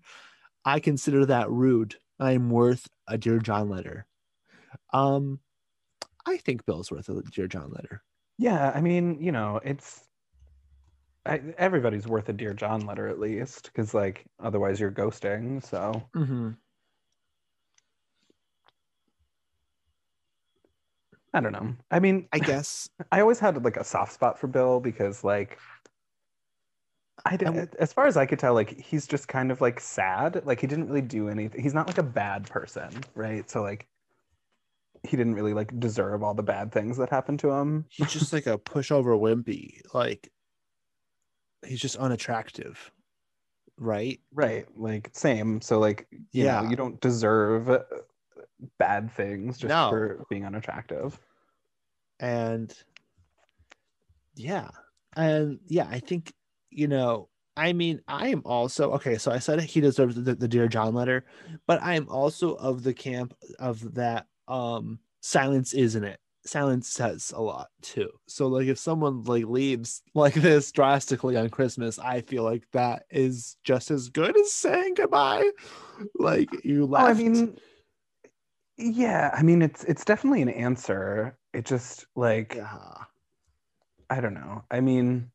[0.63, 1.95] I consider that rude.
[2.19, 4.05] I am worth a Dear John letter.
[4.93, 5.39] Um,
[6.25, 8.03] I think Bill's worth a Dear John letter.
[8.37, 10.07] Yeah, I mean, you know, it's
[11.25, 15.63] I, everybody's worth a dear John letter at least, because like otherwise you're ghosting.
[15.63, 16.51] So Mm-hmm.
[21.33, 21.75] I don't know.
[21.89, 25.59] I mean, I guess I always had like a soft spot for Bill because like
[27.25, 30.41] I didn't, as far as I could tell, like he's just kind of like sad.
[30.45, 31.61] Like he didn't really do anything.
[31.61, 33.47] He's not like a bad person, right?
[33.49, 33.87] So like
[35.03, 37.85] he didn't really like deserve all the bad things that happened to him.
[37.89, 39.81] he's just like a pushover wimpy.
[39.93, 40.31] Like
[41.65, 42.91] he's just unattractive,
[43.77, 44.19] right?
[44.33, 44.65] Right.
[44.75, 45.61] Like same.
[45.61, 46.61] So like you Yeah.
[46.61, 47.69] know, you don't deserve
[48.77, 49.89] bad things just No.
[49.89, 51.19] for being unattractive.
[52.19, 52.73] and
[54.35, 54.69] yeah.
[55.15, 56.31] And yeah i think
[56.69, 57.27] you know
[57.57, 60.93] i mean i am also okay so i said he deserves the, the dear john
[60.93, 61.25] letter
[61.67, 66.19] but i am also of the camp of that um silence isn't it.
[66.45, 68.09] Silence says a lot too.
[68.25, 73.03] So like if someone like leaves like this drastically on christmas i feel like that
[73.11, 75.49] is just as good as saying goodbye.
[76.15, 77.09] Like you Oh, left.
[77.09, 77.57] I mean
[78.81, 81.37] yeah, I mean it's it's definitely an answer.
[81.53, 82.93] It just like yeah
[84.09, 84.63] I don't know.
[84.69, 85.31] I mean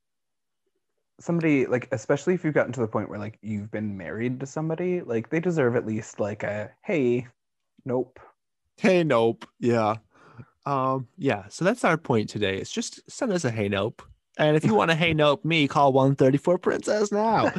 [1.18, 4.46] somebody like especially if you've gotten to the point where like you've been married to
[4.46, 7.26] somebody, like they deserve at least like a hey,
[7.84, 8.20] nope.
[8.76, 9.46] Hey nope.
[9.58, 9.96] Yeah.
[10.66, 12.56] Um, yeah, so that's our point today.
[12.56, 14.02] It's just send us a hey nope.
[14.36, 17.50] And if you want to hey nope me, call 134 Princess now.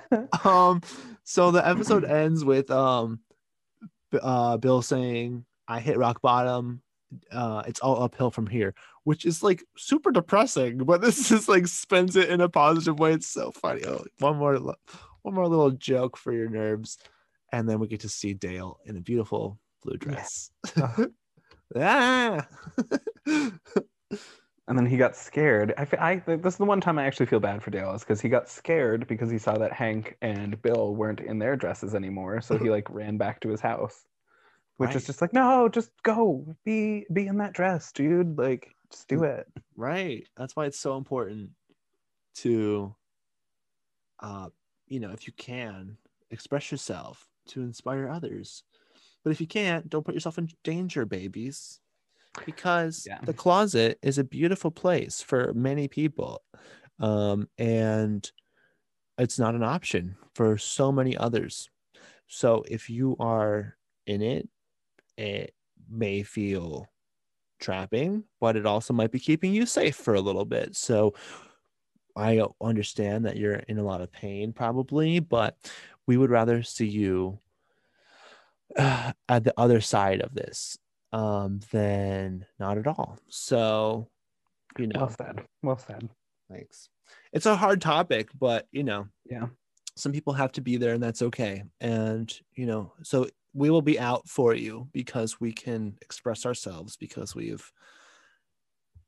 [0.44, 0.80] um,
[1.22, 3.20] so the episode ends with um
[4.22, 6.82] uh Bill saying, I hit rock bottom.
[7.30, 8.74] Uh it's all uphill from here,
[9.04, 13.12] which is like super depressing, but this is like spins it in a positive way.
[13.12, 13.84] It's so funny.
[13.84, 14.58] Oh, one more
[15.22, 16.98] one more little joke for your nerves.
[17.52, 20.50] And then we get to see Dale in a beautiful blue dress.
[21.76, 22.46] ah.
[24.68, 25.72] And then he got scared.
[25.78, 28.28] I, I this is the one time I actually feel bad for Dallas because he
[28.28, 32.40] got scared because he saw that Hank and Bill weren't in their dresses anymore.
[32.40, 34.06] So he like ran back to his house,
[34.78, 34.96] which Right.
[34.96, 38.38] is just like, no, just go, be be in that dress, dude.
[38.38, 39.46] Like, just do it.
[39.76, 40.26] Right.
[40.36, 41.50] That's why it's so important
[42.36, 42.94] to
[44.20, 44.48] uh
[44.88, 45.98] you know, if you can,
[46.30, 48.62] express yourself to inspire others.
[49.24, 51.80] But if you can't, don't put yourself in danger, babies.
[52.44, 53.20] Because Yeah.
[53.24, 56.42] the closet is a beautiful place for many people.
[56.98, 58.30] Um and
[59.18, 61.70] it's not an option for so many others.
[62.26, 63.76] So if you are
[64.06, 64.48] in it,
[65.16, 65.54] it
[65.88, 66.86] may feel
[67.60, 70.76] trapping, but it also might be keeping you safe for a little bit.
[70.76, 71.14] So
[72.16, 75.56] I understand that you're in a lot of pain, probably, but
[76.06, 77.40] we would rather see you
[78.76, 80.78] uh, at the other side of this
[81.16, 83.18] um, than not at all.
[83.28, 84.08] So,
[84.78, 85.42] you know, Well said.
[85.62, 86.08] Well said.
[86.50, 86.90] Thanks.
[87.32, 89.46] It's a hard topic, but you know, Yeah.
[89.96, 91.64] some people have to be there and that's okay.
[91.80, 96.96] And, you know, so we will be out for you because we can express ourselves
[96.98, 97.72] because we've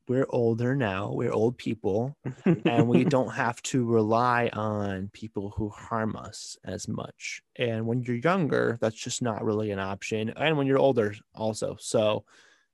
[0.09, 2.17] we're older now, we're old people,
[2.65, 7.43] and we don't have to rely on people who harm us as much.
[7.55, 10.31] And when you're younger, that's just not really an option.
[10.35, 11.77] And when you're older, also.
[11.79, 12.25] So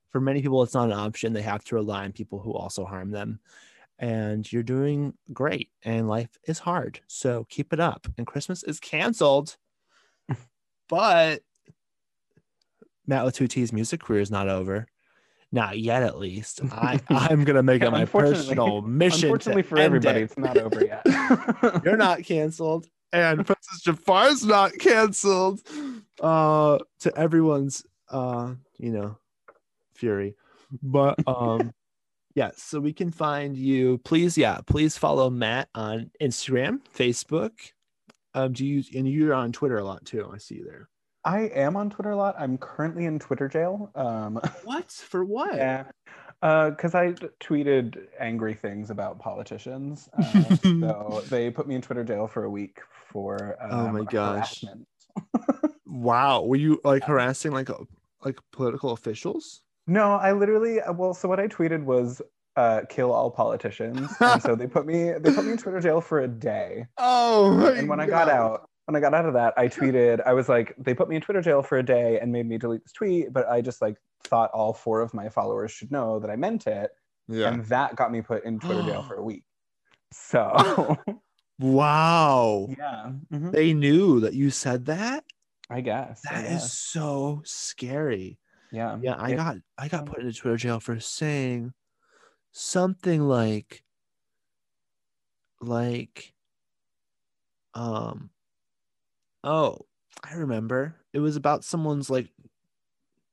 [0.08, 1.34] for many people, it's not an option.
[1.34, 3.38] They have to rely on people who also harm them.
[3.98, 7.00] And you're doing great, and life is hard.
[7.06, 8.06] So keep it up.
[8.16, 9.58] And Christmas is canceled,
[10.88, 11.42] but
[13.06, 14.86] Matt two music career is not over.
[15.56, 16.60] Not yet, at least.
[16.70, 19.20] I, I'm gonna make it my personal mission.
[19.20, 20.24] to Unfortunately for end everybody, it.
[20.24, 21.02] it's not over yet.
[21.82, 25.62] You're not canceled, and Princess Jafar's not canceled.
[26.20, 29.16] Uh, to everyone's uh, you know,
[29.94, 30.36] fury.
[30.82, 31.72] But um,
[32.34, 32.50] yeah.
[32.54, 33.96] So we can find you.
[34.04, 34.58] Please, yeah.
[34.66, 37.52] Please follow Matt on Instagram, Facebook.
[38.34, 40.30] Um, do you and you're on Twitter a lot too?
[40.30, 40.90] I see you there.
[41.26, 42.36] I am on Twitter a lot.
[42.38, 43.90] I'm currently in Twitter jail.
[43.96, 45.24] Um, What for?
[45.24, 45.56] What?
[45.56, 45.84] yeah,
[46.40, 50.08] because I tweeted angry things about politicians.
[50.16, 52.78] Uh, so they put me in Twitter jail for a week
[53.10, 53.58] for.
[53.60, 54.64] Um, Oh my gosh.
[55.88, 56.42] Wow.
[56.42, 57.76] Were you like harassing like uh,
[58.22, 59.62] like political officials?
[59.86, 60.78] No, I literally.
[60.94, 62.22] Well, so what I tweeted was.
[62.56, 66.00] Uh, kill all politicians, and so they put me they put me in Twitter jail
[66.00, 66.86] for a day.
[66.96, 70.20] Oh my and when I got out, when I got out of that, I tweeted,
[70.26, 72.56] I was like, they put me in Twitter jail for a day and made me
[72.58, 76.18] delete this tweet, but I just like thought all four of my followers should know
[76.20, 76.90] that I meant it.
[77.28, 77.48] Yeah.
[77.52, 79.44] And that got me put in Twitter jail for a week.
[80.12, 80.96] So
[81.58, 82.68] Wow.
[82.78, 83.50] yeah, mhm.
[83.52, 85.24] They knew that you said that?
[85.70, 86.22] I guess.
[86.30, 86.78] I That is guess.
[86.78, 88.38] so scary.
[88.70, 88.98] yeah.
[89.02, 91.72] Yeah, I It- got I got put into Twitter jail for saying
[92.52, 93.82] something like
[95.60, 96.32] like
[97.74, 98.30] um
[99.46, 99.86] oh,
[100.22, 100.94] I remember.
[101.14, 102.28] It was about someone's like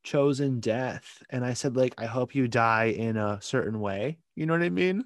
[0.03, 4.17] chosen death and I said like I hope you die in a certain way.
[4.35, 5.05] You know what I mean?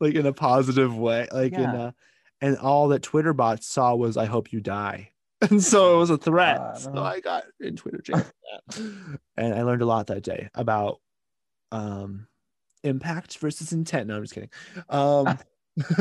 [0.00, 1.94] Like in a positive way, like in a
[2.40, 5.10] and all that Twitter bots saw was I hope you die.
[5.50, 6.58] And so it was a threat.
[6.58, 6.78] God.
[6.78, 8.24] So I got in Twitter jail.
[9.36, 11.00] And I learned a lot that day about
[11.72, 12.26] um
[12.84, 14.06] impact versus intent.
[14.08, 14.50] No, I'm just kidding.
[14.88, 15.38] Um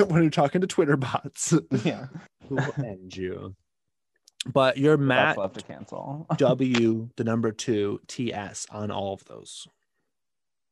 [0.07, 1.53] when you're talking to Twitter bots
[1.83, 2.07] Yeah.
[2.47, 3.55] who will end you.
[4.45, 6.25] But you're That's Matt love to cancel.
[6.37, 9.67] W, the number two TS on all of those.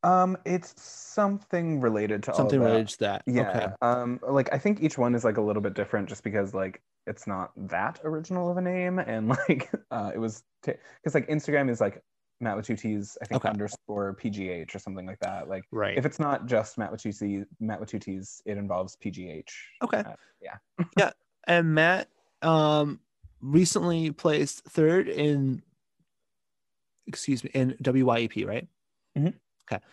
[0.01, 3.23] Um, it's something related to all of Something related to that.
[3.27, 3.49] Yeah.
[3.49, 3.67] Okay.
[3.81, 6.81] Um, like I think each one is like a little bit different just because like
[7.05, 11.69] it's not that original of a name and like uh it was because like Instagram
[11.69, 12.01] is like
[12.39, 13.49] Matt with two T's, I think Okay.
[13.49, 15.49] underscore PGH or something like that.
[15.49, 15.97] Like Right.
[15.97, 19.43] if it's not just Matt with two T's, Matt with two T's, it involves PGH.
[19.83, 19.99] Okay.
[19.99, 20.85] Uh, yeah.
[20.97, 21.11] yeah.
[21.45, 22.07] And Matt
[22.41, 23.01] um
[23.41, 25.61] recently placed third in
[27.07, 28.67] excuse me in WYEP, right?
[29.17, 29.33] Mhm.
[29.71, 29.83] Okay.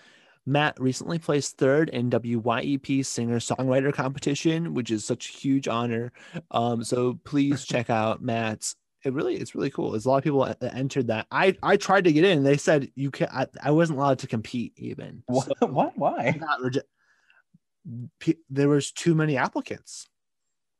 [0.48, 6.12] Matt recently placed third in WYEP singer songwriter competition, which is such a huge honor.
[6.52, 8.76] Um, so please check out Matt's.
[9.04, 9.92] It really, it's really cool.
[9.92, 11.26] There's a lot of people that entered that.
[11.30, 12.42] I I tried to get in.
[12.44, 13.28] They said you can.
[13.32, 15.22] I, I wasn't allowed to compete even.
[15.28, 15.48] What?
[15.58, 15.96] So what?
[15.96, 16.38] Why?
[16.60, 20.08] rege- there was too many applicants.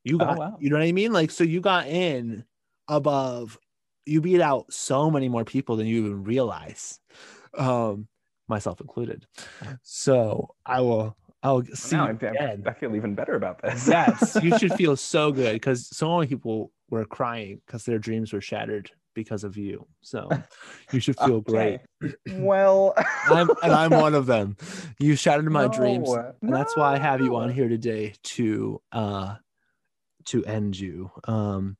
[0.04, 0.56] You Oh, got, wow.
[0.60, 1.12] you know what I mean?
[1.12, 2.44] Like, so you got in
[2.88, 3.58] above,
[4.04, 7.00] you beat out so many more people than you even realize,
[7.56, 8.08] um,
[8.48, 9.26] myself included.
[9.82, 11.96] So I will, I will see.
[11.96, 12.56] Now you I.
[12.66, 13.88] I feel even better about this.
[13.88, 18.32] yes, you should feel so good because so many people were crying because their dreams
[18.32, 19.86] were shattered because of you.
[20.02, 20.28] So
[20.92, 21.80] you should feel great.
[22.30, 22.94] Well,
[23.24, 24.56] I'm, and I'm one of them.
[25.00, 28.80] You shattered my dreams, No, and that's why I have you on here today to
[28.92, 29.36] uh
[30.26, 31.10] to end you.
[31.24, 31.76] Um,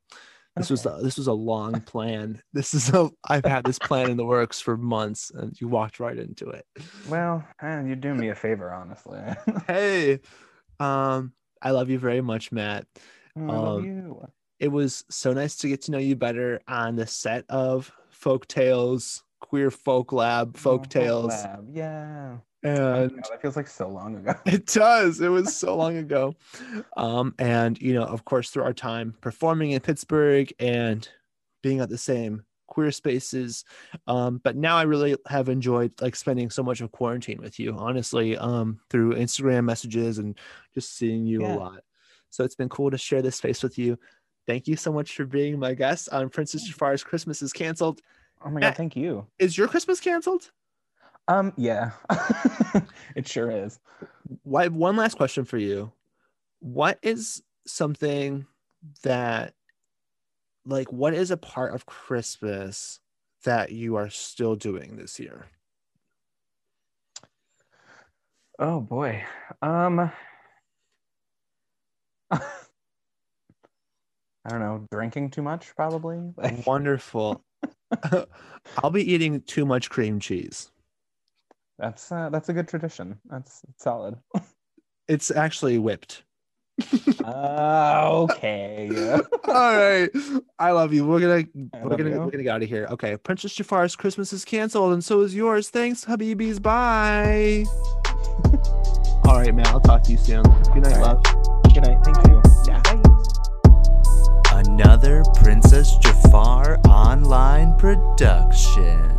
[0.57, 2.41] this was a, this was a long plan.
[2.53, 6.01] This is a I've had this plan in the works for months, and you walked
[6.01, 6.65] right into it.
[7.09, 9.21] well, eh, you do me a favor, honestly.
[9.67, 10.21] Hey,
[10.81, 12.87] um, I love you very much, Matt.
[13.37, 14.27] I love Um, you.
[14.59, 18.47] It was so nice to get to know you better on the set of Folk
[18.49, 21.29] Tales, Queer Folk Lab, Folk Tales.
[21.33, 22.39] Lab, Yeah.
[22.67, 24.35] And God, that feels like so long ago.
[24.47, 25.21] It does.
[25.21, 26.35] It was so long ago.
[26.97, 31.09] Um, and you know, of course, through our time performing in Pittsburgh and
[31.63, 33.65] being at the same queer spaces.
[34.07, 37.75] Um, but now I really have enjoyed like spending so much of quarantine with you,
[37.77, 40.37] honestly, um, through Instagram messages and
[40.75, 41.55] just seeing you Yeah.
[41.55, 41.81] a lot.
[42.31, 43.99] So it's been cool to share this space with you.
[44.47, 48.01] Thank you so much for being my guest on Princess Jafar's Christmas is canceled.
[48.45, 49.27] Oh my god, thank you.
[49.39, 50.51] Is your Christmas canceled?
[51.29, 51.91] Um, yeah.
[53.17, 53.81] it sure is.
[54.43, 55.93] Why one last question for you.
[56.61, 58.47] What is something
[59.03, 59.55] that
[60.65, 63.01] like what is a part of Christmas
[63.45, 65.47] that you are still doing this year?
[68.59, 69.25] Oh boy.
[69.63, 70.11] Um
[74.47, 76.21] I don't know, drinking too much probably.
[76.67, 77.43] Wonderful.
[78.79, 80.71] I'll be eating too much cream cheese.
[81.79, 83.19] That's uh, that's a good tradition.
[83.29, 84.17] That's solid.
[85.09, 86.25] It's actually whipped.
[87.25, 88.91] Uh, okay.
[89.45, 90.11] All right.
[90.59, 91.07] I love you.
[91.07, 91.45] We're gonna
[91.75, 92.19] I we're gonna you.
[92.19, 92.89] we're gonna get out of here.
[92.91, 93.17] Okay.
[93.19, 95.71] Princess Jafar's Christmas is canceled, and so is yours.
[95.71, 96.61] Thanks, Habibis.
[96.61, 97.65] Bye.
[99.27, 99.67] All right, man.
[99.69, 100.43] I'll talk to you soon.
[100.43, 101.25] Good night, All right.
[101.25, 101.73] love.
[101.73, 101.99] Good night.
[102.05, 102.43] Thank you.
[102.67, 102.83] Yeah.
[104.59, 109.16] Another Princess Jafar online production.